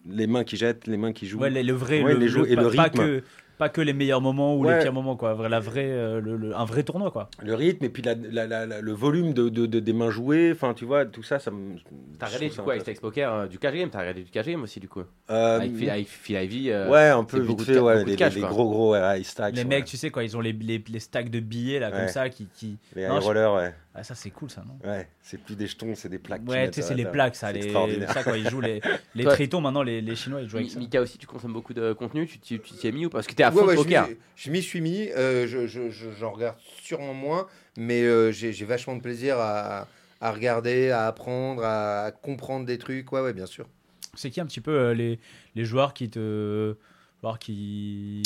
[0.05, 1.39] les mains qui jettent, les mains qui jouent.
[1.39, 2.99] Ouais, le, vrai, Ouais, le, les jeux le- et le pas rythme.
[2.99, 3.23] que,
[3.58, 5.34] pas que les meilleurs moments ou les pires moments, quoi.
[5.34, 7.30] Vrai- La vraie, euh, le- le- un vrai tournoi, quoi.
[7.41, 10.10] Le rythme et puis la- la- la- la- le volume de, de- de- des mains
[10.10, 11.76] jouées, enfin tu vois, tout ça, ça me.
[12.20, 12.84] T'as je regardé du coup avec.
[12.84, 15.01] Tex Poker euh, du cash game, t'as regardé du cash game aussi du coup.
[15.30, 16.72] Euh, Avec Phil avec Phil Ivey.
[16.74, 18.49] euh, ouais, un peu vite de fait, ouais, les, cash, les quoi.
[18.49, 19.68] gros gros ouais, high stacks, Les ouais.
[19.68, 22.30] mecs, tu sais, quoi, ils ont les, les, les stacks de billets, là, comme ça,
[22.30, 22.47] qui.
[22.54, 22.78] qui...
[22.95, 23.74] les Non, je- ouais.
[23.95, 26.41] Ah, ça, c'est cool, ça, non Ouais, c'est plus des jetons, c'est des plaques.
[26.47, 27.51] Ouais, tu sais, c'est les plaques, ça.
[27.51, 27.70] Les...
[28.08, 28.82] Ça, quoi, ils jouent les,
[29.26, 30.80] tritons, maintenant, les, les Chinois, ils jouent avec ça.
[30.80, 33.20] Mika aussi, tu consommes beaucoup de contenu, tu t'y tu t'y es mis ou pas?
[33.20, 34.07] Parce que t'es à fond Ouais, ouais, de je poker.
[34.07, 35.09] m'y- je m'y suis mis.
[35.09, 39.87] euh, je, je- je- j'en regarde sûrement moins, mais euh, j'ai, vachement de plaisir à,
[40.21, 43.11] à regarder, à apprendre, à comprendre des trucs.
[43.11, 43.67] Ouais, ouais, bien sûr.
[44.15, 45.19] C'est qui un petit peu euh, les,
[45.55, 46.75] les joueurs qui te.
[47.21, 48.23] Joueurs qui.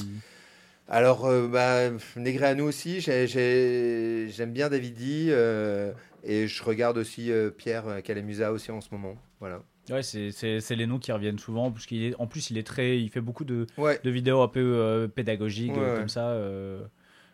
[0.89, 5.91] Alors, euh, bah, Negreanu aussi, j'ai- j'ai- j'aime bien Davidi euh,
[6.23, 9.15] et je regarde aussi euh, Pierre Calamusa aussi en ce moment.
[9.39, 9.61] Voilà.
[9.89, 12.57] Ouais, c'est- c'est c'est les noms qui reviennent souvent, parce qu'il est, en plus, il
[12.57, 13.99] est très, il fait beaucoup de, Ouais.
[14.03, 15.99] de vidéos un peu euh, pédagogiques, Ouais, euh, ouais.
[15.99, 16.29] comme ça.
[16.31, 16.83] euh.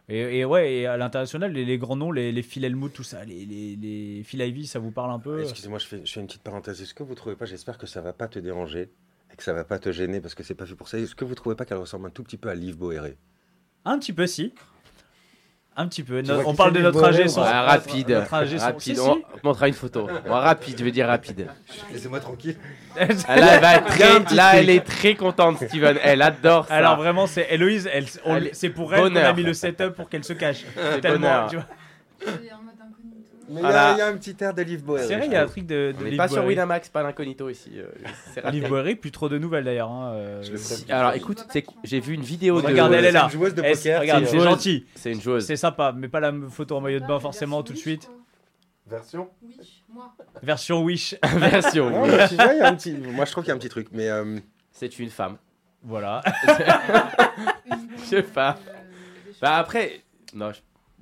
[0.10, 3.04] Et, et ouais, et à l'international, les, les grands noms, les, les Phil Hellmuth, tout
[3.04, 6.12] ça, les, les, les Phil Ivey, ça vous parle un peu Excusez-moi, je fais, je
[6.12, 6.82] fais une petite parenthèse.
[6.82, 8.89] Est-ce que vous trouvez pas, j'espère que ça va pas te déranger
[9.32, 10.99] et que ça va pas te gêner parce que c'est pas fait pour ça.
[10.99, 13.18] Est-ce que vous trouvez pas qu'elle ressemble un tout petit peu à Liv Boéré
[13.86, 14.54] Un petit peu, si.
[15.76, 16.21] Un petit peu.
[16.21, 16.99] No- on parle de notre.
[17.01, 18.57] Ouais, rapide, Notre son.
[18.65, 18.80] rapide.
[18.80, 19.01] Si, si.
[19.01, 20.03] On, montrera une photo.
[20.07, 21.47] Ouais, rapide, je veux dire rapide.
[21.91, 22.57] Laissez-moi tranquille.
[22.95, 23.86] Ah, Là, elle, va être
[24.26, 25.97] très- là, elle est très contente, Steven.
[26.03, 26.76] Elle adore ça.
[26.76, 28.05] Alors vraiment, c'est Héloïse, elle,
[28.53, 30.63] c'est pour elle qu'on a mis le setup pour qu'elle se cache.
[30.76, 31.47] C'est Tellement, bonheur.
[31.49, 31.65] tu vois.
[33.50, 33.89] Mais il y, Voilà.
[33.89, 35.06] a- il y a un petit air de Liv Boéré.
[35.08, 36.46] C'est vrai, il y a un truc de, On de pas sur.
[36.46, 37.72] Winamax, pas d'incognito ici.
[37.76, 38.50] euh.
[38.52, 39.91] Liv Boerry, plus trop de nouvelles d'ailleurs.
[39.91, 41.46] hein, euh, Si- Alors écoute,
[41.84, 42.68] j'ai vu une vidéo de.
[42.68, 43.28] Regarde, elle est là.
[43.30, 44.04] C'est une joueuse de poker.
[44.28, 44.86] c'est gentil.
[44.96, 45.46] C'est une joueuse.
[45.46, 48.10] C'est sympa, mais pas la photo en maillot de bain forcément tout de suite.
[48.86, 49.56] Version Oui,
[49.89, 50.14] moi.
[50.41, 51.16] Version Wish.
[51.24, 51.89] Version.
[51.89, 52.12] Non, y
[52.62, 52.91] a un petit...
[52.94, 53.88] Moi, je trouve qu'il y a un petit truc.
[53.94, 54.39] Mais euh,
[54.74, 55.38] C'est une femme.
[55.84, 56.22] Voilà.
[57.98, 58.58] Je sais pas.
[59.41, 60.02] Bah après,
[60.34, 60.52] non.
[60.52, 60.60] Je...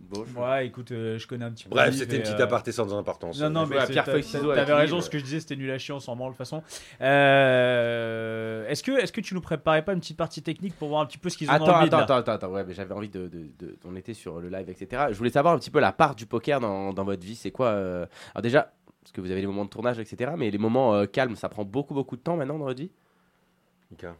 [0.10, 1.70] Bon, je- Ouais, écoute, euh, je connais un petit peu.
[1.72, 3.40] bref, c'était une petite euh, aparté sans importance.
[3.40, 5.06] Non, non, mais à Pierre Feuille Ciseaux t'avais raison, Liv.
[5.06, 6.62] ce que je disais, c'était nul à chier, on s'en branle de toute façon.
[7.02, 11.02] Euh, Est-ce que, est que tu nous préparais pas une petite partie technique pour voir
[11.02, 12.74] un petit peu ce qu'ils ont Attends, bide, attends, là attends, attends, attends, ouais, mais
[12.74, 15.08] j'avais envie de, de, de- On était sur le live, etc.
[15.12, 17.36] Je voulais savoir un petit peu la part du poker dans, dans votre vie.
[17.36, 18.72] C'est quoi euh, Alors déjà,
[19.02, 20.32] parce que vous avez les moments de tournage, etc.
[20.38, 22.92] Mais les moments euh, calmes, ça prend beaucoup, beaucoup de temps maintenant dans votre vie?
[23.92, 24.16] Mika.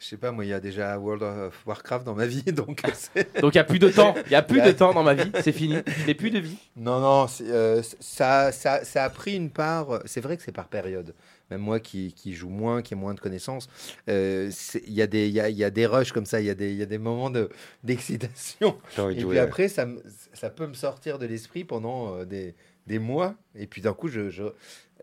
[0.00, 2.80] Je sais pas, moi, il y a déjà World of Warcraft dans ma vie, donc
[2.94, 4.14] c'est- Donc il n'y a plus de temps.
[4.26, 5.30] Il n'y a plus de temps dans ma vie.
[5.42, 5.76] C'est fini.
[5.86, 6.56] Je n'ai plus de vie.
[6.74, 10.00] Non, non, euh, ça, ça, ça a pris une part.
[10.06, 11.14] C'est vrai que c'est par période.
[11.50, 13.68] Même moi qui, qui joue moins, qui ai moins de connaissances,
[14.08, 14.50] euh,
[14.86, 16.46] il y, a des- il y, a, il y a des rushs comme ça, il
[16.46, 17.50] y, a des- il y a des moments de,
[17.84, 18.78] d'excitation.
[18.96, 19.86] De Et puis après, ça,
[20.32, 22.54] ça peut me sortir de l'esprit pendant euh, des,
[22.86, 23.34] des mois.
[23.54, 24.44] Et puis d'un coup, je, je-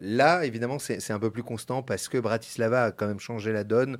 [0.01, 3.51] là, évidemment, c'est, c'est un peu plus constant parce que Bratislava a quand même changé
[3.51, 3.97] la donne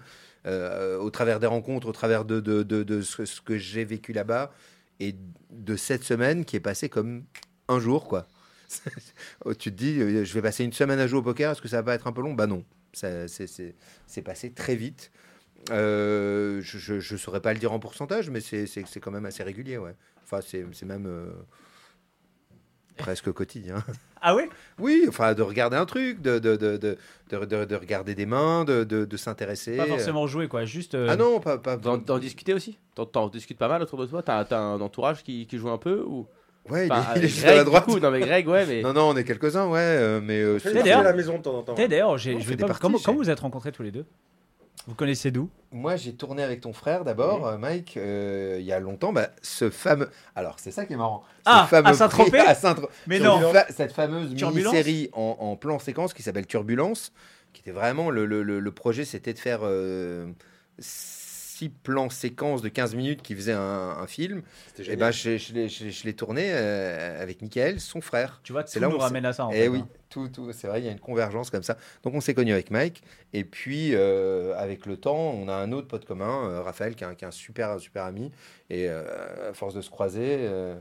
[0.47, 4.51] euh, au travers des rencontres, au travers de, de, de, ce, que j'ai vécu là-bas
[4.99, 5.15] et
[5.51, 7.23] de cette semaine qui est passée comme
[7.67, 8.27] un jour, quoi.
[9.45, 11.61] Oh, tu te dis, euh, je vais passer une semaine à jouer au poker, est-ce
[11.61, 12.33] que ça va être un peu long?
[12.33, 15.11] Bah non, c'est- passé très vite.
[15.71, 19.77] Euh, je ne saurais pas le dire en pourcentage, mais c'est quand même assez régulier,
[19.77, 19.95] ouais.
[20.23, 21.07] Enfin, c'est même
[22.97, 23.83] presque quotidien.
[24.19, 26.97] Ah ouais Oui, enfin, de regarder un truc, de, de, de, de,
[27.29, 29.77] de- de- de regarder des mains, de, de, de s'intéresser.
[29.77, 30.65] Pas forcément jouer, quoi.
[30.65, 30.95] Juste.
[30.95, 31.59] euh, Ah non, pas.
[31.59, 32.79] pas D'en d'en discuter aussi?
[32.95, 34.23] T'en- T'en discutes pas mal autour de toi?
[34.23, 36.25] T'as as un entourage qui, qui joue un peu ou...
[36.67, 37.85] Ouais, il, est, il est euh, juste Greg, à la droite.
[37.85, 38.81] coup, non mais Greg, ouais, mais.
[38.83, 41.55] Non, non, on est quelques-uns, ouais, euh, mais euh, c'est- à la maison de temps
[41.59, 41.75] en temps.
[41.75, 42.65] t'es, D'ailleurs, je vais pas.
[42.65, 44.05] parties, Comment, c'est- comment vous êtes rencontrés tous les deux?
[44.88, 45.49] Vous connaissez d'où?
[45.73, 49.11] Moi, j'ai tourné avec ton frère d'abord, euh, Mike, euh, il y a longtemps.
[49.11, 50.09] Bah, ce fameux.
[50.33, 51.23] Alors, c'est ça qui est marrant.
[51.39, 51.89] Ce Ah, fameux
[52.47, 54.33] à Saint-Tropez Mais non fa- Cette fameuse
[54.71, 57.11] mini-série en, en plan séquence qui s'appelle Turbulence,
[57.51, 58.09] qui était vraiment.
[58.09, 60.27] Le, le- le- le projet, c'était de faire euh,
[61.57, 63.59] six plans séquences de 15 minutes qui faisaient un,
[63.99, 64.41] un film.
[64.77, 64.97] Et génial.
[64.99, 68.39] ben, je, je l'ai- je- je l'ai tourné euh, avec Michael, son frère.
[68.43, 69.45] Tu vois, C'est là où nous on ramène à ça.
[69.45, 69.87] En Eh fait, oui, hein.
[70.09, 71.77] tout, tout, c'est vrai, il y a une convergence comme ça.
[72.03, 73.01] Donc on s'est connu avec Mike,
[73.33, 77.03] et puis euh, avec le temps, on a un autre pote commun, euh, Raphaël, qui
[77.03, 78.31] est un, qui est un super, super ami,
[78.69, 80.75] et euh, à force de se croiser, euh,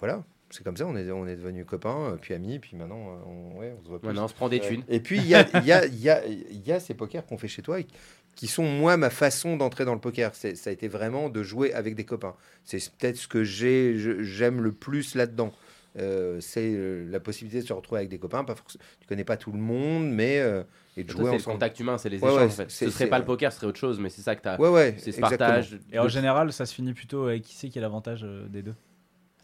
[0.00, 3.58] voilà, c'est comme ça, on est, on est devenus copains, puis amis, puis maintenant, on,
[3.58, 4.06] ouais, on se voit plus.
[4.08, 4.84] Maintenant, on se prend des thunes.
[4.88, 6.94] Et puis il y a, il y, a, il y, a, il y a ces
[6.94, 7.86] pokers qu'on fait chez toi, et
[8.34, 10.34] qui sont moi ma façon d'entrer dans le poker.
[10.34, 12.34] C'est, ça a été vraiment de jouer avec des copains.
[12.64, 15.52] C'est peut-être ce que j'aime le plus là-dedans.
[15.96, 18.42] Euh, c'est euh, la possibilité de se retrouver avec des copains.
[18.42, 20.64] Pas forcément, tu connais pas tout le monde, mais euh,
[20.96, 21.54] et de Toi, jouer c'est le ensemble.
[21.54, 22.38] contact humain, c'est les Ouais, échanges.
[22.40, 22.70] ouais, en fait.
[22.70, 24.42] c'est- Ce serait c'est- pas le poker, ce serait autre chose, mais c'est ça que
[24.42, 24.58] t'as.
[24.58, 25.38] Ouais, ouais, C'est ce exactement.
[25.50, 25.78] partage.
[25.92, 28.62] Et en général, ça se finit plutôt avec qui c'est qui a l'avantage euh, des
[28.62, 28.74] deux?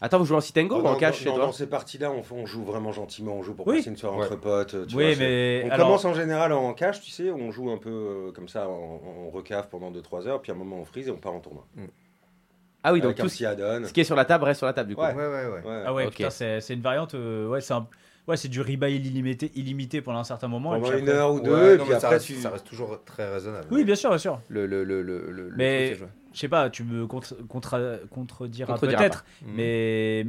[0.03, 1.67] Attends, vous jouez en sit and go ou en cash dans- chez toi dans ces
[1.67, 3.77] parties-là, on, on joue vraiment gentiment, on joue pour Oui.
[3.77, 4.25] passer une soirée Ouais.
[4.25, 4.87] entre potes.
[4.87, 5.61] tu Oui, vois, mais.
[5.65, 8.47] On alors, commence en général en cash, tu sais, on joue un peu euh, comme
[8.49, 11.17] ça, on, on recave pendant 2-3 heures, puis à un moment on freeze et on
[11.17, 11.65] part en tournoi.
[12.83, 14.89] Ah oui, donc Avec tout ce qui est sur la table reste sur la table
[14.89, 15.01] du coup.
[15.03, 15.13] Ouais.
[15.13, 15.83] Ouais, ouais.
[15.85, 16.13] Ah ouais, Ok.
[16.15, 17.13] putain, c'est, une variante.
[17.13, 17.85] euh, ouais, c'est un-
[18.27, 20.75] ouais, c'est du rebuy illimité, illimité pendant un certain moment.
[20.75, 22.35] et Pendant puis une après- heure ou deux, Ouais, et non, puis ça, reste, tu.
[22.37, 23.67] ça reste toujours très raisonnable.
[23.69, 24.39] Oui, bien sûr, bien sûr.
[24.47, 25.95] Le, le, le, le, Mais-.
[26.33, 27.35] Je sais pas, tu me contre,
[28.09, 29.53] contrediras peut-être, Mhm.
[29.55, 30.25] mais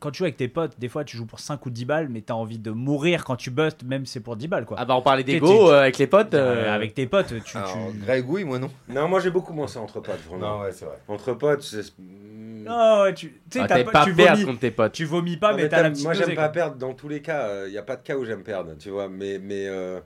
[0.00, 2.08] quand tu joues avec tes potes, des fois tu joues pour 5 ou 10 balles,
[2.10, 4.76] mais t'as envie de mourir quand tu bustes, même si c'est pour 10 balles quoi.
[4.78, 6.34] Ah bah on parlait d'ego euh, avec les potes.
[6.34, 7.56] Euh, euh, avec tes potes, tu.
[7.56, 7.98] Alors, tu...
[8.00, 8.70] Greg, oui, moi non.
[8.88, 10.60] Non, moi j'ai beaucoup moins ça entre potes, vraiment.
[10.60, 10.98] ouais, c'est vrai.
[11.08, 11.82] Entre potes, c'est.
[11.98, 14.44] Non, ouais, tu tu sais, ah, pas- tu perdre vomis.
[14.44, 14.92] contre tes potes.
[14.92, 17.08] Tu vomis pas, Non, mais, mais t'as la petite moi j'aime pas perdre dans tous
[17.08, 17.64] les cas.
[17.66, 19.08] Il n'y a pas de cas où j'aime perdre, tu vois.
[19.08, 20.00] Mais, mais, euh,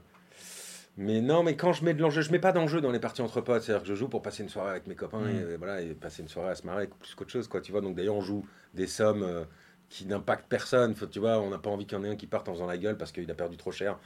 [1.01, 3.21] Mais non, mais quand je mets de l'enjeu, je mets pas d'enjeu dans les parties
[3.21, 3.63] entre potes.
[3.63, 5.51] C'est-à-dire que je joue pour passer une soirée avec mes copains Mm.
[5.53, 7.61] et, voilà, et passer une soirée à se marrer plus qu'autre chose, quoi.
[7.61, 9.43] Tu vois, donc d'ailleurs, on joue des sommes euh,
[9.89, 10.93] qui n'impactent personne.
[10.95, 12.53] Faut, tu vois, on n'a pas envie qu'il y en ait un qui parte en
[12.53, 13.97] faisant la gueule parce qu'il a perdu trop cher.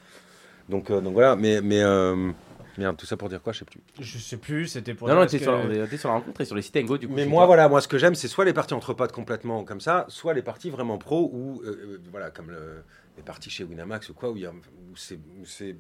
[0.69, 2.31] Donc, euh, donc voilà, mais, mais euh,
[2.77, 3.81] merde, tout ça pour dire quoi, je sais plus.
[3.99, 5.07] Je sais plus, c'était pour.
[5.07, 6.63] Non, dire non, t'es sur, la- que- on était sur la rencontre et sur les
[6.63, 7.13] sites Ngo du coup.
[7.13, 7.45] Mais moi, toi.
[7.47, 10.33] voilà, moi, ce que j'aime, c'est soit les parties entre potes complètement comme ça, soit
[10.33, 11.61] les parties vraiment pro ou
[12.09, 12.83] voilà, comme le-
[13.17, 15.77] les parties chez Winamax ou quoi, où, il y a- où c'est, où c'est-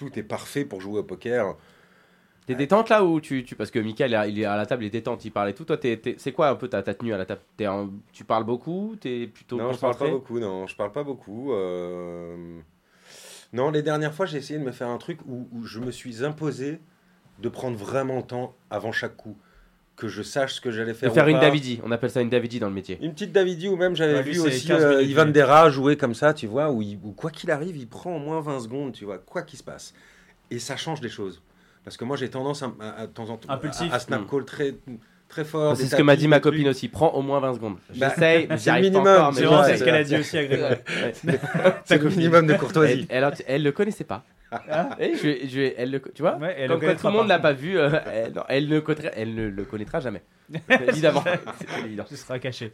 [0.00, 1.56] tout est parfait pour jouer au poker.
[2.46, 4.86] T'es détente là ou tu, tu parce que Michael il est- à la table, il
[4.86, 5.64] est détente, il parle et tout.
[5.64, 7.42] Toi, t'es- t'es- c'est quoi un peu ta, ta tenue à la table?
[7.56, 8.96] T'es un- Tu parles beaucoup?
[8.98, 10.40] T'es plutôt non, je parle pas beaucoup.
[10.40, 11.52] Non, je parle pas beaucoup.
[11.52, 12.58] euh,
[13.52, 15.90] Non, les dernières fois, j'ai essayé de me faire un truc où, où je me
[15.90, 16.80] suis imposé
[17.40, 19.36] de prendre vraiment le temps avant chaque coup,
[20.00, 21.12] que je sache ce que j'allais De faire.
[21.12, 21.42] faire ou une pas.
[21.42, 22.98] Davidi, on appelle ça une Davidi dans le métier.
[23.02, 25.26] Une petite Davidi ou même j'avais Ouais, vu aussi 15 euh, Ivan.
[25.26, 28.18] Dera jouer comme ça, tu vois, où, il- où quoi qu'il arrive, il prend au
[28.18, 29.92] moins 20 secondes, tu vois, quoi qu'il se passe.
[30.50, 31.42] Et ça change des choses.
[31.84, 33.92] Parce que moi, j'ai tendance à, à- à- de temps en temps Impulsif.
[33.92, 34.26] à, à snap Mm.
[34.30, 34.74] call très,
[35.30, 35.76] très fort.
[35.76, 36.88] C'est des ce que m'a dit ma copine aussi.
[36.88, 37.76] Prends au moins 20 secondes.
[37.96, 39.32] Bah, J'essaye, c'est j'y arrive le pas minimum, encore.
[39.32, 40.42] mais C'est c'est ce qu'elle a dit aussi à.
[40.50, 40.82] Ouais.
[41.84, 43.06] C'est le minimum de Elle, courtoisie.
[43.08, 44.24] elle, elle le connaissait pas.
[44.52, 44.90] Ah.
[44.98, 46.36] Et je, je elle le, tu vois?
[46.36, 48.68] Ouais, elle Comme le quoi tout le monde l'a pas vu, euh, elle, non, elle,
[48.68, 50.22] ne connaîtra, elle ne le connaîtra jamais.
[50.88, 51.22] Évidemment.
[51.84, 52.04] Évident.
[52.08, 52.72] Ce sera caché.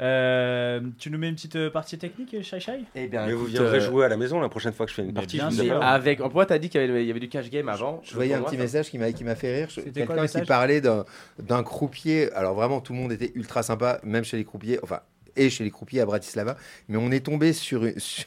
[0.00, 2.80] Euh, tu nous mets une petite euh, partie technique, Shai Shai?
[2.94, 4.96] Eh bien, Mais vous viendrez euh, jouer à la maison la prochaine fois que je
[4.96, 5.36] fais une partie.
[5.36, 5.82] bien sûr.
[5.82, 8.00] Avec, en pourquoi t'as dit qu'il y, avait- il y avait du cash game avant
[8.04, 9.68] Je voyais un petit message qui m'a qui m'a fait rire.
[9.72, 11.04] Quoi Quelqu'un qui parlait d'un
[11.38, 12.32] d'un croupier.
[12.32, 14.78] Alors vraiment, tout le monde était ultra sympa, même chez les croupiers.
[14.82, 15.00] Enfin,
[15.36, 16.56] et chez les croupiers à Bratislava.
[16.88, 18.26] Mais on est tombé sur une, sur,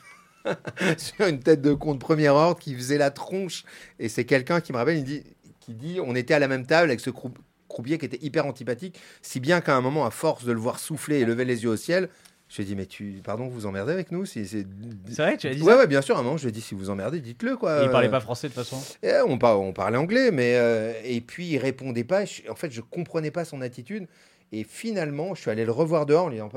[0.98, 3.64] sur une tête de compte premier ordre qui faisait la tronche.
[4.00, 5.24] Et c'est quelqu'un qui me rappelle, il dit,
[5.60, 7.38] qui dit, on était à la même table avec ce croup-
[7.68, 10.80] croupier qui était hyper antipathique, si bien qu'à un moment, à force de le voir
[10.80, 12.10] souffler et lever les yeux au ciel.
[12.50, 14.66] Je lui ai dit, mais tu, pardon, vous emmerdez avec nous si, c'est...
[15.10, 16.16] Vrai, tu as dit Ouais, ça ouais, bien sûr.
[16.16, 17.82] À un moment, je lui ai dit, si vous emmerdez, dites-le, quoi.
[17.84, 18.82] Il parlait pas français de toute façon.
[19.28, 22.24] on, par- on parlait anglais, mais euh, et puis il répondait pas.
[22.24, 24.08] Je- en fait, je comprenais pas son attitude.
[24.54, 26.28] Et finalement, je suis allé le revoir dehors.
[26.28, 26.50] En lui disant,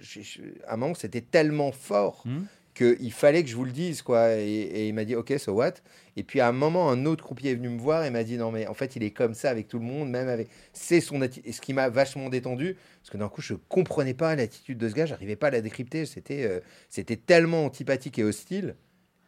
[0.00, 2.44] je- je- à un moment, c'était tellement fort Hmm.
[2.74, 4.34] Qu'il fallait que je vous le dise, quoi.
[4.36, 5.74] Et, il m'a dit, ok, so what?
[6.16, 8.36] Et puis à un moment, un autre croupier est venu me voir et m'a dit,
[8.36, 10.48] non, mais en fait, il est comme ça avec tout le monde, même avec.
[10.72, 11.52] C'est son attitude.
[11.52, 14.94] Ce qui m'a vachement détendu, parce que d'un coup, je comprenais pas l'attitude de ce
[14.94, 15.06] gars.
[15.06, 16.06] J'arrivais pas à la décrypter.
[16.06, 18.74] C'était, euh, c'était tellement antipathique et hostile.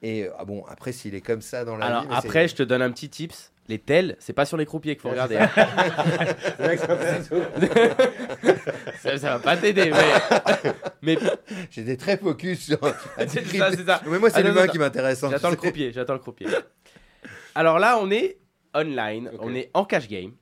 [0.03, 2.09] Et euh, ah bon, après, s'il est comme ça dans la Alors vie.
[2.11, 3.53] mais après, c'est- je te donne un petit tips.
[3.68, 5.38] Les tels, c'est pas sur les croupiers qu'il faut regarder.
[5.38, 5.51] hein.
[6.61, 6.76] C'est
[8.99, 10.72] ça, ça va pas t'aider, mais,
[11.03, 11.18] mais
[11.70, 12.78] J'étais très focus sur.
[13.28, 14.01] c'est ça, c'est ça.
[14.07, 14.72] Mais moi, c'est Attends, l'humain attends.
[14.72, 15.22] qui m'intéresse.
[15.24, 15.66] hein, J'attends tu le sais.
[15.68, 16.47] croupier, j'attends le croupier.
[17.55, 18.38] Alors là, on est
[18.74, 19.40] online, Ok.
[19.42, 20.32] on est en cash game.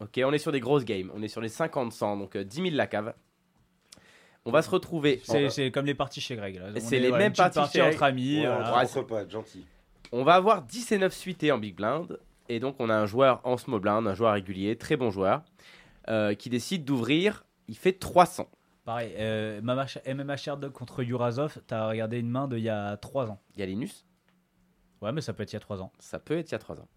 [0.00, 2.56] Ok, on est sur des grosses games, on est sur les 50-100, donc euh, 10
[2.62, 3.14] 000 la cave.
[4.44, 5.20] On va se retrouver.
[5.24, 6.60] C'est comme les parties chez Greg.
[6.78, 8.40] C'est est, les voilà, mêmes parties chez entre amis.
[8.40, 9.28] Ouais, voilà.
[9.28, 9.64] gentil.
[10.12, 12.18] On va avoir 10 et 9 suités en big blind.
[12.48, 15.42] Et donc, on a un joueur en small blind, un joueur régulier, très bon joueur,
[16.08, 17.44] euh, qui décide d'ouvrir.
[17.68, 18.48] Il fait 300.
[18.86, 22.96] Pareil, euh, MMA Sh- MMA Sherdog contre Yurazov, t'as regardé une main d'il y a
[22.96, 23.38] 3 ans.
[23.54, 24.06] Il y a Linus.
[25.02, 25.92] Ouais, mais ça peut être il y a 3 ans.
[25.98, 26.88] Ça peut être il y a 3 ans.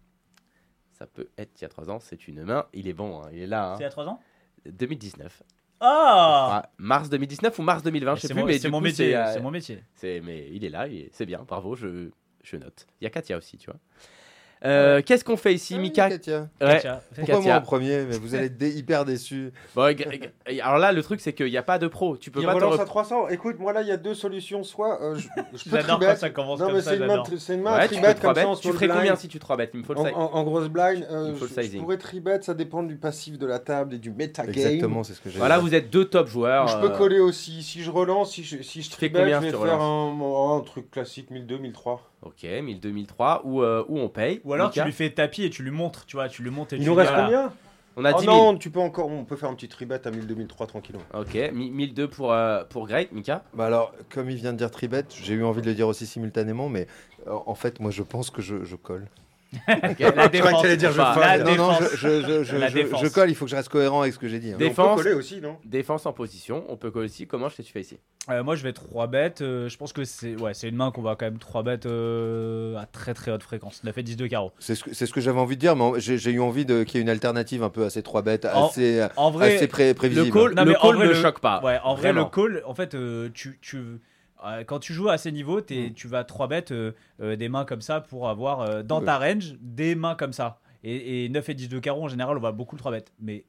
[0.92, 1.98] Ça peut être il y a 3 ans.
[2.00, 2.64] C'est une main.
[2.72, 3.72] Il est bon, hein, il est là.
[3.72, 3.74] hein.
[3.76, 4.20] C'est il y a 3 ans?
[4.64, 5.42] 2019.
[5.84, 8.80] Ah mars 2019 ou mars 2020, je sais C'est plus, mon, mais c'est du mon
[8.80, 9.10] métier.
[9.10, 9.82] c'est, euh, C'est mon métier.
[9.94, 12.08] c'est- mais il est là, c'est bien, bravo, je,
[12.44, 12.86] je note.
[13.00, 13.80] Il y a Katia aussi, tu vois.
[14.64, 16.40] Euh, Qu'est-ce qu'on fait ici, Ah oui, Mika Katia.
[16.60, 16.74] Ouais.
[16.74, 17.50] Katia, Pourquoi Katia.
[17.50, 19.52] moi en premier Mais vous allez être hyper déçus.
[19.74, 19.92] Bon,
[20.62, 22.16] alors là, le truc, c'est qu'il n'y a pas de pro.
[22.16, 23.28] Tu peux Il pas te relance à 300.
[23.28, 24.62] Écoute, moi là, il y a deux solutions.
[24.62, 27.08] Soit euh, je, je peux quand ça commence Non, comme mais ça, c'est une main,
[27.08, 27.26] j'adore.
[27.26, 28.44] tri- c'est une main Ouais, tribet comme ça.
[28.60, 30.14] Tu ferais combien si tu 3 bêtes Il me faut le En, size.
[30.14, 32.96] en- en grosse blind, euh, Il faut le je, je pourrais tribet, ça dépend du
[32.96, 34.50] passif de la table et du metagame.
[34.54, 36.68] Exactement, c'est ce que j'ai Voilà, vous êtes deux top joueurs.
[36.68, 37.62] Je peux euh, coller aussi.
[37.62, 41.30] Si je relance, si je, si je tribet, je vais faire un, un truc classique
[41.30, 42.11] 1002, 1003.
[42.22, 44.40] Ok, 1000, 2003, ou, euh, ou on paye.
[44.44, 46.50] Ou alors Mika tu lui fais tapis et tu lui montres, tu vois, tu lui
[46.50, 47.24] montres et Il tu nous lui reste dis, voilà.
[47.24, 47.52] combien
[47.96, 48.36] On a Oh 10 000.
[48.52, 51.02] non, tu peux encore, on peut faire un petit tribet à 1002, 1003 tranquillement.
[51.14, 53.42] Ok, mi- 1002 pour, euh, pour Greg, Mika.
[53.54, 56.06] Bah alors, comme il vient de dire tribet, j'ai eu envie de le dire aussi
[56.06, 56.86] simultanément, mais
[57.26, 59.08] euh, en fait, moi, je pense que je, je colle.
[59.68, 60.62] La défense.
[60.66, 60.98] dire je.
[62.58, 63.02] La défense.
[63.04, 63.30] je, colle.
[63.30, 64.52] Il faut que je reste cohérent avec ce que j'ai dit.
[64.52, 64.56] hein.
[64.58, 64.86] Défense.
[64.92, 65.56] On peut coller aussi, non?
[65.64, 67.26] Défense en position, on peut coller aussi.
[67.26, 67.98] Comment je tu fais ici
[68.30, 69.42] Euh, moi je vais 3 bêtes.
[69.42, 71.86] euh, je pense que c'est ouais, c'est une main qu'on va quand même 3 bêtes
[71.86, 73.82] euh, à très très haute fréquence.
[73.84, 74.52] On a fait 10 de carreau.
[74.58, 76.82] C'est ce que, c'est ce que j'avais envie de dire, mais j'ai eu envie de-
[76.84, 79.56] qu'il y ait une alternative un peu à ces trois bêtes, En- assez, En vrai,
[79.56, 80.26] assez pré- prévisible.
[80.26, 81.60] Le call, Non, le mais call vrai, ne le- choque pas.
[81.62, 83.78] Ouais, en vrai, le call, en fait, euh, tu, tu,
[84.66, 85.92] quand tu joues à ces niveaux, Mm.
[85.94, 89.06] tu vas 3 bêtes euh, euh, des mains comme ça pour avoir euh, dans Ouais.
[89.06, 90.58] ta range des mains comme ça.
[90.84, 93.12] Et, et 9 et 10 de carreau, en général, on va beaucoup le 3 bêtes.
[93.20, 93.44] Mais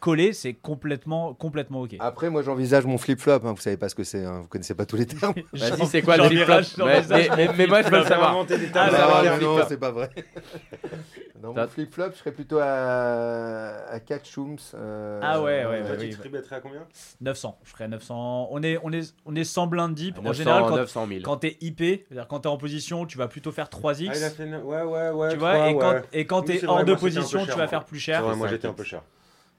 [0.00, 1.96] collé, c'est complètement, complètement ok.
[2.00, 3.40] Après, moi, j'envisage mon flip-flop.
[3.44, 3.52] hein.
[3.52, 4.24] Vous savez pas ce que c'est.
[4.24, 4.40] hein.
[4.42, 5.34] Vous connaissez pas tous les termes.
[5.52, 8.44] Vas-y, c'est quoi le flip-flop mais, mais, mais- mais moi, je veux le savoir.
[8.46, 8.92] des Ah, tables.
[8.92, 10.10] bah, Ah, ouais, non, c'est pas vrai.
[11.42, 14.56] Dans T'as- mon flip-flop, je serais plutôt à, à 4 shooms.
[14.74, 16.86] euh, Ah ouais, ouais, euh, ouais, Tu à combien?
[17.20, 18.48] 900, je ferais à 900.
[18.50, 20.18] On est, on est, on est sans blind deep.
[20.18, 21.20] en 900, général, quand, 900 000.
[21.24, 21.78] quand t'es IP,
[22.08, 24.08] c'est-à-dire quand t'es en position, tu vas plutôt faire 3x.
[24.10, 24.46] Ah, il a fait.
[24.46, 25.28] ne- Ouais, ouais, ouais.
[25.32, 25.78] tu vois, et, ouais.
[25.80, 28.22] quand, et quand t'es hors de position, tu vas faire plus cher.
[28.36, 29.02] moi j'étais un peu cher.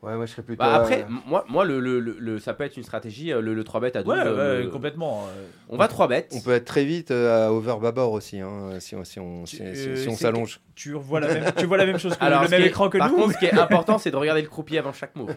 [0.03, 0.59] Ouais, moi, je serais plutôt.
[0.63, 3.41] Bah, après, euh, moi, moi le, le, le, le- ça peut être une stratégie, euh,
[3.41, 4.13] le, le 3 bet à 12.
[4.13, 5.25] Ouais, euh, ouais, complètement.
[5.27, 5.45] euh.
[5.69, 6.31] On va 3 bêtes.
[6.35, 9.43] on peut être très vite euh, à over babord aussi, hein, si on, si on,
[9.45, 10.59] Tu- si, si- si on c'est s'allonge.
[10.75, 12.89] Tu vois la même, tu vois la même chose que Alors, le même est- écran
[12.89, 13.15] que par nous.
[13.17, 15.33] contre, ce qui est important, c'est de regarder le croupier avant chaque move.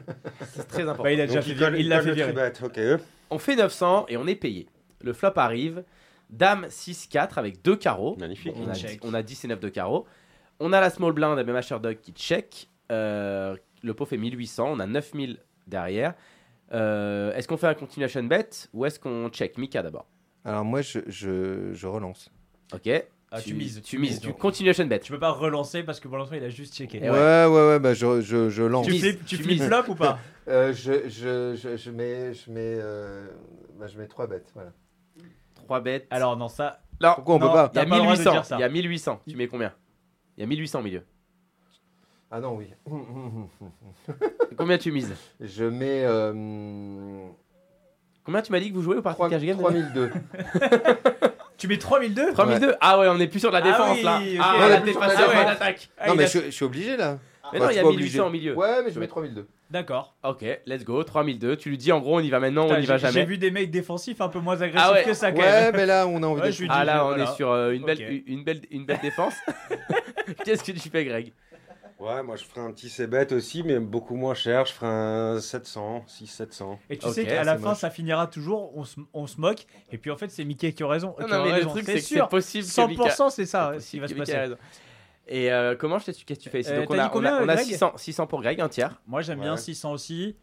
[0.55, 1.05] C'est très important.
[1.05, 2.53] Bah, il a déjà Donc, fait il colle- Il l'a fait le virer.
[2.53, 2.79] tribet, ok.
[2.79, 3.01] eux.
[3.31, 4.67] On fait 900 et on est payé.
[5.01, 5.85] Le flop arrive.
[6.29, 8.15] Dame 6-4 avec deux carreaux.
[8.21, 8.55] Magnifique.
[8.63, 9.01] On a, Check.
[9.05, 10.05] on a 10 et 9 de carreaux.
[10.61, 12.69] On a la small blind avec Master Dog qui check.
[12.93, 14.67] Euh, le pot fait 1800.
[14.71, 16.15] On a 9000 derrière.
[16.73, 20.07] Euh, est-ce qu'on fait un continuation bet ou est-ce qu'on check Mika d'abord?
[20.45, 22.31] Alors, moi, je, je, je relance.
[22.73, 22.89] Ok.
[23.33, 24.11] Ah, tu mises, Tu tu mises.
[24.13, 24.39] mises, Tu donc.
[24.39, 24.99] continuation bet.
[25.01, 26.99] Tu peux pas relancer parce que pour l'instant il a juste checké.
[27.01, 27.47] Eh ouais, ouais.
[27.47, 28.87] ouais, ouais, bah, je, je, je lance.
[28.87, 29.67] Tu mises, flippes, tu flippes mises.
[29.67, 30.19] flop ou pas?
[30.49, 33.29] Euh, je, je, je, je mets, je mets, euh,
[33.79, 34.51] bah, je mets 3 bêtes.
[34.55, 34.73] Voilà.
[35.55, 36.09] 3 bêtes.
[36.11, 36.81] Alors non ça.
[37.01, 37.47] non, Pourquoi on non.
[37.47, 38.33] peut pas il y a T'as pas le droit de 1800.
[38.33, 38.57] dire ça.
[38.57, 39.21] Il y a 1800.
[39.29, 39.73] Tu mets combien?
[40.37, 41.03] Il y a 1800 au milieu.
[42.31, 42.67] Ah non, oui.
[44.57, 46.33] Combien tu mises Je mets euh,
[48.25, 50.11] Combien tu m'as dit que vous jouez au parti 3, cash game 3002.
[51.57, 54.03] Tu mets 3002 3002 Ah ouais, on est plus sur de la Ah défense oui,
[54.03, 54.21] là.
[54.41, 55.45] Ah, On là, est t'es plus sur passé la en défense.
[55.45, 55.89] mode attaque.
[55.99, 57.19] Ah, non, il mais a- je, je suis obligé là.
[57.53, 58.55] Mais Bah, non, il y a suis pas 1800 au milieu.
[58.57, 59.47] Ouais, mais je mets mets- 3002.
[59.71, 60.15] D'accord.
[60.25, 61.57] Ok, let's go, 3002.
[61.57, 63.13] Tu lui dis en gros, on y va maintenant, on Putain, y va j'ai- J'ai
[63.13, 63.27] jamais.
[63.27, 65.05] vu des mecs défensifs un peu moins agressifs Ah ouais.
[65.05, 65.77] que ça quand Ouais, même.
[65.77, 67.25] mais là, on a envie Ouais, de je lui Ah là, on voilà.
[67.25, 68.23] est sur euh, une, belle, Ok.
[68.27, 69.35] une, belle, une belle défense.
[70.47, 71.35] Qu'est-ce que tu fais, Greg?
[72.01, 74.65] Ouais, moi je ferai un petit C-bet aussi, mais beaucoup moins cher.
[74.65, 76.79] Je ferai un 700, 600-700.
[76.89, 77.79] Et tu sais qu'à la c'est fin, moche.
[77.79, 80.83] ça finira toujours, on se, on se moque, et puis en fait, c'est Mickey qui
[80.83, 81.15] a raison.
[81.19, 82.29] Non, qui non, aura mais le truc, c'est c'est sûr.
[82.29, 84.55] possible que Mika- 100% c'est ça c'est ce qui va se passer.
[85.29, 86.61] Et euh, comment je t'ai- qu'est-ce que tu fais?
[86.61, 87.67] Ici Euh, Donc on a, dit combien, on a, on a Greg?
[87.67, 89.01] 600, 600 pour Greg, un tiers.
[89.07, 89.45] Moi, j'aime Ouais.
[89.45, 90.35] bien 600 aussi.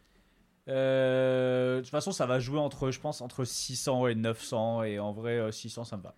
[0.69, 4.99] Euh, de toute façon, ça va jouer entre, je pense, entre 600 et 900, et
[4.99, 6.13] en vrai, euh, 600, ça me va.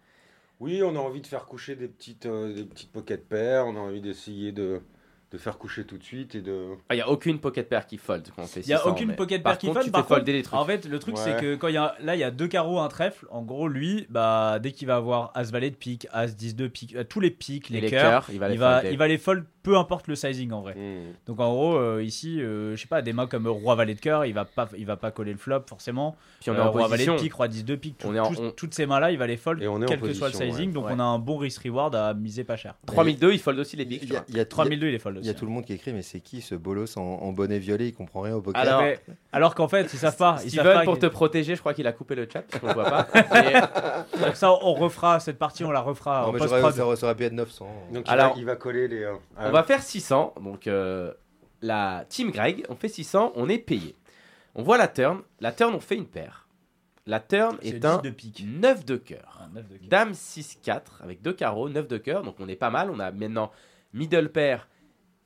[0.60, 3.66] Oui, on a envie de faire coucher des petites, euh, des petites pocket paires.
[3.66, 4.82] On a envie d'essayer de,
[5.32, 6.70] de faire coucher tout de suite et de.
[6.90, 8.90] Il n'y a aucune pocket pair qui fold quand on fait Il y a 600,
[8.90, 10.60] aucune mais pocket par pair qui contre, fold, tu par contre- folder les trucs.
[10.60, 11.22] En fait, le truc, Ouais.
[11.24, 13.28] c'est que quand il y a, là, il y a deux carreaux, un trèfle.
[13.30, 16.68] En gros, lui, bah, dès qu'il va avoir As valet de pique, As 10 de
[16.68, 18.98] pique, euh, tous les piques, les, les cœurs, cœurs, il va les il va, il
[18.98, 20.74] va les fold, peu importe le sizing en vrai.
[20.76, 21.14] Hmm.
[21.28, 24.00] Donc en gros, euh, ici, euh, je sais pas, des mains comme roi valet de
[24.00, 26.16] cœur, il va pas, il va pas coller le flop forcément.
[26.42, 28.16] Puis on est Euh, en roi valet de pique, roi 10 de pique, tout- On
[28.16, 29.86] est en- tout- on- toutes ces mains là, il va les fold, Et on est
[29.86, 30.68] en quel que soit le sizing.
[30.70, 30.74] ouais.
[30.74, 30.92] Donc Ouais.
[30.96, 32.76] on a un bon risk reward à miser pas cher.
[32.86, 34.10] 3002, il fold aussi les Il piques.
[34.12, 35.28] y a, il y a- 3002 il est fold il aussi.
[35.28, 37.60] y a tout le monde qui écrit, mais c'est qui ce bolos en, en bonnet
[37.60, 38.62] violet Il comprend rien au poker.
[38.62, 39.00] Alors, Mais-
[39.34, 40.38] alors qu'en fait, ils savent pas.
[40.46, 42.74] Ils savent Steven, pas pour te protéger, je crois qu'il a coupé le chat le
[42.74, 43.08] voit pas.
[44.24, 46.30] Donc ça, on refera cette partie, on la refera ça,
[47.04, 47.68] aurait- pu être 900.
[47.94, 49.06] Donc il, Alors- va, il va coller les.
[49.50, 50.36] On va faire 600.
[50.42, 51.14] Donc, euh,
[51.62, 53.96] la team Greg, on fait 600, on est payé.
[54.56, 55.22] On voit la turn.
[55.40, 56.48] La turn, on fait une paire.
[57.06, 58.44] La turn est 10 un de pique.
[58.46, 59.40] 9 de cœur.
[59.42, 59.90] Ah, de cœur.
[59.90, 62.24] Dame 6-4 avec deux carreaux, 9 de cœur.
[62.24, 62.90] Donc, on est pas mal.
[62.92, 63.52] On a maintenant
[63.94, 64.68] middle pair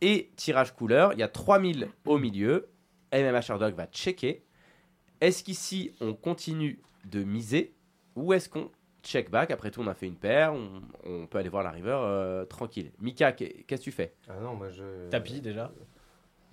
[0.01, 1.13] et tirage couleur.
[1.13, 2.69] Il y a 3000 au milieu.
[3.11, 4.43] MMH Dog va checker.
[5.21, 7.75] Est-ce qu'ici, on continue de miser
[8.15, 8.71] ou est-ce qu'on
[9.03, 10.53] check back Après tout, on a fait une paire.
[10.53, 12.91] On, on peut aller voir la river euh, tranquille.
[13.01, 14.13] Mika, qu'est- qu'est-ce que tu fais?
[14.29, 15.09] Ah non, moi je.
[15.09, 15.71] Tapis déjà.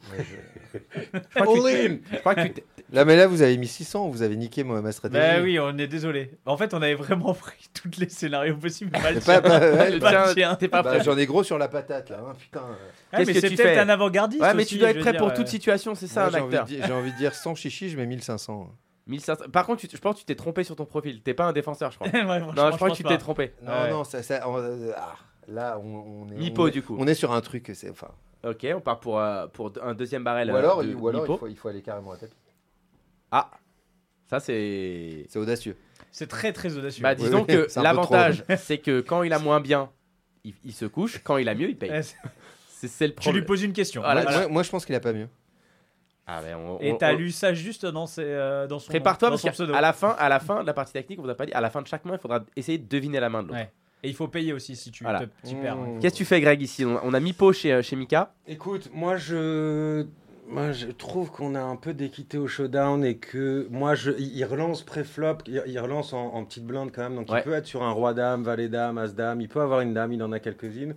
[0.09, 0.79] moi, je-
[1.13, 1.63] Je crois que tu
[2.01, 4.35] t'es- je crois que tu t'es- Là, mais là, vous avez mis 600, vous avez
[4.35, 5.21] niqué ma stratégie.
[5.21, 6.33] Bah oui, on est désolé.
[6.45, 8.91] En fait, on avait vraiment pris tous les scénarios possibles.
[8.91, 9.99] Pas le pas- pas- ouais,
[10.69, 10.99] pas bah.
[11.03, 12.63] J'en ai gros sur la patate là, hein, putain.
[13.13, 14.43] Ah, Qu'est-ce mais c'est tu peut-être un avant-gardiste.
[14.43, 15.35] Ouais, mais aussi, tu dois être prêt dire, pour euh.
[15.37, 16.65] toute situation, c'est ça Moi, un j'ai envie, acteur.
[16.65, 18.69] de dire, j'ai envie de dire sans chichi, je mets 1500.
[19.11, 19.45] 1500.
[19.53, 21.21] Par contre, tu- je pense que tu t'es trompé sur ton profil.
[21.23, 22.09] T'es pas un défenseur, je crois.
[22.13, 23.09] Ouais, non, je crois que pense tu pas.
[23.11, 23.53] t'es trompé.
[23.63, 23.91] Non, Ouais.
[23.91, 25.15] non, ça, ça- on- euh, ah,
[25.49, 26.37] là, on, on est.
[26.37, 26.97] Mipo, on est- du coup.
[26.99, 28.09] On est sur un truc, c'est enfin.
[28.43, 30.51] Ok, on part pour, euh, pour un deuxième barrel.
[30.51, 31.35] Ou euh, alors, de ou alors Mipo.
[31.35, 32.33] il, faut, il faut aller carrément à tapis.
[33.31, 33.51] Ah,
[34.29, 35.27] ça c'est.
[35.29, 35.77] C'est audacieux.
[36.13, 37.03] C'est très très audacieux.
[37.03, 39.91] Bah, disons oui, que c'est un peu l'avantage, c'est que quand il a moins bien,
[40.45, 41.21] il, il se couche.
[41.23, 42.03] Quand il a mieux, il paye.
[42.03, 42.17] C'est-
[42.81, 43.45] C'est c'est le tu lui problème.
[43.45, 44.01] poses une question.
[44.01, 44.47] Voilà, moi, Voilà.
[44.47, 45.29] moi- moi, je pense qu'il a pas mieux.
[46.33, 49.33] Ah, on- Et t'as on- lu ça juste dans, ses, euh, dans son, Prépare-toi dans
[49.33, 49.75] parce son qu'à pseudo.
[49.75, 51.53] à la fin, à la fin de la partie technique, on vous a pas dit.
[51.53, 53.59] À la fin de chaque main, il faudra essayer de deviner la main de l'autre.
[53.61, 53.71] Ouais.
[54.03, 55.21] Et il faut payer aussi si tu, Voilà.
[55.21, 55.77] te, tu perds.
[55.77, 55.99] Mmh.
[56.01, 56.85] Qu'est-ce que tu fais, Greg ici?
[56.85, 58.33] On, a mis pot chez, euh, chez Mika.
[58.47, 60.07] Écoute, moi je.
[60.49, 64.45] Moi, je trouve qu'on a un peu d'équité au showdown et que moi, je, il
[64.45, 67.39] relance pré-flop, il, il relance en, en petite blinde quand même, donc Ouais.
[67.39, 70.33] il peut être sur un roi-dame, valet-dame, as-dame, il peut avoir une dame, il en
[70.33, 70.97] a quelques-unes.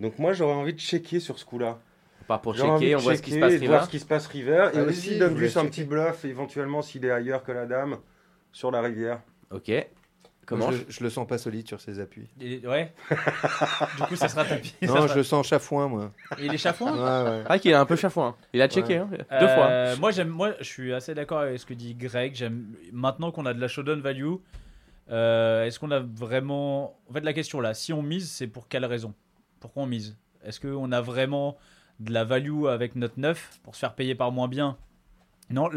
[0.00, 1.78] Donc moi, j'aurais envie de checker sur ce coup-là.
[2.26, 3.80] Part pour checker, on voit ce qui se passe river.
[3.84, 4.70] ce qui se passe river.
[4.74, 5.70] Et aussi, donne juste un checker.
[5.70, 7.96] petit bluff éventuellement s'il est ailleurs que la dame
[8.52, 9.20] sur la rivière.
[9.50, 9.70] Ok.
[10.44, 12.28] Comment je, je le sens pas solide sur ses appuis.
[12.40, 12.92] Et- Ouais.
[13.96, 14.74] du coup, ça sera tapis.
[14.82, 16.12] Non, sera- je le sens chafouin, moi.
[16.38, 17.42] Il est chafouin Ouais, ouais.
[17.48, 18.36] Ah, qu'il a un peu chafouin.
[18.52, 19.08] Il a checké, hein,
[19.40, 19.66] deux fois.
[19.66, 20.28] Euh, Moi, j'aime.
[20.28, 22.36] Moi, je suis assez d'accord avec ce que dit Greg.
[22.36, 22.64] J'aime.
[22.92, 24.34] Maintenant qu'on a de la showdown value,
[25.10, 26.96] euh, est-ce qu'on a vraiment.
[27.10, 29.14] En fait, la question là, si on mise, c'est pour quelle raison?
[29.58, 30.16] Pourquoi on mise?
[30.44, 31.56] Est-ce qu'on a vraiment
[32.00, 34.76] de la value avec notre 9 pour se faire payer par moins bien
[35.50, 35.68] Non,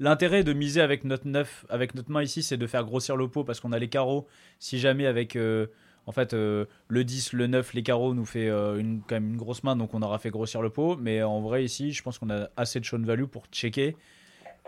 [0.00, 3.28] l'intérêt de miser avec notre 9, avec notre main ici, c'est de faire grossir le
[3.28, 4.26] pot parce qu'on a les carreaux.
[4.58, 5.36] Si jamais avec.
[5.36, 5.66] euh,
[6.06, 9.36] en fait, euh, le 10, le 9, les carreaux nous fait euh, quand même une
[9.36, 10.96] grosse main, donc on aura fait grossir le pot.
[10.96, 13.94] Mais en vrai, ici, je pense qu'on a assez de shown value pour checker.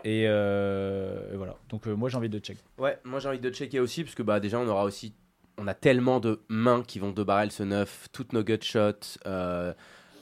[0.03, 1.55] Et, voilà.
[1.69, 2.57] Donc moi, j'ai envie de check.
[2.77, 5.13] Ouais, moi j'ai envie de checker aussi, parce que bah, déjà on aura aussi.
[5.57, 9.17] On a tellement de mains qui vont de barrel ce 9, toutes nos gut shots,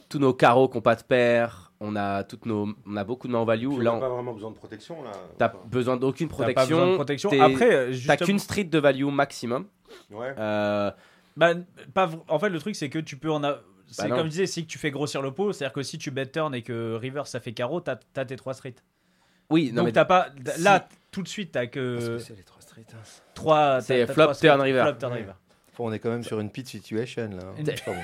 [0.10, 3.28] tous nos carreaux qui n'ont pas de paire, on a, toutes nos, on a beaucoup
[3.28, 3.70] de mains en value.
[3.74, 5.12] Tu Là, n'as on- pas vraiment besoin de protection là.
[5.38, 7.30] t'as besoin d'aucune T'as pas besoin de protection.
[7.30, 7.30] protection.
[7.30, 9.66] t'es- Après, T'as justement- qu'une street de value maximum.
[10.12, 10.34] Ouais.
[10.38, 10.92] Euh,
[11.38, 11.54] Bah,
[11.94, 13.60] pas v- en fait, le truc, c'est que tu peux en a...
[13.88, 14.16] C'est Bah non.
[14.18, 16.54] comme je disais, si tu fais grossir le pot, c'est-à-dire que si tu bet turn
[16.54, 18.76] et que river ça fait carreau, t'as as tes trois streets.
[19.50, 20.28] oui, non Donc mais t'as pas.
[20.56, 22.86] si- Là, tout de suite, t'as Parce que que c'est les trois streets.
[22.94, 22.98] hein.
[23.34, 23.82] trois.
[23.82, 24.82] C'est t'as- t'as flop, turn, river.
[24.84, 25.20] Flop, turn, Ouais.
[25.20, 25.34] river.
[25.78, 27.38] Bon, on est quand même sur une pit situation, là.
[27.42, 27.54] hein.
[27.58, 28.02] Une- Enfin, bon.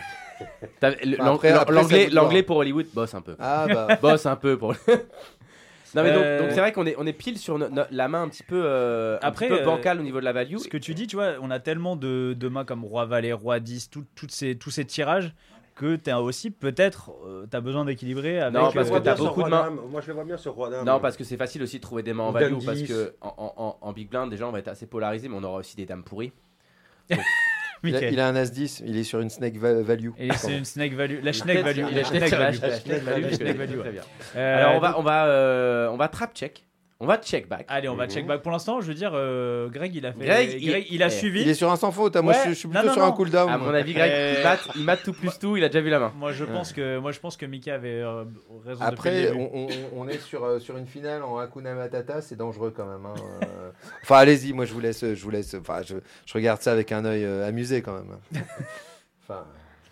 [0.79, 3.35] T'as- l'anglais, l'anglais pour Hollywood bosse un peu.
[3.39, 3.87] Ah, bah.
[4.01, 4.73] bosse un peu pour.
[5.95, 7.83] non mais donc, Euh, donc c'est vrai qu'on est on est pile sur no- no-
[7.89, 10.25] la main un petit peu euh, un Après, petit peu euh, bancale au niveau de
[10.25, 10.57] la value.
[10.57, 13.31] Ce que tu dis, tu vois, on a tellement de, de mains comme roi valet,
[13.33, 15.33] roi 10, tout- toutes ces, tous ces tirages
[15.75, 18.53] que t'as aussi peut-être euh, t'as besoin d'équilibrer avec.
[18.53, 19.69] Non, parce que t'as bien sur beaucoup de mains.
[19.89, 20.85] Moi je le vois bien sur roi dame.
[20.85, 22.87] Non, parce que c'est facile aussi de trouver des mains en Ou value parce 10.
[22.87, 25.43] que en, en- en- en big blind déjà on va être assez polarisé, mais on
[25.43, 26.31] aura aussi des dames pourries.
[27.87, 28.13] Il a, Mickey.
[28.13, 30.09] il a un As-10, il est sur une snake va- value.
[30.17, 31.19] Et c'est une snake value.
[31.23, 31.85] La snake value.
[31.89, 32.29] Il La a snake
[33.57, 33.77] value.
[34.35, 36.65] Euh, Alors on va on va euh, on va trap check,
[36.99, 37.65] on va check back.
[37.67, 38.41] Allez, on va check back.
[38.41, 40.25] Pour l'instant, je veux dire, euh, Greg, il a fait.
[40.25, 41.41] Greg, il- il, a eh, suivi.
[41.41, 42.15] Il est sur un sans faute.
[42.15, 42.21] hein.
[42.21, 42.39] Moi, Ouais.
[42.45, 43.11] je, je suis plutôt non, sur un non.
[43.13, 43.49] cooldown.
[43.49, 45.81] À mon avis, Greg, Euh, il mate, il mate tout plus tout, il a déjà
[45.81, 46.13] vu la main.
[46.17, 48.23] Moi, je pense que moi, je pense que Mika avait euh,
[48.65, 48.81] raison.
[48.81, 49.67] Après, on, on-
[49.97, 53.05] on est sur, euh, sur une finale en Hakuna Matata, c'est dangereux quand même.
[53.05, 53.47] hein.
[54.03, 55.53] Enfin, allez-y, moi je vous laisse, je vous laisse.
[55.55, 55.95] Enfin, je,
[56.25, 58.17] je regarde ça avec un œil euh, amusé quand même.
[59.27, 59.43] Enfin,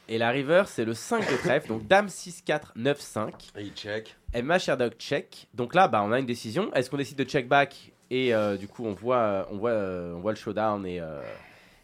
[0.09, 3.51] Et la river, c'est le 5 de trèfle, donc dame 6 4 9 5.
[3.57, 4.17] Et il check.
[4.34, 5.47] Emma Sherdog check.
[5.53, 6.73] Donc là, bah, on a une décision.
[6.73, 10.13] Est-ce qu'on décide de check back et euh, du coup on voit, on voit, euh,
[10.13, 11.21] on voit le showdown et, euh,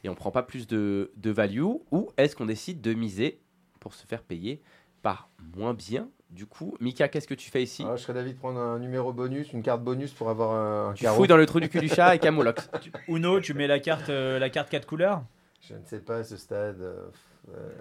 [0.03, 1.61] et on prend pas plus de, de value?
[1.91, 3.39] Ou est-ce qu'on décide de miser
[3.79, 4.61] pour se faire payer
[5.01, 6.09] par moins bien?
[6.29, 7.83] Du coup, Mika, qu'est-ce que tu fais ici?
[7.87, 10.93] Ah, je serais d'avis de prendre un numéro bonus, une carte bonus pour avoir un,
[10.93, 11.17] Tu carreau.
[11.17, 12.69] fouilles dans le trou du cul du chat et Camolox.
[13.07, 15.23] Uno, tu mets la carte, euh, la carte 4 couleurs?
[15.67, 16.81] Je ne sais pas à ce stade.
[16.81, 17.07] euh,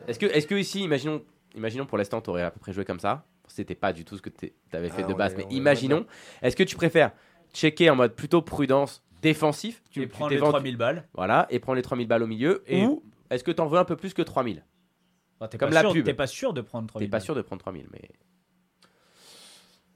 [0.07, 1.23] Est-ce que, est-ce que ici, imaginons,
[1.55, 3.24] imaginons pour l'instant, tu aurais à peu près joué comme ça.
[3.47, 5.51] C'était pas du tout ce que tu avais fait Ah, de base, est- mais on
[5.51, 6.07] est imaginons.
[6.43, 7.12] Est-ce que tu préfères
[7.55, 11.09] checker en mode plutôt prudence, défensif Tu tu prends t'es les vendu- 3000 balles.
[11.15, 12.62] Voilà, et prends les 3000 balles au milieu.
[12.66, 14.65] Et- Ou est-ce que tu en veux un peu plus que 3000
[15.40, 16.05] Enfin, t'es Comme pas la sûr, pub.
[16.05, 17.24] T'es pas sûr de prendre T'es 3000 pas balles.
[17.24, 18.03] sûr de prendre 3000, mais.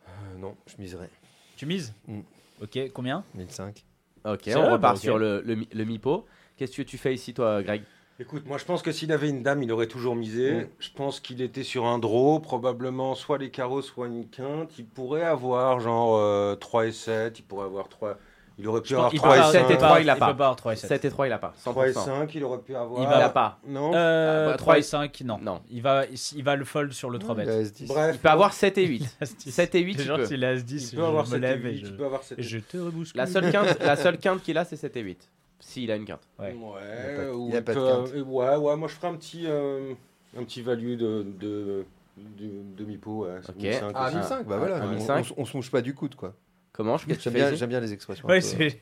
[0.09, 1.11] euh, non, je miserais.
[1.57, 2.21] Tu mises Mm.
[2.63, 3.25] Ok, combien?
[3.35, 3.85] 1005.
[4.25, 6.27] Ok, on repart bah, sur le, le, le MIPO.
[6.57, 7.83] Qu'est-ce que tu fais ici, toi, Greg?
[8.21, 10.53] Écoute, moi je pense que s'il avait une dame, il aurait toujours misé.
[10.53, 10.67] Mm.
[10.79, 14.79] Je pense qu'il était sur un draw, probablement soit les carreaux, soit une quinte.
[14.79, 18.17] Il pourrait avoir genre euh, 3 et 7, il pourrait avoir 3.
[18.59, 19.53] Il aurait pu Je avoir pense- il 3 peut et pas- 5.
[19.53, 20.27] sept et peut trois, il a peut pas.
[20.27, 20.89] pas avoir 3 et 7.
[20.89, 21.55] 7 et 3, il a pas.
[21.57, 21.71] 100%.
[21.73, 23.01] 3 et 5, il aurait pu avoir.
[23.01, 23.59] Il Il va- a pas.
[23.67, 25.39] Non Euh, Ah, bah, 3 et trois- 5, non.
[25.43, 25.63] Non.
[25.71, 26.05] Il va,
[26.37, 27.51] il va le fold sur le 3 Il bet.
[27.51, 27.87] a As-10.
[27.89, 28.15] Bref.
[28.15, 29.05] Il peut avoir 7 et 8.
[29.23, 30.27] 7 7 et 8, il Genre, peut.
[30.27, 31.81] s'il a As-10, Il je peut avoir me 7 et lève et 8.
[31.87, 33.19] je, Il peut avoir 7 et je te rebouscule.
[33.19, 35.31] La seule quinte, la seule quinte qu'il a, c'est 7 et 8.
[35.65, 36.27] S'il a une quinte.
[36.39, 36.53] Ouais.
[36.53, 38.27] Ouais, Il a pas- ou il a il pas de peut- quinte.
[38.27, 39.95] ouais, ouais, moi je ferais un petit, euh,
[40.37, 41.85] un petit value de, de,
[42.19, 43.25] de demi-pot.
[43.27, 43.57] Ouais, Ok.
[43.57, 44.17] 1005 Ah, aussi.
[44.17, 44.85] 1005, bah Ah, voilà.
[44.85, 45.27] on, 1005.
[45.37, 46.35] on- on se mouche pas du coude, quoi.
[46.73, 48.27] Comment tu J'aime bien, j'aime bien les expressions.
[48.27, 48.81] Ouais, peu, c'est.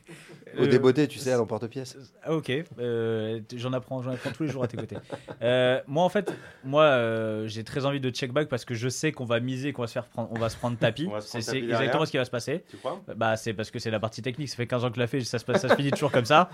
[0.57, 1.97] Au euh, débeauté, tu sais, à l'emporte-pièce.
[2.23, 2.49] Ah, ok,
[2.79, 4.95] euh, j'en apprends, j'en apprends tous les jours à tes côtés.
[5.41, 8.87] Euh, moi en fait, moi euh, j'ai très envie de check back parce que je
[8.87, 11.09] sais qu'on va miser, qu'on va se faire prendre, on va se prendre tapis.
[11.19, 12.63] Se C'est prendre c'est tapis exactement ce qui va se passer.
[12.69, 13.01] Tu crois?
[13.15, 14.49] Bah c'est parce que c'est la partie technique.
[14.49, 16.11] Ça fait 15 ans que je la fais, ça se passe, ça se finit toujours
[16.11, 16.49] comme ça.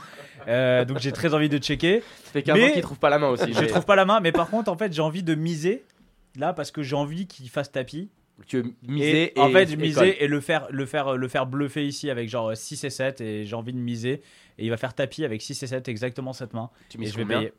[0.47, 2.01] Euh, donc j'ai très envie de checker.
[2.26, 3.53] Ça fait 15 Mais- ans qu'il trouve pas la main aussi.
[3.53, 5.85] Je mais trouve pas la main, mais par contre en fait j'ai envie de miser
[6.35, 8.09] là parce que j'ai envie qu'il fasse tapis.
[8.45, 11.47] Tu veux miser et, en fait, et je et le faire, le faire, le faire
[11.47, 14.22] bluffer ici avec genre 6 et 7 et j'ai envie de miser
[14.59, 16.69] et il va faire tapis avec 6 et 7 exactement cette main.
[16.89, 17.53] Tu Et mises je vais payer.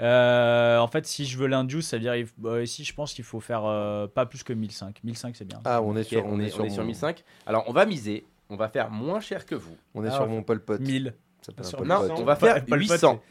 [0.00, 3.24] Euh, en fait, si je veux l'induce, ça veut dire bah, ici, je pense qu'il
[3.24, 5.00] faut faire euh, pas plus que 1005.
[5.02, 5.60] 1005, c'est bien.
[5.64, 7.24] Ah, on est sur, on, est, on est sur mon- 1005.
[7.46, 8.24] Alors, on va miser.
[8.50, 9.76] On va faire moins cher que vous.
[9.94, 10.80] On est Ah, sur mon Pol Pot.
[10.80, 11.14] 1000.
[11.40, 12.14] Ça un Sur Non, Pot.
[12.18, 13.22] on va faire pas le pote, 800.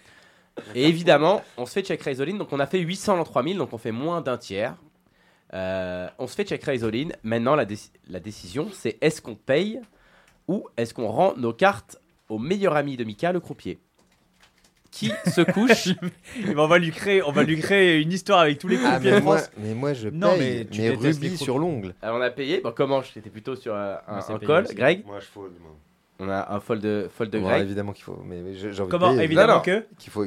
[0.73, 2.37] Et évidemment, on se fait check in.
[2.37, 3.57] Donc, on a fait 800 en 3000.
[3.57, 4.75] Donc, on fait moins d'un tiers.
[5.55, 7.07] Euh, on se fait all in.
[7.23, 9.79] Maintenant, la, déci- la décision, c'est est-ce qu'on paye
[10.47, 11.97] ou est-ce qu'on rend nos cartes
[12.29, 13.79] au meilleur ami de Mika, le croupier?
[14.91, 18.39] Qui se couche Et ben, on va lui créer, on va lui créer une histoire
[18.39, 19.51] avec tous les Ah, croupiers mais, de moi, France.
[19.57, 20.39] mais moi, je Non, paye.
[20.39, 21.37] mais mais tu rubis croupiers.
[21.37, 21.95] sur l'ongle.
[22.01, 22.61] Alors, on a payé.
[22.61, 23.01] Bon, comment?
[23.01, 24.63] J'étais plutôt sur euh, un, un call.
[24.65, 24.75] aussi.
[24.75, 25.05] Greg?
[25.05, 25.53] Moi, je fold.
[25.61, 25.71] moi.
[26.19, 27.63] On a un fold de, fold de Bon, Greg.
[27.63, 28.21] évidemment qu'il faut.
[28.25, 29.09] Mais, mais j'ai envie de Comment?
[29.11, 29.61] payer, Évidemment non.
[29.61, 30.25] que Qu'il faut,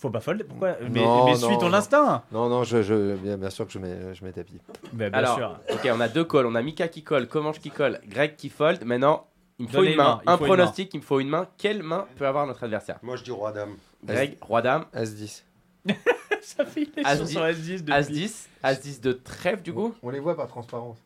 [0.00, 0.44] faut pas fold.
[0.44, 0.76] Pourquoi?
[0.90, 1.74] Mais, Non, mais non, suis ton non.
[1.74, 2.22] instinct.
[2.32, 4.58] Non, non, je, je, bien, bien sûr que je mets, je mets tapis.
[4.92, 5.60] Bah, bien Alors, sûr.
[5.70, 6.46] ok, on a deux calls.
[6.46, 8.84] On a Mika qui colle, Comanche qui colle, Greg qui fold.
[8.84, 9.26] Maintenant,
[9.58, 10.20] il me faut Donnez une main.
[10.26, 11.46] Un pronostic, il me faut une main.
[11.58, 12.98] Quelle main peut avoir notre adversaire?
[13.02, 13.76] Moi, je dis roi dame.
[14.04, 15.42] Greg, roi dame, As-10.
[16.42, 17.92] Ça fait une As sur dix- son As-10 depuis.
[17.92, 20.96] As-10, As-10 de trèfle du coup, On les voit par transparence.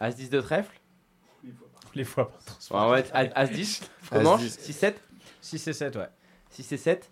[0.00, 0.72] As-10 de trèfle?
[1.94, 2.76] Les fois par transfert.
[2.88, 4.72] Ouais, ouais, As- As-10, Comanche, As-10.
[4.72, 4.94] 6-7,
[5.42, 6.08] 6 et 7, ouais.
[6.50, 7.10] 6 et 7.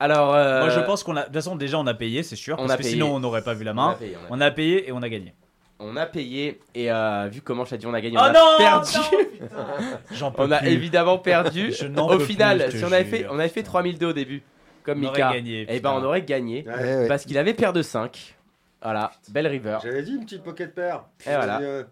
[0.00, 1.20] Alors, euh, Moi, je pense qu'on a.
[1.20, 2.54] De toute façon, déjà, on a payé, c'est sûr.
[2.58, 2.94] On parce a que payé.
[2.94, 3.94] sinon, on n'aurait pas vu la on a main.
[3.94, 5.34] payé, on a On a payé et on a gagné.
[5.80, 8.24] On a payé et euh, vu comment je t'ai dit on a gagné, on Oh
[8.24, 8.96] a non perdu.
[10.12, 10.68] J'en peux on a plus.
[10.70, 11.72] évidemment perdu.
[11.78, 13.18] Je n'en Au peux final, plus, si on avait jure.
[13.18, 14.42] fait, on avait fait 3002 au début,
[14.82, 15.92] comme On aurait Mika, gagné, et ben putain.
[15.92, 16.74] on aurait gagné Ouais.
[16.74, 17.08] Ouais, ouais.
[17.08, 18.36] parce qu'il avait paire de 5.
[18.82, 19.78] Voilà, belle river.
[19.82, 21.04] J'avais dit une petite pocket pair.
[21.26, 21.60] Et voilà.
[21.60, 21.82] Et, euh,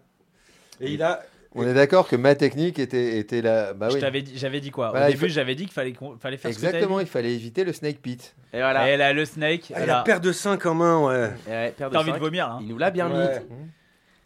[0.81, 1.21] et il a.
[1.57, 3.73] On est d'accord que ma technique était, était la.
[3.73, 3.99] Bah oui.
[4.35, 6.97] J'avais dit quoi Voilà, Au il début, j'avais dit qu'il fallait, qu'on- fallait faire Exactement,
[6.97, 8.35] ce il fallait éviter le snake pit.
[8.53, 8.89] Et voilà.
[8.91, 10.01] Et là, le snake, Ah, il a voilà.
[10.03, 11.29] paire de 5 en main, ouais.
[11.47, 12.19] Ouais, T'as envie de 5.
[12.19, 12.57] vomir, là.
[12.61, 13.15] Il nous l'a bien mis.
[13.15, 13.33] Ouais.
[13.35, 13.41] Ça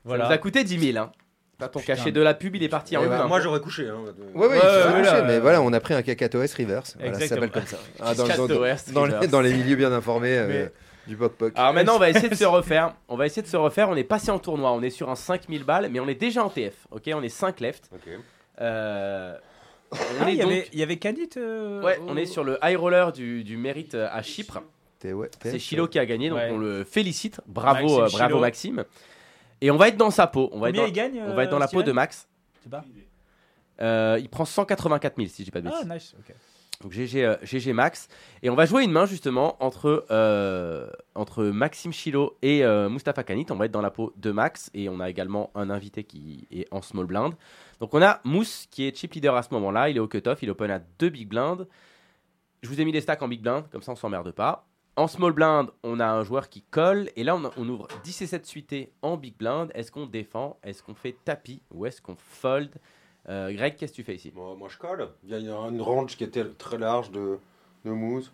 [0.03, 0.26] Voilà.
[0.28, 0.98] nous a coûté 10 000.
[1.03, 1.12] Hein.
[1.58, 3.28] Pas ton cachet de la pub, il est parti en bah, hein.
[3.28, 3.88] Moi, j'aurais couché.
[3.88, 3.95] Hein.
[4.34, 5.22] Ouais, ouais, Ouais, ouais, coucher, voilà.
[5.22, 6.98] mais voilà, on a pris un Cacatoès reverse.
[6.99, 7.78] Voilà, ça s'appelle comme ça.
[8.02, 9.30] Ah, dans, Cacatoès dans- dans les, reverse.
[9.30, 10.66] dans les milieux bien informés euh,
[11.07, 11.53] Du Poc-Poc.
[11.56, 12.95] Alors maintenant, on va essayer de se refaire.
[13.07, 13.90] On va essayer de se refaire.
[13.90, 14.72] On est passé en tournoi.
[14.72, 16.88] On est sur un 5000 balles, mais on est déjà en TF.
[16.91, 17.90] Ok, on est 5 left.
[17.94, 18.07] Ok.
[18.61, 19.38] Euh,
[19.91, 22.18] on Ah, est il y donc- avait- il y avait Canit euh, Ouais, au- on
[22.18, 24.61] est sur le high roller du, du mérite euh, à Chypre.
[24.99, 26.49] T'es- ouais, C'est Chilo qui a gagné, donc Ouais.
[26.52, 27.41] on le félicite.
[27.48, 28.40] Bravo, Maxime euh, bravo Chilo.
[28.40, 28.84] Maxime.
[29.61, 30.49] Et on va être dans sa peau.
[30.53, 32.28] On va, être Combien dans, il gagne on va être dans la peau de Max.
[32.69, 32.84] Pas
[33.82, 35.88] Euh, il prend 184 000 si je dis pas de bêtises.
[35.90, 36.14] Ah, nice.
[36.19, 36.36] ok.
[36.82, 38.08] Donc GG, euh, Max.
[38.44, 40.90] Et on va jouer une main justement entre, euh,
[41.38, 43.45] Maxime Chilo et euh, Mustapha Kanit.
[43.49, 44.70] On va être dans la peau de Max.
[44.74, 47.34] Et on a également un invité qui est en small blind.
[47.80, 49.90] Donc on a Mousse qui est chip leader à ce moment-là.
[49.90, 50.41] Il est au cutoff.
[50.41, 51.68] Il open à deux big blind.
[52.62, 53.70] Je vous ai mis les stacks en big blind.
[53.72, 54.68] Comme ça on s'emmerde pas.
[54.98, 57.10] En small blind, on a un joueur qui colle.
[57.16, 59.72] Et là on ouvre 10 et 7 suités en big blind.
[59.74, 60.58] Est-ce qu'on défend?
[60.64, 61.62] Est-ce qu'on fait tapis?
[61.72, 62.72] Ou est-ce qu'on fold?
[63.30, 64.31] Euh, Greg, qu'est-ce que tu fais ici?
[64.35, 65.10] Moi, moi, je colle.
[65.23, 67.38] Il y a une range qui était très large de,
[67.85, 68.31] de mousse.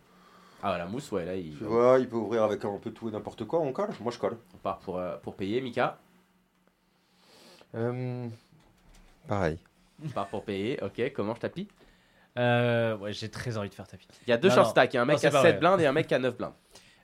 [0.64, 3.10] Ah voilà, Mousse, ouais, là il Tu vois, il peut ouvrir avec un peu tout
[3.10, 3.60] et n'importe quoi.
[3.60, 3.90] On colle.
[4.00, 4.38] Moi, je colle.
[4.56, 5.62] on part pour, euh, pour payer.
[5.62, 6.00] Mika
[7.76, 8.28] Euh,
[9.28, 9.60] pareil.
[10.04, 11.68] On part pour payer, ok, comment je tapis?
[12.38, 14.08] Euh, ouais, j'ai très envie de faire tapis.
[14.28, 15.52] Il y a deux short stacks, il y a un mec Non, à pas 7
[15.52, 15.60] vrai.
[15.60, 16.54] blindes et un mec à 9 blindes.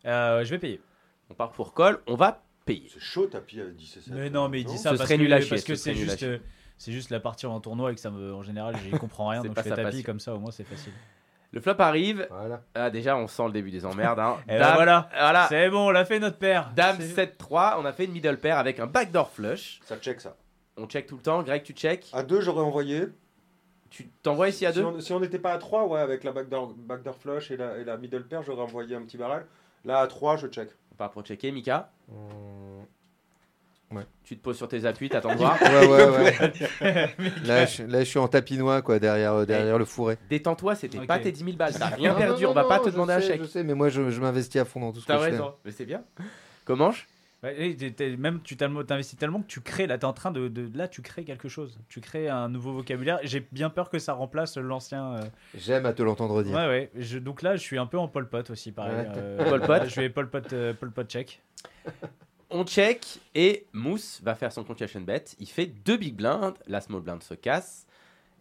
[0.06, 0.82] Euh, je vais payer.
[1.30, 2.88] On part pour call, on va payer.
[2.94, 4.14] C'est chaud, tapis avec 10 et 7.
[4.14, 5.68] Mais non, mais il dit ça Ce parce serait que, nul à chier, parce ce
[5.68, 6.38] que serait c'est nul à juste, euh,
[6.84, 9.42] c'est juste la partie en tournoi et que ça me, en général, j'y comprends rien.
[9.42, 10.04] C'est donc pas je fais sa tapis passion.
[10.06, 10.92] comme ça, au moins c'est facile.
[11.52, 12.62] Le flop arrive, Voilà.
[12.76, 14.20] ah, déjà on sent le début des emmerdes.
[14.20, 14.38] Hein.
[14.48, 15.46] Et ben Dame, voilà, voilà.
[15.50, 16.72] c'est bon, on a fait notre paire.
[16.76, 19.80] Dame C'est- 7-3, on a fait une middle pair avec un backdoor flush.
[19.86, 20.36] Ça check ça.
[20.78, 22.10] On check tout le temps, Greg tu check.
[22.12, 23.06] À 2, j'aurais envoyé.
[23.92, 26.24] Tu t'envoies ici à si 2 on, si on n'était pas à 3, ouais, avec
[26.24, 29.46] la backdoor, backdoor flush et la, et la middle pair, j'aurais envoyé un petit barrel.
[29.86, 30.70] Là, à 3, je check.
[30.92, 31.92] On part pour checker, Mika.
[34.24, 35.58] Tu te poses sur tes appuis, t'attends de voir.
[35.62, 36.06] Ouais, ouais,
[36.82, 37.16] ouais.
[37.46, 40.18] là, je, là, je suis en tapinois, quoi, derrière, euh, derrière le fourré.
[40.30, 42.78] Détends-toi, c'était pas tes 10 000 balles, t'as rien perdu, non, on va non, pas
[42.80, 43.42] non, te demander un chèque.
[43.42, 45.24] Je sais, mais moi, je, je m'investis à fond dans tout ce que T'as je
[45.26, 45.32] fais.
[45.32, 46.04] raison, mais c'est bien.
[46.66, 47.04] Comment je
[47.44, 50.48] Ouais, t'es- t'es- même tu t'investis tellement que tu crées là t'es en train de,
[50.48, 54.00] de- là tu crées quelque chose tu crées un nouveau vocabulaire j'ai bien peur que
[54.00, 55.22] ça remplace l'ancien euh,
[55.54, 56.56] J'aime à te l'entendre dire.
[56.56, 59.08] ouais ouais je- donc là je suis un peu en Pol Pot aussi pareil Ouais.
[59.18, 59.90] euh, Pol Pot?
[59.90, 61.42] je vais Pol Pot euh, Pol Pot check
[62.56, 65.24] On check et Mousse va faire son continuation bet.
[65.40, 67.88] Il fait deux big blinds, la small blind se casse.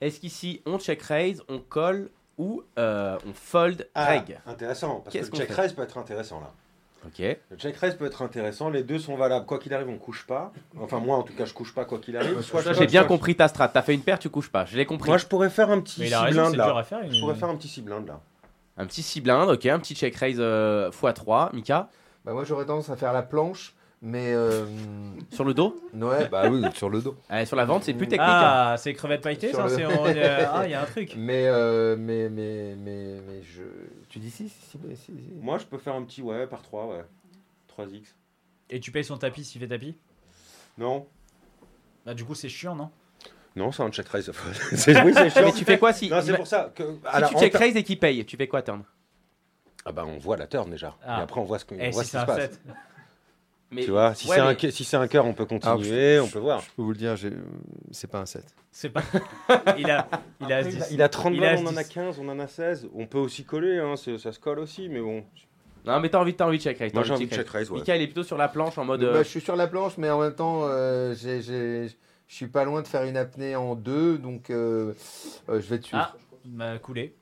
[0.03, 5.01] Est-ce qu'ici on check raise, on colle ou euh, on fold Greg Ah, intéressant.
[5.01, 6.51] Parce que le check raise peut être intéressant là.
[7.07, 7.19] Ok.
[7.51, 8.69] Le check raise peut être intéressant.
[8.69, 9.47] Les deux sont valables.
[9.47, 10.53] Quoi qu'il arrive, on couche pas.
[10.79, 12.43] Enfin, moi en tout cas, je couche pas quoi qu'il arrive.
[12.43, 13.69] Soit j'ai bien soit compris ta strat.
[13.69, 14.67] T'as fait une paire, tu couches pas.
[14.67, 15.09] Je l'ai compris.
[15.09, 16.81] Moi, je pourrais faire un petit mais 6 il a raison blind c'est dur là.
[16.81, 18.21] à faire Je pourrais faire un petit 6 blind là.
[18.77, 19.67] Un petit 6 blindes, ok.
[19.67, 21.55] Un petit check raise euh, x3.
[21.55, 21.89] Mika,
[22.25, 24.33] Bah, moi, j'aurais tendance à faire la planche, mais.
[24.35, 24.67] euh,
[25.31, 27.17] sur le dos Ouais, bah oui, sur le dos.
[27.31, 28.29] Allez, Sur la vente, c'est plus technique.
[28.29, 28.73] hein.
[28.73, 31.15] ah c'est crevette pailletée ça le- c'est on- euh, ah il y a un truc
[31.17, 33.63] Mais, euh, mais, mais, mais, mais je.
[34.11, 34.53] Tu dis 6
[35.41, 37.05] Moi, je peux faire un petit ouais par 3, ouais.
[37.79, 38.03] 3x.
[38.69, 39.97] et tu payes son tapis s'il fait tapis?
[40.77, 41.07] Non
[42.05, 42.91] bah du coup c'est chiant non?
[43.55, 44.31] Non, c'est un check raise.
[44.75, 45.43] C'est- oui, c'est chiant.
[45.45, 46.83] Mais tu fais quoi si, Non, c'est si pour ça que.
[46.83, 48.83] tu alors, check raise et qu'il paye Tu fais quoi, turn
[49.85, 50.97] Ah bah on voit la turn déjà.
[51.07, 51.21] Ah.
[51.21, 52.61] Et après on voit ce, que, et on voit si ce qui se passe.
[53.73, 55.47] 7 Mais Tu vois, si ouais, c'est un, mais- si c'est un cœur, on peut
[55.47, 56.61] continuer, on peut voir.
[56.61, 57.15] Je peux vous le dire,
[57.91, 58.45] c'est pas un 7.
[58.71, 59.03] C'est pas.
[59.79, 60.09] il a.
[60.41, 60.57] Il a.
[60.59, 61.89] Après, il, a, il a 30 il a balles, on en a 10.
[61.91, 62.89] 15, on en a 16.
[62.95, 65.25] On peut aussi coller, hein, ça se colle aussi, mais bon.
[65.85, 66.93] Non, mais t'as envie, t'as envie de check raise.
[66.93, 67.79] t'as Moi j'ai envie de check raise, ouais.
[67.81, 69.03] Mika, il est plutôt sur la planche en mode.
[69.03, 71.89] euh, Bah, je suis sur la planche, mais en même temps, euh, je
[72.29, 74.95] suis pas loin de faire une apnée en deux, donc euh,
[75.49, 76.15] euh, je vais te suivre.
[76.15, 76.79] Ah, bah, coulé.
[76.79, 77.17] Coulé.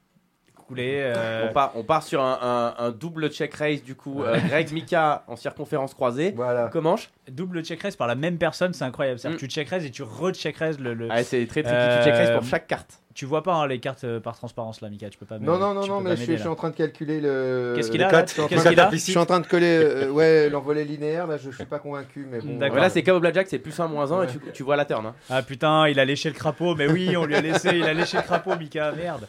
[0.79, 2.39] euh, On part, on part sur un,
[2.79, 4.23] un- un double check raise du coup.
[4.23, 6.33] Euh, Greg Mika en circonférence croisée.
[6.37, 6.69] Voilà.
[6.73, 6.97] Comment
[7.31, 9.19] Double check raise par la même personne, c'est incroyable.
[9.19, 9.41] C'est-à-dire Mm.
[9.41, 10.95] que tu check raise et tu re-check raise le.
[10.95, 11.77] le- Ah, c'est très tricky.
[11.79, 13.01] Euh, Tu check raise pour chaque carte.
[13.21, 15.11] Tu vois pas hein, les cartes euh, par transparence là, Mika.
[15.11, 15.39] Tu peux pas.
[15.39, 17.75] Non, me- non, non, non, mais je suis, je suis en train de calculer le.
[17.77, 18.15] Qu'est-ce qu'il a, cotes.
[18.21, 20.11] là Je suis en Qu'est-ce train- qu'il a Je suis en train de coller euh,
[20.11, 22.57] ouais, l'envolée linéaire, là je suis pas convaincu, mais bon.
[22.57, 22.79] D'accord.
[22.79, 24.87] Là, c'est comme au Blackjack, c'est plus 1 moins 1 et tu, tu vois la
[24.87, 25.05] turn.
[25.05, 25.15] hein.
[25.29, 26.75] Ah putain, il a léché le crapaud.
[26.77, 27.69] Mais oui, on lui a laissé.
[27.75, 28.93] Il a léché le crapaud, Mika.
[28.93, 29.29] Merde.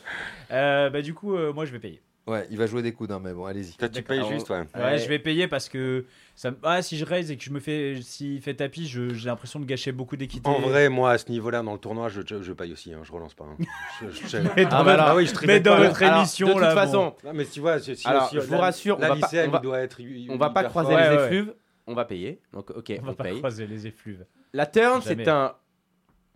[0.53, 1.99] Euh, bah du coup, euh, moi je vais payer.
[2.27, 3.73] Ouais, il va jouer des coudes, hein, mais bon, allez-y.
[3.73, 4.59] Toi, tu payes juste, ouais.
[4.75, 4.97] Ouais, Ouais.
[4.99, 7.99] je vais payer parce que ça ah, si je raise et que je me fais
[8.03, 10.47] s'il fait tapis, je- j'ai l'impression de gâcher beaucoup d'équité.
[10.47, 12.99] En vrai, moi, à ce niveau-là, dans le tournoi, je, je, je paye aussi, hein,
[13.03, 13.45] je relance pas.
[13.45, 13.57] hein.
[14.01, 15.83] Je- je- Mais dans Ah, bah alors, oui, je mais dans pas.
[15.87, 16.81] notre Alors, émission de toute là, bon.
[16.81, 19.19] façon, Non, mais tu vois, si, si- Alors, si- je vous rassure, la on va
[19.19, 19.97] pas- on va- il doit être.
[20.29, 20.93] on va pas croiser.
[20.93, 21.23] Ouais, les ouais.
[21.25, 21.55] effluves.
[21.87, 22.39] On va payer.
[22.53, 24.25] Donc, ok, on on, va pas croiser les effluves.
[24.53, 25.55] La turn, c'est un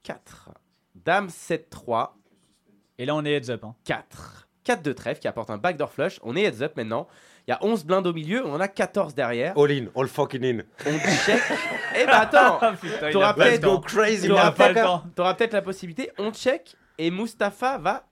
[0.01, 0.49] 4.
[0.95, 2.17] Dame 7-3.
[2.97, 3.63] Et là, on est heads up.
[3.63, 3.75] Hein.
[3.83, 4.47] 4.
[4.65, 6.19] 4 de trèfle qui apporte un backdoor flush.
[6.23, 7.07] On est heads up maintenant.
[7.47, 9.57] Il y a 11 blindes au milieu, on en a 14 derrière.
[9.57, 10.63] All in, all fucking in.
[10.87, 11.41] On check.
[11.95, 12.59] Eh ben attends,
[13.11, 16.11] T'auras peut-être- crazy, t'auras peut-être la possibilité.
[16.17, 18.03] On check et Mustapha va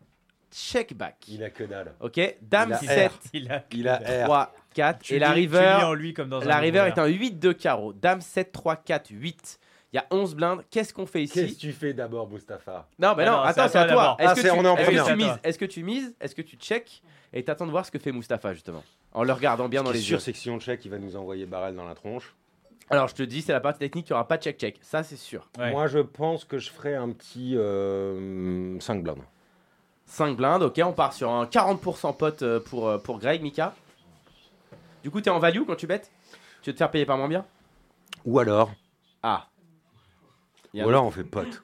[0.52, 1.16] check back.
[1.28, 1.94] Il a que dalle.
[2.00, 3.64] Ok, Dame Il a 7, Il a.
[3.72, 4.24] Il a R.
[4.26, 5.00] 3, 4.
[5.00, 7.52] Tu Et la en river, lui comme dans un la river est un 8 de
[7.52, 7.94] carreau.
[7.94, 9.60] Dame 7, 3, 4, 8.
[9.94, 10.64] Il y a 11 blindes.
[10.72, 12.88] Qu'est-ce qu'on fait Qu'est-ce que ici tu fais d'abord, Mustapha?
[12.98, 14.16] Non, mais Ah non, non, attends, c'est à toi.
[14.18, 15.40] Est-ce Ah, que, c'est- tu- on est en est-ce que tu mises.
[15.44, 18.12] Est-ce que tu mises Est-ce que tu check Et t'attends de voir ce que fait
[18.12, 18.84] Mustapha justement
[19.14, 20.20] En le regardant bien dans les sûr, yeux.
[20.20, 22.34] c'est que si on check, il va nous envoyer barrel dans la tronche.
[22.90, 24.78] Alors je te dis, c'est la partie technique, il n'y aura pas de check-check.
[24.82, 25.48] Ça, c'est sûr.
[25.60, 25.72] Ouais.
[25.72, 29.24] Moi, je pense que je ferai un petit euh, 5 blindes.
[30.08, 33.74] 5 blindes, ok, on part sur un 40% pote euh, pour, euh, pour Greg, Mika.
[35.04, 36.12] Du coup, t'es en value quand tu bêtes?
[36.62, 37.46] Tu veux te faire payer par moins bien?
[38.26, 38.72] Ou alors,
[39.22, 39.48] Ah.
[40.74, 41.64] Il y a ou un alors on fait pote.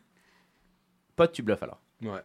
[1.16, 1.82] Pote, tu bluffes alors.
[2.02, 2.22] Ouais,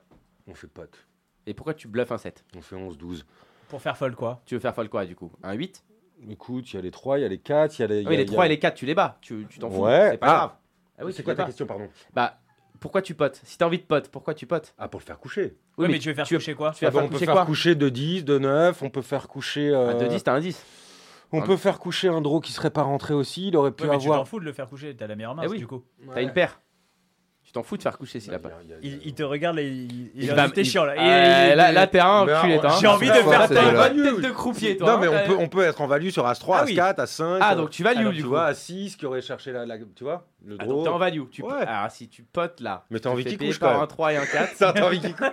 [0.46, 1.06] on fait pote.
[1.46, 3.24] Et pourquoi tu bluffes un 7 On fait 11-12.
[3.68, 4.40] Pour faire folle quoi.
[4.46, 5.32] Tu veux faire folle quoi du coup?
[5.42, 5.84] Un 8
[6.30, 7.96] Écoute, il y a les 3, il y a les 4, il y a les.
[8.00, 9.18] il y Oui, a- les il y a- 3 et les 4, tu les bats.
[9.20, 9.82] Tu tu t'en fous.
[9.82, 10.10] Ouais.
[10.12, 10.36] C'est pas Ah.
[10.36, 10.52] grave.
[10.98, 11.46] Ah oui, C'est quoi les ta bats.
[11.48, 11.88] question, pardon?
[12.14, 12.38] Bah,
[12.78, 13.40] pourquoi tu potes?
[13.44, 14.74] Si t'as envie de pote, pourquoi tu potes?
[14.78, 15.56] Ah, pour le faire coucher.
[15.76, 16.70] Oui, mais, tu veux faire tu veux- coucher quoi?
[16.70, 17.46] tu vas Ah bah, faire on peut coucher faire quoi?
[17.46, 19.70] coucher de 10, de 9, on peut faire coucher.
[19.70, 20.64] euh, Ah, De 10, t'as un 10.
[21.32, 23.48] On Un- peut faire coucher un draw qui serait pas rentré aussi.
[23.48, 24.94] Il aurait pu Ouais, mais tu t'en fous de le faire coucher.
[24.96, 25.58] T'as la meilleure main Eh oui.
[25.58, 25.82] du coup.
[26.14, 26.60] T'as une paire.
[27.54, 28.48] Tu t'en fous de faire coucher s'il a pas.
[28.64, 30.64] il y a- il y a- Il, il te regarde et il, il, va- t'es
[30.64, 30.94] chiant là.
[30.98, 32.72] Euh, Et- là, là, t'es un Mais enculé, alors, toi.
[32.72, 32.78] hein.
[32.80, 34.88] J'ai envie de faire ta bonne tête de croupier, toi.
[34.88, 36.72] Non, hein, mais on peut, on peut être en value sur As-3, Ah oui.
[36.80, 37.38] As-4, As-5.
[37.40, 38.30] Ah, donc tu value Alors, du tu coup.
[38.30, 39.64] vois, As-6 qui aurait cherché la.
[39.66, 40.82] la- tu vois Le Ah, donc draw.
[40.82, 41.22] t'es en value.
[41.30, 41.62] Tu peux- Ouais.
[41.64, 42.86] Alors, si tu potes là.
[42.90, 43.84] Mais t'as tu envie fais qu'il payer couche, par quand même.
[43.84, 44.56] un 3 et un 4.
[44.56, 45.28] Ça, t'as envie qu'il couche.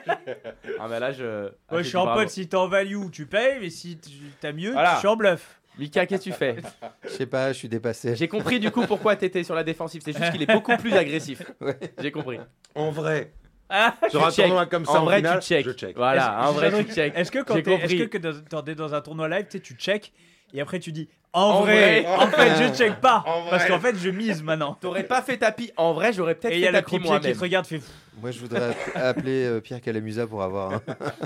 [0.79, 1.23] Ah, bah là, je.
[1.23, 2.19] ah, Ouais, j'ai je suis dit en bravo.
[2.21, 4.93] pote, si t'es en value, tu payes, mais si tu- t'as mieux, Voilà.
[4.93, 5.59] je suis en bluff.
[5.77, 6.55] Mika, qu'est-ce que tu fais?
[7.03, 8.15] Je sais pas, je suis dépassé.
[8.15, 10.01] J'ai compris du coup pourquoi t'étais sur la défensive.
[10.03, 11.41] C'est juste qu'il est beaucoup plus agressif.
[11.61, 11.77] Ouais.
[12.01, 12.39] J'ai compris.
[12.75, 13.31] En vrai,
[13.69, 14.45] Ah, sur un check.
[14.45, 15.65] tournoi comme ça, En en vrai, finale, tu check.
[15.65, 15.95] je check.
[15.95, 17.13] Voilà, en vrai, tu check.
[17.15, 19.59] Est-ce que quand J'ai t'es, que dans- quand t'es dans un tournoi live, tu sais,
[19.61, 20.11] tu check
[20.53, 22.05] et après tu dis en, En vrai, vrai.
[22.13, 24.77] en fait je check pas En parce qu'en fait je mise maintenant.
[24.81, 25.71] T'aurais pas fait tapis.
[25.77, 27.65] En vrai, j'aurais peut-être Et il y fait a le tapis croupier qui te regarde,
[27.65, 27.79] fait
[28.21, 30.81] Moi, je voudrais app- appeler euh, Pierre Calamusa pour avoir un-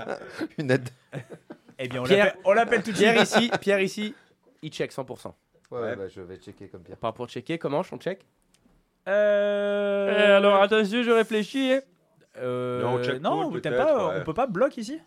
[0.60, 0.88] une aide.
[1.80, 3.42] Eh bien on Pierre- l'appelle, on l'appelle tout de Pierre suite.
[3.46, 4.14] ici, Pierre ici,
[4.62, 5.34] il check 100%.
[5.72, 5.96] Ouais, Ouais.
[5.96, 6.98] bah, je vais checker comme Pierre.
[6.98, 8.26] Pas pour checker, comment on check?
[9.08, 10.38] Euh...
[10.38, 11.74] alors attention, je réfléchis.
[12.38, 14.16] Euh, Non, check non, call, t'as peut-être, pas, ouais.
[14.22, 15.00] on peut pas bloc ici?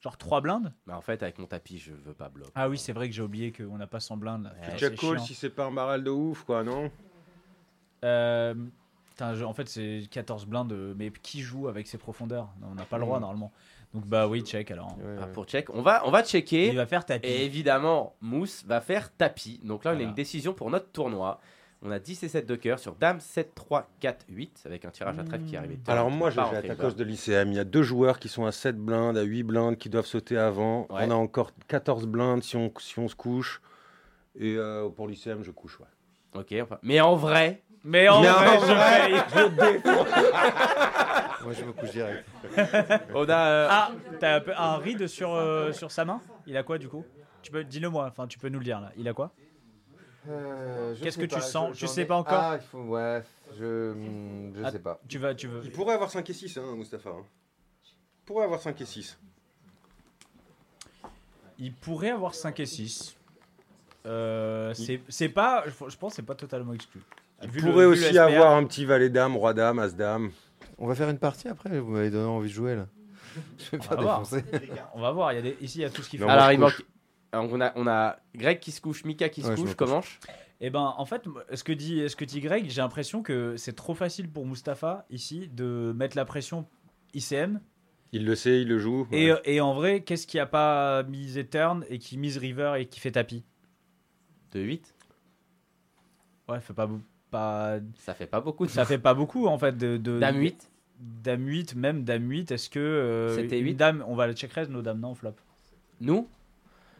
[0.00, 0.72] Genre 3 blindes?
[0.86, 2.50] Bah en fait, avec mon tapis, je veux pas bloquer.
[2.54, 4.44] Ah oui, c'est vrai que j'ai oublié qu'on n'a pas 100 blindes.
[4.44, 4.50] là.
[4.50, 5.18] Ouais, c'est chiant.
[5.18, 6.90] si c'est pas un barrel de ouf, quoi, non?
[8.04, 8.54] Euh,
[9.08, 12.50] putain, je- en fait, c'est 14 blindes, euh, mais qui joue avec ces profondeurs?
[12.62, 13.22] On n'a pas le droit Mm.
[13.22, 13.52] normalement.
[13.94, 14.96] Donc bah oui, check alors.
[14.98, 16.72] Ouais, Ah, pour check, on va, on va Il checker.
[16.72, 17.28] va faire tapis.
[17.28, 19.60] Et évidemment, Mousse va faire tapis.
[19.62, 20.08] Donc là, on a Voilà.
[20.10, 21.40] une décision pour notre tournoi.
[21.86, 24.90] On a 10 et 7 de cœur sur Dame 7, 3, 4, 8 avec un
[24.90, 25.78] tirage à trèfle qui est arrivé.
[25.86, 27.52] Alors moi, je je vais à ta cause de l'ICM.
[27.52, 30.06] Il y a deux joueurs qui sont à 7 blindes, à 8 blindes, qui doivent
[30.06, 30.86] sauter avant.
[30.90, 31.02] Ouais.
[31.06, 33.60] On a encore 14 blindes si on, si on se couche.
[34.40, 35.86] Et euh, pour l'ICM, je couche, ouais.
[36.40, 39.10] Ok, enfin- mais en vrai, Mais en Mais vrai, en je vrai,
[39.52, 39.82] paye.
[41.44, 42.26] Moi, je me couche direct.
[43.14, 43.46] on a.
[43.48, 46.20] euh, Ah, t'as un, peu- un ride sur, euh, sur sa main?
[46.46, 47.04] Il a quoi du coup?
[47.42, 48.06] Tu peux, dis-le moi.
[48.06, 48.90] Enfin, tu peux nous le dire là.
[48.96, 49.32] Il a quoi?
[50.28, 51.74] Euh, je Qu'est-ce sais que tu pas, sens?
[51.74, 52.32] je- Tu j'en sais ai- pas encore?
[52.40, 52.82] Ah, il faut.
[52.84, 53.22] Ouais,
[53.58, 53.92] je.
[53.92, 54.70] hmm, Je Ah.
[54.70, 54.98] sais pas.
[55.06, 55.60] Tu vas, tu veux.
[55.64, 57.10] Il pourrait avoir 5 et 6, hein, Mustapha.
[57.10, 57.22] hein.
[57.84, 59.18] Il pourrait avoir 5 et 6.
[61.58, 63.16] Il pourrait avoir 5 et 6.
[64.06, 67.00] euh, c'est c'est pas, je je pense, que c'est pas totalement exclu.
[67.42, 69.78] Il Vu le- pourrait vu aussi le SPR, avoir un petit valet dame, roi dame,
[69.78, 70.30] as dame.
[70.78, 71.78] On va faire une partie après.
[71.80, 72.86] Vous m'avez donné envie de jouer là.
[73.58, 74.22] Je vais On faire va voir.
[74.94, 75.32] On va voir.
[75.32, 76.28] Il y a des, ici, il y a tout ce qu'il faut.
[76.28, 76.84] Alors, il je manque.
[77.32, 80.02] Alors, on a, on a Greg qui se couche, Mika qui se Ouais, couche, comment
[80.60, 83.72] Eh ben, en fait, ce que dit, ce que dit Greg, j'ai l'impression que c'est
[83.72, 86.66] trop facile pour Mustapha ici de mettre la pression
[87.12, 87.60] ICM.
[88.12, 89.08] Il le sait, il le joue.
[89.10, 93.00] Et en vrai, qu'est-ce qui a pas mis Etern et qui mise River et qui
[93.00, 93.44] fait tapis?
[94.52, 94.94] De 8
[96.48, 96.88] Ouais, fait pas,
[97.34, 98.66] pas, Ça fait pas beaucoup.
[98.66, 100.70] ça fait pas beaucoup en fait de, de Dame 8
[101.00, 104.32] Dame 8, même Dame 8, est-ce que euh, C'était une huit dame, on va le
[104.34, 105.34] check raise nos dames non on flop.
[106.00, 106.28] Nous?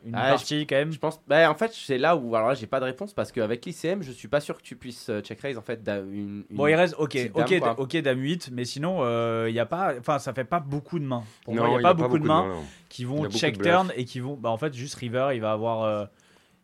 [0.04, 0.92] Une Ah, partie quand même.
[0.92, 1.18] Je pense.
[1.26, 2.34] Bah, en fait, c'est là où.
[2.36, 4.76] Alors là, j'ai pas de réponse parce qu'avec l'ICM, je suis pas sûr que tu
[4.76, 5.82] puisses euh, check raise en fait.
[5.82, 7.80] d'a- Une, une- Bon, il reste ok, ok, dame, quoi.
[7.80, 8.98] ok, dame 8, mais sinon
[9.46, 11.24] il y a pas, enfin ça fait pas beaucoup de mains.
[11.44, 12.46] Pour Non, moi, il y a pas a beaucoup, de mains.
[12.48, 12.64] non.
[12.90, 15.82] qui vont check turn et qui vont bah en fait juste river il va avoir
[15.84, 16.04] euh,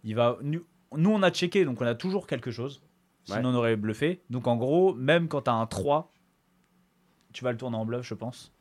[0.05, 0.63] il va nous,
[0.95, 2.83] nous, on a checké donc on a toujours quelque chose
[3.31, 3.36] Ouais.
[3.36, 6.12] sinon on aurait bluffé donc en gros même quand tu as un 3
[7.32, 8.52] tu vas le tourner en bluff je pense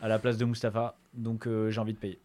[0.00, 2.18] à la place de Mustapha donc euh, j'ai envie de payer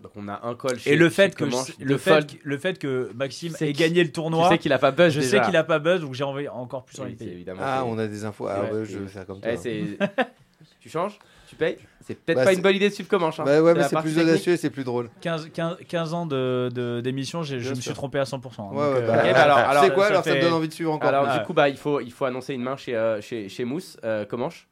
[0.00, 1.44] Donc on a un call chez et le chez fait que
[1.80, 2.26] le fait fold.
[2.26, 4.78] que- le fait que Maxime Tu sais ait gagné le Tu tournoi sais qu'il a
[4.78, 5.38] pas buzz je déjà.
[5.42, 7.60] sais qu'il a pas buzz donc j'ai envie encore plus envie de payer évidemment.
[7.64, 8.46] Ah, on a des infos.
[8.46, 9.50] Ah Ouais, ouais, c'est- je vais faire comme toi.
[9.52, 9.98] Eh, c'est-
[10.80, 11.18] tu changes?
[11.48, 13.38] Tu payes C'est peut-être Bah, pas une bonne idée de suivre Comanche.
[13.40, 13.44] Hein.
[13.44, 14.28] Bah ouais, mais c'est plus technique.
[14.30, 15.08] audacieux et c'est plus drôle.
[15.20, 18.74] 15, 15, 15 ans de de- d'émission j'ai- je me suis trompé à 100% hein,
[18.74, 20.40] Ouais, donc, ouais, euh, bah, ok, bah alors- alors, c'est quoi ça alors ça me
[20.40, 22.62] donne envie de suivre encore Alors du coup, bah, il, faut, il faut annoncer une
[22.62, 23.96] main chez, euh, chez, chez Mousse.
[24.04, 24.66] Euh, Comanche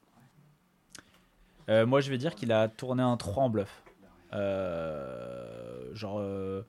[1.71, 3.83] Euh, moi, je vais dire qu'il a tourné un 3 en bluff.
[4.33, 6.63] Euh, genre euh,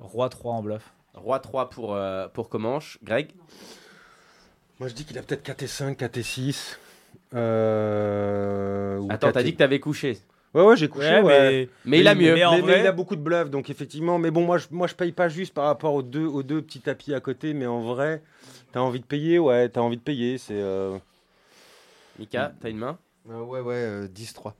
[0.00, 0.92] Roi 3 en bluff.
[1.14, 2.98] Roi 3 pour, euh, pour Comanche.
[3.02, 3.30] Greg?
[4.80, 6.78] Moi, je dis qu'il a peut-être 4 et 5, 4 et 6.
[7.34, 10.18] Euh, Attends, 4 t'as dit que t'avais couché.
[10.54, 11.08] Ouais, ouais, j'ai couché.
[11.08, 11.68] Ouais, ouais.
[11.86, 12.34] Mais il a mieux.
[12.34, 14.18] mais en mais, mais vrai- il a beaucoup de bluffs, donc effectivement.
[14.18, 16.60] Mais bon, moi je, moi, je paye pas juste par rapport aux deux, aux deux
[16.60, 18.22] petits tapis à côté, mais en vrai,
[18.72, 20.36] t'as envie de payer, ouais, t'as envie de payer.
[20.38, 20.60] C'est.
[20.60, 20.98] euh,
[22.18, 22.98] Mika, t'as une main?
[23.30, 24.54] Euh, ouais, ouais, euh, 10-3.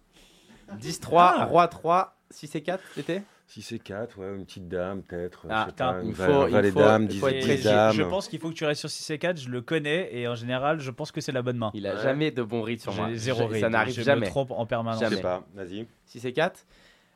[0.79, 1.45] 10-3, Ah.
[1.45, 3.23] Roi 3, 6 et 4, c'était?
[3.55, 5.47] 6 et 4, ouais, une petite dame peut-être.
[5.51, 7.35] Ah, je putain, une il faut- un il valet faut- dame, il 10, faut être
[7.37, 7.63] Et 10 précis.
[7.65, 7.93] je, dames.
[7.95, 10.27] je pense qu'il faut que tu restes sur 6 et 4, je le connais et
[10.27, 11.71] en général, je pense que c'est la bonne main.
[11.75, 12.03] Il a Ouais.
[12.03, 13.09] jamais de bons rides sur moi.
[13.11, 14.23] J'ai zéro Je- ride, Ça n'arrive je jamais.
[14.27, 15.01] me trompe en permanence.
[15.01, 15.17] Je Jamais.
[15.17, 15.87] sais pas, vas-y.
[16.07, 16.65] 6 et 4.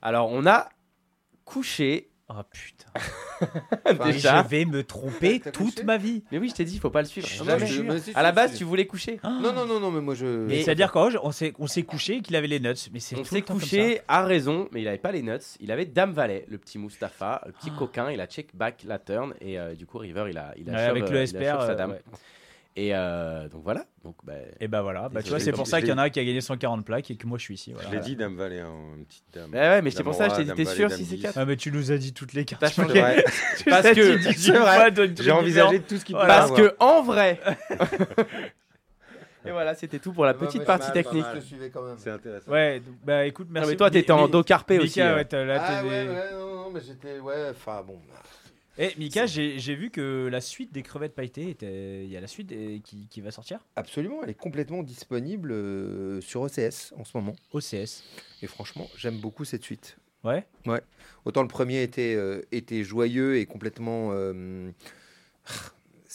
[0.02, 0.68] Alors, on a
[1.46, 2.90] couché Oh putain.
[3.84, 4.42] Enfin, déjà.
[4.42, 6.24] Je vais me tromper T'as toute couché ma vie.
[6.32, 7.28] Mais oui, je t'ai dit, il faut pas le suivre.
[7.48, 8.58] Ah, je- mais si, À la si, base, si.
[8.58, 9.20] tu voulais coucher.
[9.22, 10.24] Non, non, non, non, mais moi je.
[10.26, 12.74] Mais c'est-à-dire qu'en vrai, on s'est on s'est couché et qu'il avait les nuts.
[12.92, 15.12] Mais c'est On tout s'est le temps comme couché à raison, mais il avait pas
[15.12, 15.38] les nuts.
[15.60, 17.58] Il avait Dame Valet, le petit Mustapha, le Ah.
[17.60, 18.10] petit coquin.
[18.10, 20.72] Il a check back la turn et euh, du coup River il a il ça.
[20.72, 21.60] a Ouais, shove, avec euh, le il a SPR.
[21.62, 21.90] sa euh, dame.
[21.92, 22.02] ouais.
[22.78, 23.86] Et euh, donc voilà.
[24.04, 25.98] Donc bah, Et bah voilà, bah, tu vois, c'est pour je ça qu'il y en
[25.98, 27.70] a un qui a gagné 140 plaques et que moi je suis ici.
[27.70, 27.90] Je Voilà.
[27.90, 29.50] l'ai dit, dame valet, hein, une petite dame.
[29.50, 31.22] Ouais, ouais, mais c'est pour ça, je t'ai dit, t'es sûr, dame 6 et 10.
[31.22, 32.60] 4 Ah, mais tu nous as dit toutes les cartes.
[32.60, 32.82] Parce que-
[35.14, 36.28] c'est J'ai envisagé tout ce qui Voilà.
[36.28, 37.40] Parce que en vrai.
[39.46, 41.24] et voilà, c'était tout pour la petite mais partie mal, technique.
[41.34, 41.96] Je te suivais quand même.
[41.96, 42.50] C'est intéressant.
[42.50, 43.68] Ouais, bah écoute, merci.
[43.68, 45.00] Non, mais toi, t'étais en dos carpé aussi.
[45.00, 45.36] ouais, là, Ah t'es-
[45.88, 47.18] ouais, ouais, non, non, mais j'étais.
[47.20, 47.98] Ouais, enfin bon.
[48.78, 52.26] Eh, Mika, j'ai vu que la suite des crevettes pailletées, était- il y a la
[52.26, 53.60] suite des- qui, qui va sortir?
[53.74, 57.34] Absolument, elle est complètement disponible euh, sur OCS en ce moment.
[57.52, 58.04] OCS.
[58.42, 59.96] Et franchement, j'aime beaucoup cette suite.
[60.24, 60.44] Ouais.
[61.24, 64.10] Autant le premier était, euh, était joyeux et complètement.
[64.12, 64.70] euh,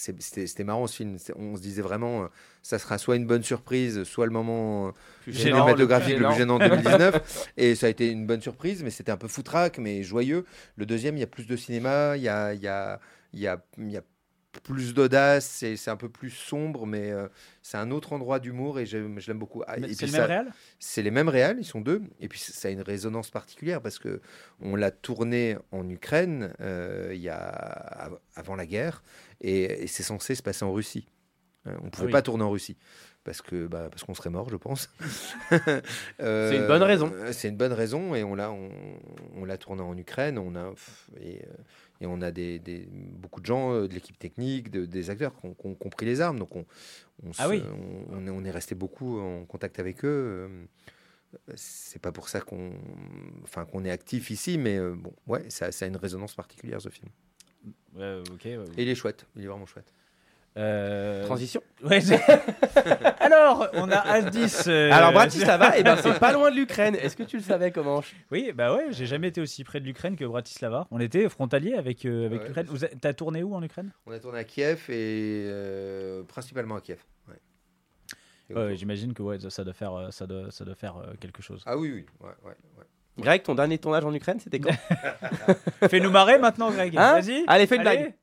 [0.01, 1.17] C'était marrant ce film.
[1.35, 2.27] On se disait vraiment, euh,
[2.63, 4.91] ça sera soit une bonne surprise, soit le moment euh,
[5.21, 7.49] Plus Gênant, cinématographique le le plus plus gênant de 2019.
[7.57, 10.45] et ça a été une bonne surprise, mais c'était un peu foutraque, mais joyeux.
[10.75, 12.99] Le deuxième, il y a plus de cinéma, il y a, il y a,
[13.33, 14.01] il y a, il y a
[14.63, 17.27] plus d'audace, c'est c'est un peu plus sombre, mais euh,
[17.61, 19.63] c'est un autre endroit d'humour et j'aime- je l'aime beaucoup.
[19.67, 20.53] Ah, C'est le même réel?
[20.79, 23.97] c'est les mêmes réals, ils sont deux, et puis ça a une résonance particulière parce
[23.99, 24.21] que
[24.59, 29.03] on l'a tourné en Ukraine euh, il y a av- avant la guerre,
[29.39, 31.07] et, et c'est censé se passer en Russie.
[31.65, 32.11] Hein, On ne pouvait oui.
[32.11, 32.75] pas tourner en Russie
[33.23, 34.89] parce que bah, parce qu'on serait mort, je pense.
[36.19, 37.11] Euh, C'est une bonne raison.
[37.13, 38.69] euh, C'est une bonne raison, et on l'a on,
[39.35, 40.37] on l'a tourné en Ukraine.
[40.37, 40.71] On a
[41.19, 41.53] et, euh,
[42.01, 45.33] et on a des, des- beaucoup de gens euh, de l'équipe technique, de- des acteurs
[45.39, 46.39] qui ont, qui ont- qui ont pris les armes.
[46.39, 46.65] Donc on,
[47.23, 47.63] on, Ah se- oui.
[48.11, 50.49] on, on est, resté beaucoup en contact avec eux.
[50.49, 50.65] euh,
[51.55, 52.71] c'est pas pour ça qu'on
[53.43, 56.81] enfin, qu'on est actif ici, mais euh, bon, ouais, ça, ça a une résonance particulière
[56.81, 57.09] ce film.
[57.93, 58.41] Ouais, ok.
[58.45, 58.65] ouais, ouais.
[58.77, 59.93] Et il est chouette, il est vraiment chouette.
[60.57, 61.61] Euh, Transition.
[61.83, 61.99] Ouais,
[63.19, 64.65] Alors, on a As-10.
[64.69, 66.95] euh, Alors Bratislava, et ben c'est pas loin de l'Ukraine.
[66.95, 69.85] Est-ce que tu le savais comment Oui, bah ouais, j'ai jamais été aussi près de
[69.85, 70.87] l'Ukraine que Bratislava.
[70.91, 72.65] On était frontalier avec, euh, avec Ouais, l'Ukraine.
[72.69, 73.91] Vous a- T'as tourné où en Ukraine?
[74.05, 76.99] On a tourné à Kiev et euh, principalement à Kiev.
[77.29, 78.75] ouais.
[78.75, 81.63] J'imagine que ouais, ça doit faire, ça doit, ça doit faire euh, quelque chose.
[81.65, 82.85] ah oui, oui, ouais, ouais, ouais.
[83.17, 84.71] Greg, ton dernier tournage en Ukraine, c'était quand?
[85.89, 86.97] Fais-nous marrer maintenant, Greg.
[86.97, 87.19] Hein?
[87.21, 87.43] Vas-y.
[87.47, 88.13] Allez, fais une blague.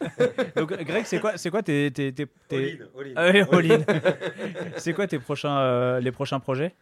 [0.56, 3.12] Donc, Greg, c'est quoi, c'est quoi tes, tes, tes, tes- All in, all in.
[3.16, 3.40] Ah oui,
[3.70, 3.84] all in.
[4.76, 6.74] c'est quoi tes prochains, euh, les prochains projets?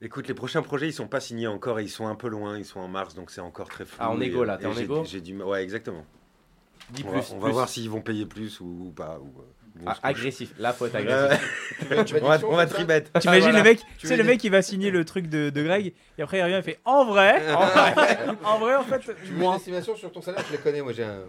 [0.00, 2.58] Écoute, les prochains projets, ils sont pas signés encore et ils sont un peu loin,
[2.58, 3.96] ils sont en mars, donc c'est encore très flou.
[4.00, 6.04] Ah, en égo, là, euh, t'es en j'ai- égo J'ai du Ouais, exactement.
[6.90, 7.18] Dis on plus.
[7.20, 9.18] va, on va voir s'ils vont payer plus ou, ou pas.
[9.18, 9.44] ou, euh,
[9.86, 10.54] Ah, agressif.
[10.58, 11.40] Là, faut être agressif.
[12.22, 13.04] on va, on va tribet.
[13.18, 13.58] T'imagines voilà.
[13.58, 15.92] le mec, Tu c'est veux le mec qui va signer le truc de, de Greg
[16.16, 19.32] et après il revient et fait en vrai, en vrai, en vrai en fait, Tu
[19.32, 21.22] veux une estimation sur ton salaire Je les connais, moi j'ai un.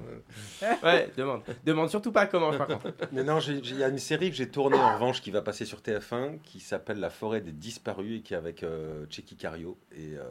[0.84, 1.42] Ouais, demande.
[1.66, 2.92] Demande surtout pas comment, par contre.
[3.12, 5.66] Mais non, il y a une série que j'ai tournée en revanche qui va passer
[5.66, 9.78] sur TF1 qui s'appelle La forêt des disparus et qui est avec euh, Checky Cario
[9.92, 10.24] et euh,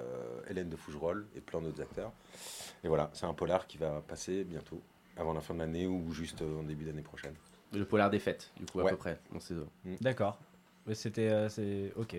[0.48, 2.12] Hélène de Fougerolles et plein d'autres acteurs.
[2.84, 4.80] Et voilà, c'est un polar qui va passer bientôt,
[5.16, 7.34] avant la fin de l'année ou juste euh, en début d'année prochaine.
[7.74, 8.90] Le polar des fêtes, du coup, à Ouais.
[8.92, 9.18] peu près.
[9.32, 9.68] Dans ces eaux.
[10.00, 10.38] D'accord.
[10.86, 12.16] Mais c'était, euh, c'est ok.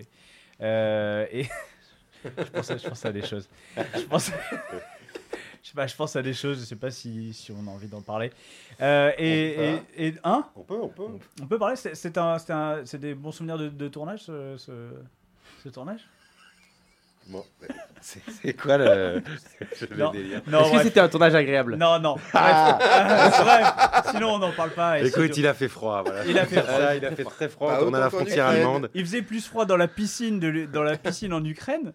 [0.60, 1.44] Euh, et
[2.24, 3.48] je pense, à, je pense à des choses.
[3.76, 4.30] Je pense,
[5.62, 6.60] je sais pas, je pense à des choses.
[6.60, 8.32] Je sais pas si, si on a envie d'en parler.
[8.80, 9.84] Euh, et, On et, peut.
[10.02, 10.48] et- hein?
[10.56, 11.06] On peut, on peut.
[11.42, 11.76] On peut parler.
[11.76, 14.90] C'est, un, c'est un, c'est des bons souvenirs de, de tournage, ce, ce,
[15.62, 16.00] ce tournage?
[17.28, 17.44] Bon,
[18.42, 19.20] c'est quoi le,
[19.96, 20.10] Non.
[20.12, 21.76] délire Non, Est-ce que c'était un tournage agréable?
[21.76, 22.14] Non, non.
[22.32, 22.76] Bref.
[22.78, 23.72] bref.
[24.12, 25.00] Sinon, on n'en parle pas.
[25.00, 26.02] Et Écoute, il a fait froid.
[26.04, 26.24] Voilà.
[26.26, 26.78] Il a fait froid.
[26.78, 27.72] Ça, il a fait très froid.
[27.72, 28.90] Bah, on à la frontière allemande.
[28.94, 31.92] Il faisait plus froid dans la piscine de, dans la piscine en Ukraine?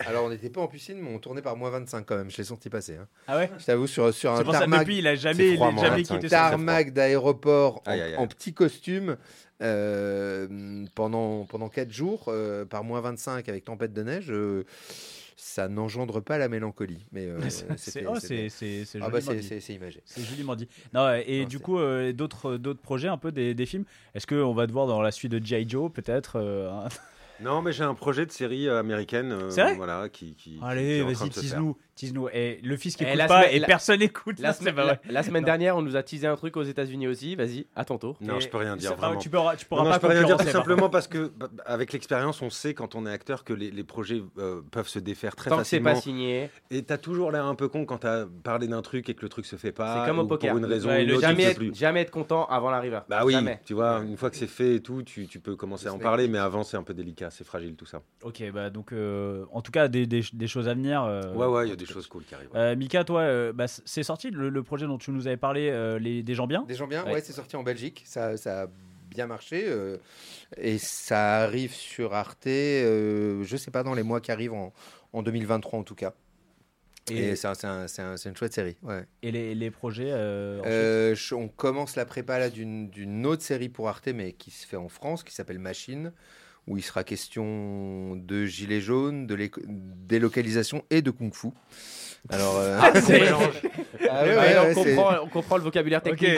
[0.00, 2.30] Alors on n'était pas en piscine, mais on tournait par moins 25 quand même.
[2.30, 2.96] Je l'ai senti passer.
[2.96, 3.06] hein.
[3.28, 3.50] Ah ouais?
[3.58, 5.72] Je t'avoue, sur, sur un ça tarmac, depuis il a jamais, C'est froid, il a
[5.74, 6.14] moins jamais 25.
[6.16, 7.82] quitté son tarmac d'aéroport
[8.18, 9.16] en petit costume
[9.62, 14.26] euh, pendant, pendant 4 jours euh, par moins 25 avec tempête de neige.
[14.30, 14.64] euh,
[15.36, 17.06] ça n'engendre pas la mélancolie.
[17.12, 17.40] Mais euh,
[17.76, 18.14] C'est oh,
[19.00, 19.18] Ah bah
[19.74, 20.00] imagé.
[20.04, 20.68] C'est joliment dit.
[20.92, 23.84] Non, et Non, du coup, euh, d'autres d'autres projets, un peu des, des films?
[24.14, 25.68] Est-ce qu'on va te voir dans la suite de G.I.
[25.68, 26.70] Joe, peut-être euh,
[27.40, 29.32] Non, mais j'ai un projet de série euh, américaine.
[29.32, 29.74] euh, C'est vrai?
[29.74, 31.76] Voilà, qui, Allez, vas-y, tease-nous.
[32.06, 32.28] Tease-nous.
[32.32, 34.38] Et le fils qui Et écoute la pas semaine- et la- personne n'écoute.
[34.40, 35.00] La, semaine, pas vrai.
[35.06, 35.46] la- la semaine Non.
[35.46, 37.36] dernière, on nous a teasé un truc aux États-Unis aussi.
[37.36, 38.16] Vas-y, à ton tour.
[38.20, 39.16] Non, Et je peux rien dire vraiment.
[39.18, 41.30] Tu pourras, tu pourras Non, non, pas je peux rien dire tout simplement parce que
[41.36, 44.88] bah, avec l'expérience, on sait quand on est acteur que les, les projets euh, peuvent
[44.88, 45.94] se défaire très Tant que c'est facilement.
[45.94, 49.14] pas signé, Et t'as toujours l'air un peu con quand t'as parlé d'un truc et
[49.14, 50.02] que le truc se fait pas.
[50.04, 50.50] c'est comme au poker.
[50.50, 51.74] Pour une raison Ouais, ou une autre, jamais, être, plus.
[51.74, 53.00] jamais être content avant la river.
[53.08, 53.60] Bah oui, Jamais.
[53.64, 55.98] tu vois, une fois que c'est fait et tout, tu, tu peux commencer à en
[55.98, 58.02] parler, mais avant c'est un peu délicat, c'est fragile tout ça.
[58.22, 61.04] Ok, bah donc, euh, en tout cas, des, choses à venir.
[61.04, 61.84] euh, ouais, ouais, il y a des.
[61.92, 62.50] Choses cool qui arrivent.
[62.54, 65.68] Euh, Mika, toi, euh, bah, c'est sorti le, le projet dont tu nous avais parlé,
[65.70, 66.64] euh, les, des gens bien?
[66.66, 67.12] Des gens bien Ouais.
[67.14, 68.02] Ouais, c'est sorti en Belgique.
[68.06, 68.66] Ça, ça a
[69.10, 69.64] bien marché.
[69.66, 69.96] euh,
[70.56, 74.72] et ça arrive sur Arte, euh, je sais pas, dans les mois qui arrivent, en,
[75.12, 76.14] en 2023 en tout cas.
[77.10, 78.76] Et, Et, c'est un- une chouette série.
[78.82, 79.04] Ouais.
[79.22, 84.06] et les, les projets euh, Euh, on commence la prépa d'une autre série pour Arte,
[84.08, 86.12] mais qui se fait en France, qui s'appelle Machine,
[86.68, 89.36] où il sera question de gilets jaunes, de
[90.06, 91.48] délocalisation et de kung-fu.
[92.28, 93.28] Alors, euh, C'est-
[94.08, 96.30] ah ouais, Ouais, ouais, on, comprend, on comprend le vocabulaire technique.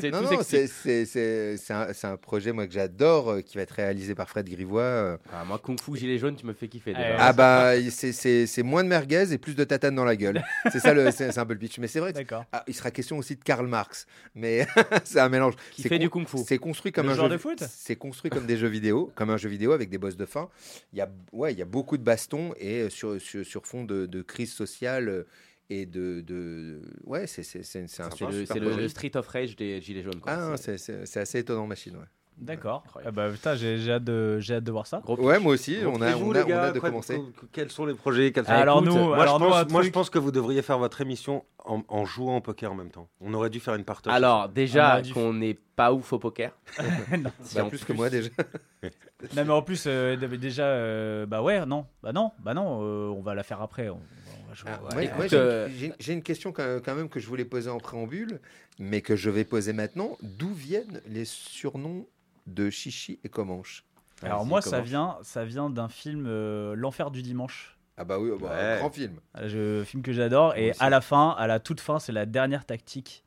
[0.00, 0.42] C'est non, tout non, s'explique.
[0.44, 3.70] c'est c'est- c'est- c'est un, c'est un projet moi que j'adore, euh, qui va être
[3.70, 4.82] réalisé par Fred Grivois.
[4.82, 5.16] euh.
[5.32, 6.92] Ah, moi, Kung Fu Gilet Jaune, tu me fais kiffer.
[6.92, 7.16] déjà.
[7.18, 10.42] Ah bah, c'est- c'est c'est moins de merguez et plus de tatane dans la gueule.
[10.70, 11.78] C'est ça, le- c'est c'est un peu le pitch.
[11.78, 12.12] Mais c'est vrai
[12.52, 14.66] ah, il sera question aussi de Karl Marx, mais
[15.04, 15.54] c'est un mélange.
[15.70, 16.36] Qui C'est fait con- du Kung Fu.
[16.46, 19.10] C'est construit comme Le un genre jeu de foot C'est construit comme des jeux vidéo,
[19.14, 20.48] comme un jeu vidéo avec des boss de fin.
[20.92, 23.64] Il y a, ouais, il y a beaucoup de bastons et euh, sur, sur, sur
[23.66, 25.22] fond de, de crise sociale euh,
[25.70, 30.20] et de, de ouais, c'est c'est c'est le, le- Street of Rage des Gilets jaunes.
[30.20, 30.32] quoi.
[30.32, 31.96] Ah, c'est assez étonnant, machine.
[31.96, 32.04] Ouais,
[32.38, 32.82] D'accord.
[33.04, 35.00] Ah bah, putain, j'ai j'ai hâte, de- j'ai hâte de voir ça.
[35.06, 35.76] ouais moi aussi.
[35.86, 37.16] On a, vous on a, on a de quoi- commencer.
[37.38, 39.70] qu- Quels sont les projets quels sont- Alors Écoute, nous- moi, alors je nous, pense,
[39.70, 42.72] moi je truc- pense que vous devriez faire votre émission en, en jouant au poker
[42.72, 43.08] en même temps.
[43.20, 44.12] On aurait dû faire une partage.
[44.12, 46.50] Alors, On déjà, aurait dû- qu'on n'est pas ouf au poker.
[47.16, 47.30] Non.
[47.42, 48.30] Si Bah, en plus que moi déjà.
[49.36, 53.06] Non, mais en plus, euh, déjà, euh, bah ouais, non, bah non, bah non, euh,
[53.08, 53.88] on va la faire après.
[53.88, 54.00] On,
[54.44, 54.70] on va jouer.
[54.72, 54.94] Ah, ouais.
[54.94, 57.44] moi- écoute, moi, j'ai- euh, j'ai j'ai une question quand quand même que je voulais
[57.44, 58.40] poser en préambule,
[58.80, 60.18] mais que je vais poser maintenant.
[60.22, 62.04] D'où viennent les surnoms
[62.46, 63.84] de Chichi et Comanche
[64.22, 67.76] Alors moi, ça vient, ça vient d'un film, euh, L'Enfer du dimanche.
[67.96, 68.54] Ah bah oui, bah, Ouais.
[68.54, 69.20] un grand film.
[69.34, 70.56] Un jeu- film que j'adore.
[70.56, 73.24] Et à la fin, à la toute fin, c'est la dernière tactique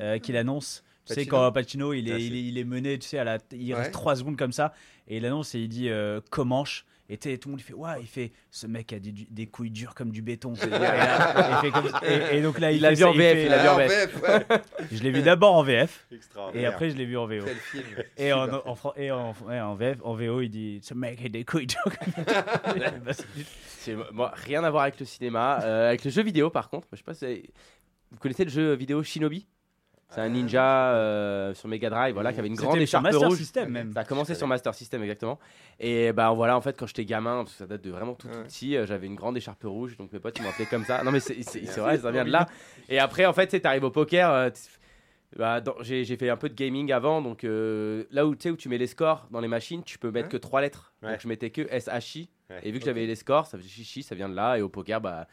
[0.00, 0.82] euh, qu'il annonce.
[1.06, 3.24] Tu sais, quand Pacino, il est, Ah, il, est, il est mené, tu sais, à
[3.24, 3.80] la, il Ouais.
[3.80, 4.74] reste 3 secondes comme ça,
[5.06, 6.84] et il annonce et il dit euh, Comanche.
[7.10, 9.70] Et tout le monde il fait Ouais, il fait Ce mec a des, des couilles
[9.70, 10.52] dures comme du béton.
[10.54, 13.42] et, là, il fait comme- et- et donc là, il, l'a vu en VF, fait-
[13.44, 14.12] il l'a vu en en VF.
[14.14, 14.58] VF, ouais.
[14.92, 16.06] Je l'ai vu d'abord en VF,
[16.54, 17.46] et après je l'ai vu en VO.
[17.70, 17.84] Film.
[18.18, 18.66] Et en, Super.
[18.66, 21.44] en, fran- et en, ouais, en VF, en VO, il dit Ce mec a des
[21.46, 23.12] couilles dures comme du béton.
[23.78, 25.60] C'est moi, rien à voir avec le cinéma.
[25.62, 27.50] Euh, avec le jeu vidéo, par contre, je sais pas si
[28.10, 29.46] vous connaissez le jeu vidéo Shinobi?
[30.10, 33.28] C'est un ninja euh, sur Mega Drive, voilà, qui avait une grande sur écharpe Master
[33.28, 33.36] rouge.
[33.38, 33.92] System même.
[33.92, 35.38] Ça a commencé sur Master System exactement.
[35.78, 38.26] Et bah voilà, en fait, quand j'étais gamin, parce que ça date de vraiment tout,
[38.28, 41.02] petit, euh, j'avais une grande écharpe rouge, donc mes potes ils m'appelaient comme ça.
[41.04, 42.46] Non mais c'est c'est- c'est vrai, ça vient de là.
[42.88, 44.60] Et après, en fait, tu sais, t'arrives au poker, euh, t-
[45.36, 48.44] Bah, dans- j'ai j'ai fait un peu de gaming avant, donc euh, là où tu
[48.44, 50.94] sais où tu mets les scores dans les machines, tu peux mettre que trois lettres.
[51.02, 51.10] Ouais.
[51.10, 52.30] Donc je mettais que SHI.
[52.48, 52.60] Ouais.
[52.62, 54.56] Et vu que j'avais les scores, ça faisait chichi, ça vient de là.
[54.56, 55.26] Et au poker, bah,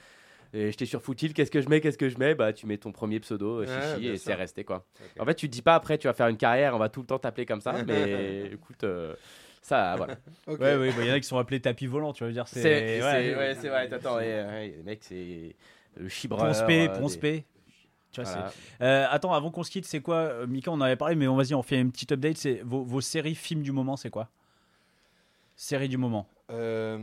[0.53, 2.35] et j'étais sur Footil, qu'est-ce que je mets, qu'est-ce que je mets?
[2.35, 4.85] Bah, tu mets ton premier pseudo, euh, chichi, et c'est resté quoi.
[5.19, 7.01] En fait, tu te dis pas après, tu vas faire une carrière, on va tout
[7.01, 7.73] le temps t'appeler comme ça.
[7.87, 9.15] mais écoute, euh,
[9.61, 10.17] ça, voilà.
[10.47, 10.59] Ok.
[10.59, 12.47] Ouais, ouais, bah, il y en a qui sont appelés tapis volants, tu veux dire.
[12.47, 15.55] C'est ouais, c'est vrai, attends, les mecs, c'est
[15.97, 16.47] le chibreur.
[16.47, 17.41] Ponce P, euh.
[18.11, 18.53] Tu vois, voilà.
[18.81, 21.27] Euh, attends, avant qu'on se quitte, c'est quoi euh, Mika, on en avait parlé, mais
[21.27, 22.37] on, vas-y, on fait une petite update.
[22.37, 24.29] C'est vos, vos séries, films du moment, c'est quoi?
[25.55, 26.27] Série du moment.
[26.51, 26.97] Euh,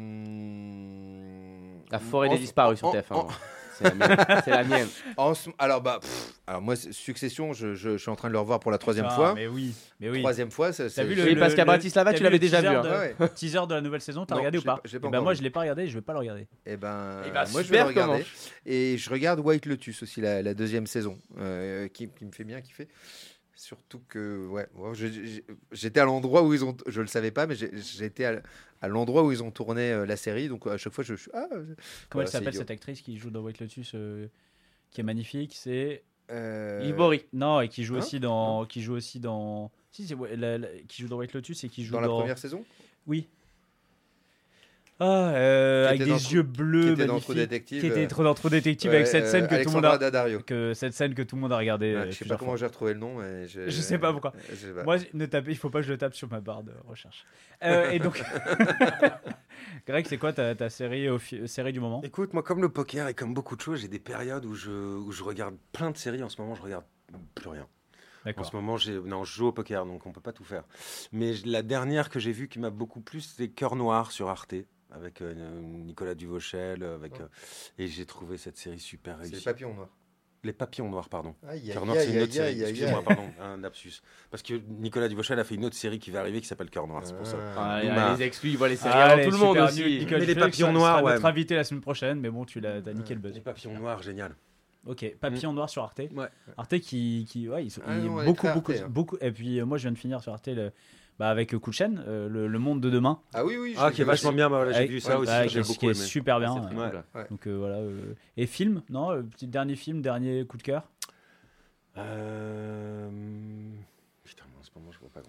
[1.90, 3.12] La forêt en- des disparus sur en- TF1.
[3.14, 3.32] en- moi.
[3.74, 4.16] C'est la mienne.
[4.44, 4.88] C'est la mienne.
[5.16, 8.28] en ce- alors, bah, pff, alors moi, c'est- Succession, je, je- je suis en train
[8.28, 9.34] de le revoir pour la troisième Ah, fois.
[9.34, 10.20] Mais oui, mais oui.
[10.20, 12.66] Troisième fois, ça, T'as c'est- vu le, Oui, parce qu'à Bratislava, tu l'avais déjà vu,
[12.66, 12.82] teaser hein.
[13.18, 13.28] de- Ouais.
[13.34, 15.42] Teaser de la nouvelle saison, t'as regardé ou pas pas- Eh pas ben moi, je
[15.42, 16.46] l'ai pas regardé, je vais pas le regarder.
[16.66, 18.24] Eh ben, Eh ben, moi je vais le regarder.
[18.66, 22.44] Et je regarde White Lotus aussi, la, la deuxième saison, euh, qui, qui me fait
[22.44, 22.88] bien kiffer.
[23.62, 24.66] Surtout que, ouais,
[25.70, 28.42] j'étais à l'endroit où ils ont, je le savais pas, mais j'étais à,
[28.80, 31.30] à l'endroit où ils ont tourné euh, la série, donc à chaque fois je suis.
[31.32, 31.62] Ah, Comment
[32.10, 34.26] Voilà, elle s'appelle cette actrice qui joue dans White Lotus euh,
[34.90, 36.02] qui est magnifique C'est.
[36.32, 37.24] euh, Bory.
[37.32, 38.66] Non, et qui joue Hein aussi dans.
[38.66, 39.70] Qui joue aussi dans.
[39.92, 40.16] Si, c'est
[40.88, 42.08] qui joue dans White Lotus et qui joue dans dans.
[42.08, 42.64] la première saison,
[43.06, 43.28] Oui.
[45.04, 48.08] Ah, euh, avec des dans yeux bleus, qui était dans True Detective, qui était euh,
[48.08, 50.40] trop dans True Détective avec ouais, cette scène euh, que tout le monde a, Daddario.
[50.40, 51.92] que cette scène que tout le monde a regardé.
[51.94, 53.16] Ouais, euh, je sais pas comment j'ai retrouvé le nom.
[53.16, 54.32] mais je, Je sais pas pourquoi.
[54.50, 54.84] je sais pas.
[54.84, 57.26] Moi, ne tapez, il faut pas que je le tape sur ma barre de recherche.
[57.64, 58.22] Euh, et donc,
[59.86, 62.00] Greg, c'est quoi ta, ta série, au fi- série du moment?
[62.04, 64.70] Écoute, moi, comme le poker et comme beaucoup de choses, j'ai des périodes où je,
[64.70, 66.22] où je regarde plein de séries.
[66.22, 66.84] En ce moment, je regarde
[67.34, 67.66] plus rien.
[68.36, 70.62] En ce moment, j'ai, non, je joue au poker, donc on peut pas tout faire.
[71.10, 74.54] Mais la dernière que j'ai vue qui m'a beaucoup plu, c'était Cœur Noir sur Arte,
[74.94, 76.82] avec euh, Nicolas Duvauchel.
[76.82, 77.26] Avec, euh,
[77.78, 79.44] et j'ai trouvé cette série super C'est les réussie.
[79.44, 79.88] papillons noirs.
[80.44, 81.36] Les Papillons Noirs, pardon.
[81.72, 82.64] Cœur Noir, c'est une autre série.
[82.64, 82.84] aïe.
[83.04, 84.02] pardon, un lapsus.
[84.28, 86.88] Parce que Nicolas Duvauchel a fait une autre série qui va arriver qui s'appelle Cœur
[86.88, 87.36] Noir, c'est pour ça.
[87.56, 87.76] Ah.
[87.80, 90.04] Ah, ma- les exclus, ils voient les séries Ah, avant allez, tout le monde aussi.
[90.10, 91.12] Mais les papillons noirs, ouais.
[91.12, 93.34] notre invité la semaine prochaine, mais bon, tu l'as t'as niqué le buzz.
[93.36, 94.34] Les Papillons Noirs, génial.
[94.84, 96.00] Ok, Papillon Noir sur Arte.
[96.12, 96.26] Ouais.
[96.56, 98.88] Arte qui, qui ouais, ils sont Ah ils- non, beaucoup, beaucoup, Arte, hein.
[98.90, 99.16] beaucoup.
[99.20, 100.72] Et puis euh, moi, je viens de finir sur Arte le,
[101.22, 103.20] bah, avec euh, Coup de chaîne, euh, le, le monde de demain.
[103.32, 103.74] Ah oui, oui.
[103.76, 104.36] je Ah, qui est vu vachement aussi.
[104.38, 106.40] bien, bah, voilà, j'ai vu ça ouais, aussi, bah, j'ai qui- beaucoup qui est super
[106.40, 106.52] bien.
[107.14, 107.26] Ouais.
[107.30, 107.76] Donc euh, voilà.
[107.76, 110.82] euh, Et film, non, euh, petit dernier film, dernier coup de cœur?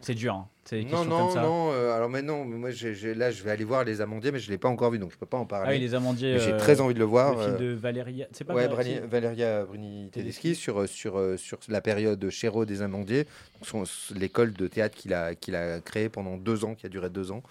[0.02, 0.48] C'est dur, hein.
[0.66, 1.42] c'est Non, non, comme ça.
[1.42, 1.72] non.
[1.74, 4.58] euh, alors, mais non, moi, là, je vais aller voir les Amandiers, mais je l'ai
[4.58, 5.80] pas encore vu, donc je peux pas en Ah oui, parler.
[5.80, 6.40] les amandiers.
[6.40, 7.36] J'ai euh, très envie de le voir.
[7.36, 8.28] Le film euh, de Valéria.
[8.32, 13.28] C'est pas Ouais, Valéria- Bruni Tedeschi sur, sur, sur la période Chéreau des Amandiers,
[14.16, 17.32] l'école de théâtre qu'il a, qu'il a créée pendant deux ans, qui a duré deux
[17.32, 17.44] ans,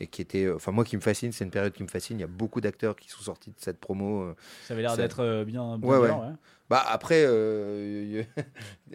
[0.00, 2.18] et qui était, enfin moi qui me fascine, c'est une période qui me fascine.
[2.18, 4.34] Il y a beaucoup d'acteurs qui sont sortis de cette promo.
[4.66, 5.76] Ça avait l'air d'être bien.
[5.78, 6.08] bien Ouais, ouais.
[6.08, 6.34] bien, ouais.
[6.70, 8.22] Bah après, euh,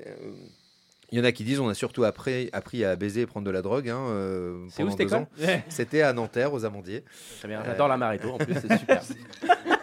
[1.11, 3.45] il y en a qui disent on a surtout appris, appris à baiser et prendre
[3.45, 3.89] de la drogue.
[3.89, 5.27] Hein, euh, C'est où ans.
[5.69, 7.03] C'était à Nanterre, aux Amandiers.
[7.39, 9.01] Très bien, J'adore la Maréto, en plus, c'est super.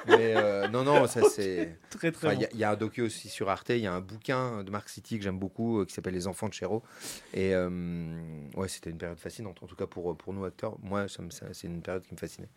[0.09, 1.79] Mais euh, non, non, ça c'est.
[1.91, 2.37] Très très Enfin.
[2.37, 4.01] Il y a- il y, a un docu aussi sur Arte, il y a un
[4.01, 6.85] bouquin de Marc City que j'aime beaucoup euh, qui s'appelle Les enfants de Chéreau.
[7.35, 7.69] Et euh,
[8.55, 10.77] ouais, c'était une période fascinante, en tout cas pour, pour nous acteurs.
[10.81, 12.49] Moi, c'est une période qui me fascinait.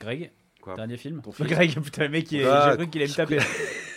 [0.00, 1.20] Greg, Quoi dernier film.
[1.22, 1.48] Ton film.
[1.48, 3.38] Greg, putain, le mec, il est- Bah, j'ai cru qu'il allait me taper.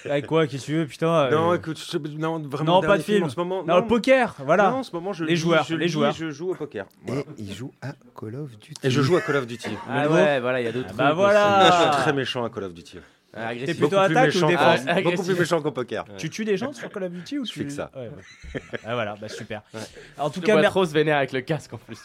[0.06, 2.76] Avec quoi, qu'est-ce que tu veux, putain Non, euh, écoute, je- non, vraiment.
[2.76, 3.24] Non, pas dernier de film.
[3.24, 4.72] En ce moment, Non, le poker, voilà.
[4.72, 6.14] Non, en ce moment, je Les lis, joueurs, je les lis, joueurs.
[6.14, 6.86] Je joue au poker.
[7.06, 7.22] Voilà.
[7.22, 8.74] Et il joue à Call of Duty.
[8.84, 9.70] Et je joue à Call of Duty.
[9.88, 10.14] Ah Ah ouais.
[10.16, 10.98] ouais, voilà, il y a d'autres Ah trucs.
[11.00, 11.20] bah aussi.
[11.22, 11.66] voilà.
[11.72, 12.98] Je suis très méchant à Call of Duty.
[13.34, 15.26] Ah, T'es plutôt attaque ou défense qu'en- Beaucoup Agressif.
[15.26, 16.04] plus méchant qu'au poker.
[16.18, 17.90] Tu tues des gens sur Call of Duty ou Je tu fais que ça.
[17.96, 18.62] Ouais, ouais.
[18.86, 19.62] Ah voilà, bah super.
[20.18, 21.98] En tout Je cas, trop se vénère avec le casque en plus.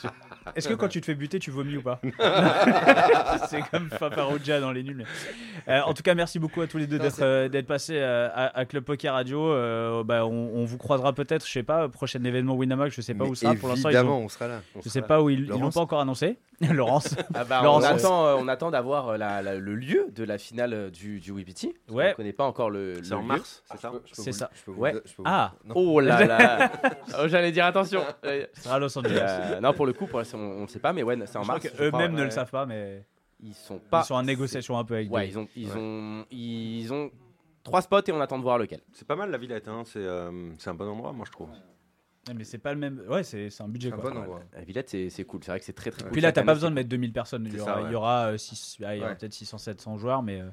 [0.55, 2.01] est-ce que quand tu te fais buter, tu vomis ou pas
[3.49, 5.05] C'est comme Fafarouja dans les nuls.
[5.69, 8.29] Euh, en tout cas, merci beaucoup à tous les deux d'être euh, d'être passés euh,
[8.33, 9.51] à, à Club Poker Radio.
[9.53, 13.15] Euh, bah, on, on vous croisera peut-être, je sais pas, prochain événement Winamax, je sais
[13.15, 13.55] pas Mais où ça.
[13.55, 14.61] Pour l'instant, évidemment, ont- on sera là.
[14.83, 16.39] je sais pas où ils l'ont pas encore annoncé.
[16.73, 17.15] Laurence.
[17.35, 20.25] Ah bah, Laurence, on, attend, euh, on attend d'avoir euh, la- la- le lieu de
[20.25, 21.75] la finale euh, du, du WPT.
[21.91, 22.13] Ouais.
[22.13, 23.27] On connaît pas encore le, le C'est en lieu.
[23.27, 24.51] mars, c'est ça C'est ça.
[24.55, 24.95] Je peux vous Ouais.
[25.25, 25.53] Ah.
[25.65, 25.75] non.
[25.77, 26.73] Oh là là
[27.21, 29.19] Oh, J'allais dire attention Ce sera à Los Angeles.
[29.21, 31.49] euh, Non, pour le coup, pour on ne sait pas, mais ouais, c'est en Je
[31.49, 31.69] mars.
[31.69, 33.05] crois, ne le savent pas, mais
[33.43, 34.01] Ils sont pas.
[34.03, 35.77] ils sont en négociation un peu avec Ouais, ils ont, ils, Ouais.
[35.79, 37.11] ont, ils ont
[37.65, 38.81] trois spots et on attend de voir lequel.
[38.93, 39.83] C'est pas mal la Villette, hein.
[39.85, 41.49] c'est euh, c'est un bon endroit, moi je trouve.
[42.35, 43.03] Mais c'est pas le même.
[43.09, 43.89] Ouais, c'est c'est un budget.
[43.91, 44.11] C'est un quoi.
[44.11, 44.41] bon endroit.
[44.57, 45.41] La Villette, c'est c'est cool.
[45.45, 46.11] C'est vrai que c'est très très cool.
[46.13, 47.47] Puis là, t'as pas besoin de mettre 2000 personnes.
[47.47, 47.95] Il y aura, ouais.
[47.95, 50.49] aura, euh, six- ah, aura peut-être 600-700 joueurs, mais euh,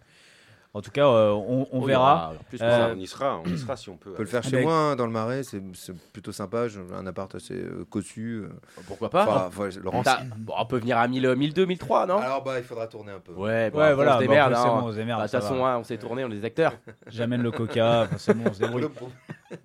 [0.76, 2.30] en tout cas, euh, on, on Oh, verra.
[2.30, 4.12] aura- en plus, Euh, on y sera, on y sera si on peut.
[4.12, 6.32] On peut le faire Ah, chez mais- moi, hein, dans le Marais, c'est c'est plutôt
[6.32, 6.68] sympa.
[6.68, 8.44] J'ai un appart assez euh, cossu.
[8.46, 8.50] euh.
[8.88, 10.06] Pourquoi pas Enfin, Laurence.
[10.38, 12.18] Bon, On peut venir à 1000, 1002, 1003, non?
[12.20, 13.34] Alors, bah, il faudra tourner un peu.
[13.34, 14.18] Ouais, bon, Ouais, voilà.
[14.18, 14.54] on se bah, démerde.
[14.56, 14.80] c'est hein.
[14.82, 15.70] bon, on se démerde, Bah, De ça toute façon, va.
[15.74, 16.74] hein, on s'est tourné, on est des acteurs.
[17.08, 18.88] J'amène le coca, c'est bon, on se débrouille.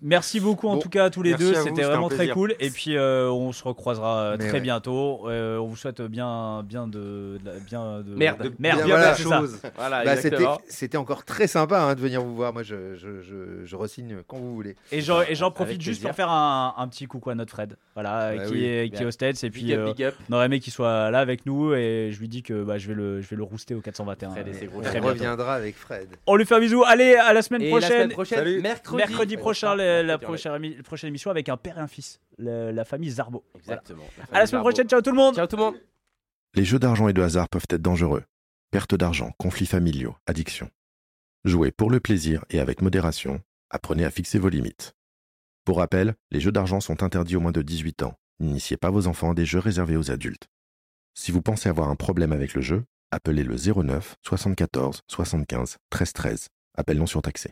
[0.03, 2.55] Merci beaucoup en Bon, tout cas à tous les deux, c'était vraiment très cool.
[2.61, 4.61] Et puis euh, on se recroisera euh, Mais très ouais.
[4.61, 5.29] bientôt.
[5.29, 8.43] Euh, on vous souhaite bien, bien de, bien de Merde.
[8.43, 9.15] de- merde, Bien, voilà.
[9.15, 9.43] ça.
[9.77, 10.17] Voilà, Bah,
[10.69, 12.53] c'était, encore très sympa hein, de venir vous voir.
[12.53, 14.77] Moi, je, je, je, je resigne quand vous voulez.
[14.93, 16.09] Et j'en, Avec profite juste plaisir.
[16.11, 18.65] pour faire un, un petit coucou à notre Fred, voilà, Bah qui, oui.
[18.65, 19.43] est, qui est au States.
[19.45, 20.15] Et Big puis up, euh, big up.
[20.31, 21.75] on aurait aimé qu'il soit là avec nous.
[21.75, 24.31] Et je lui dis que bah, je, vais le, je vais le rooster au 421.
[24.31, 26.09] Fred et ses gros On reviendra avec Fred.
[26.27, 26.85] On lui fait un bisou.
[26.87, 28.13] Allez, à la semaine prochaine.
[28.95, 32.73] Mercredi prochain, la, prochaine, émi- la prochaine émission avec un père et un fils, la,
[32.73, 33.45] la famille Zarbo.
[33.65, 33.81] Voilà.
[33.81, 34.05] Exactement.
[34.33, 35.35] À la semaine prochaine, ciao tout le monde.
[35.35, 35.75] Ciao tout le monde.
[36.55, 38.25] Les jeux d'argent et de hasard peuvent être dangereux.
[38.71, 40.71] Perte d'argent, conflits familiaux, addiction.
[41.45, 43.41] Jouez pour le plaisir et avec modération.
[43.71, 44.95] Apprenez à fixer vos limites.
[45.65, 48.15] Pour rappel, les jeux d'argent sont interdits aux moins de 18 ans.
[48.41, 50.47] N'initiez pas vos enfants à des jeux réservés aux adultes.
[51.15, 56.13] Si vous pensez avoir un problème avec le jeu, appelez le 09 74 75 13
[56.13, 56.49] 13.
[56.77, 57.47] Appel non surtaxé.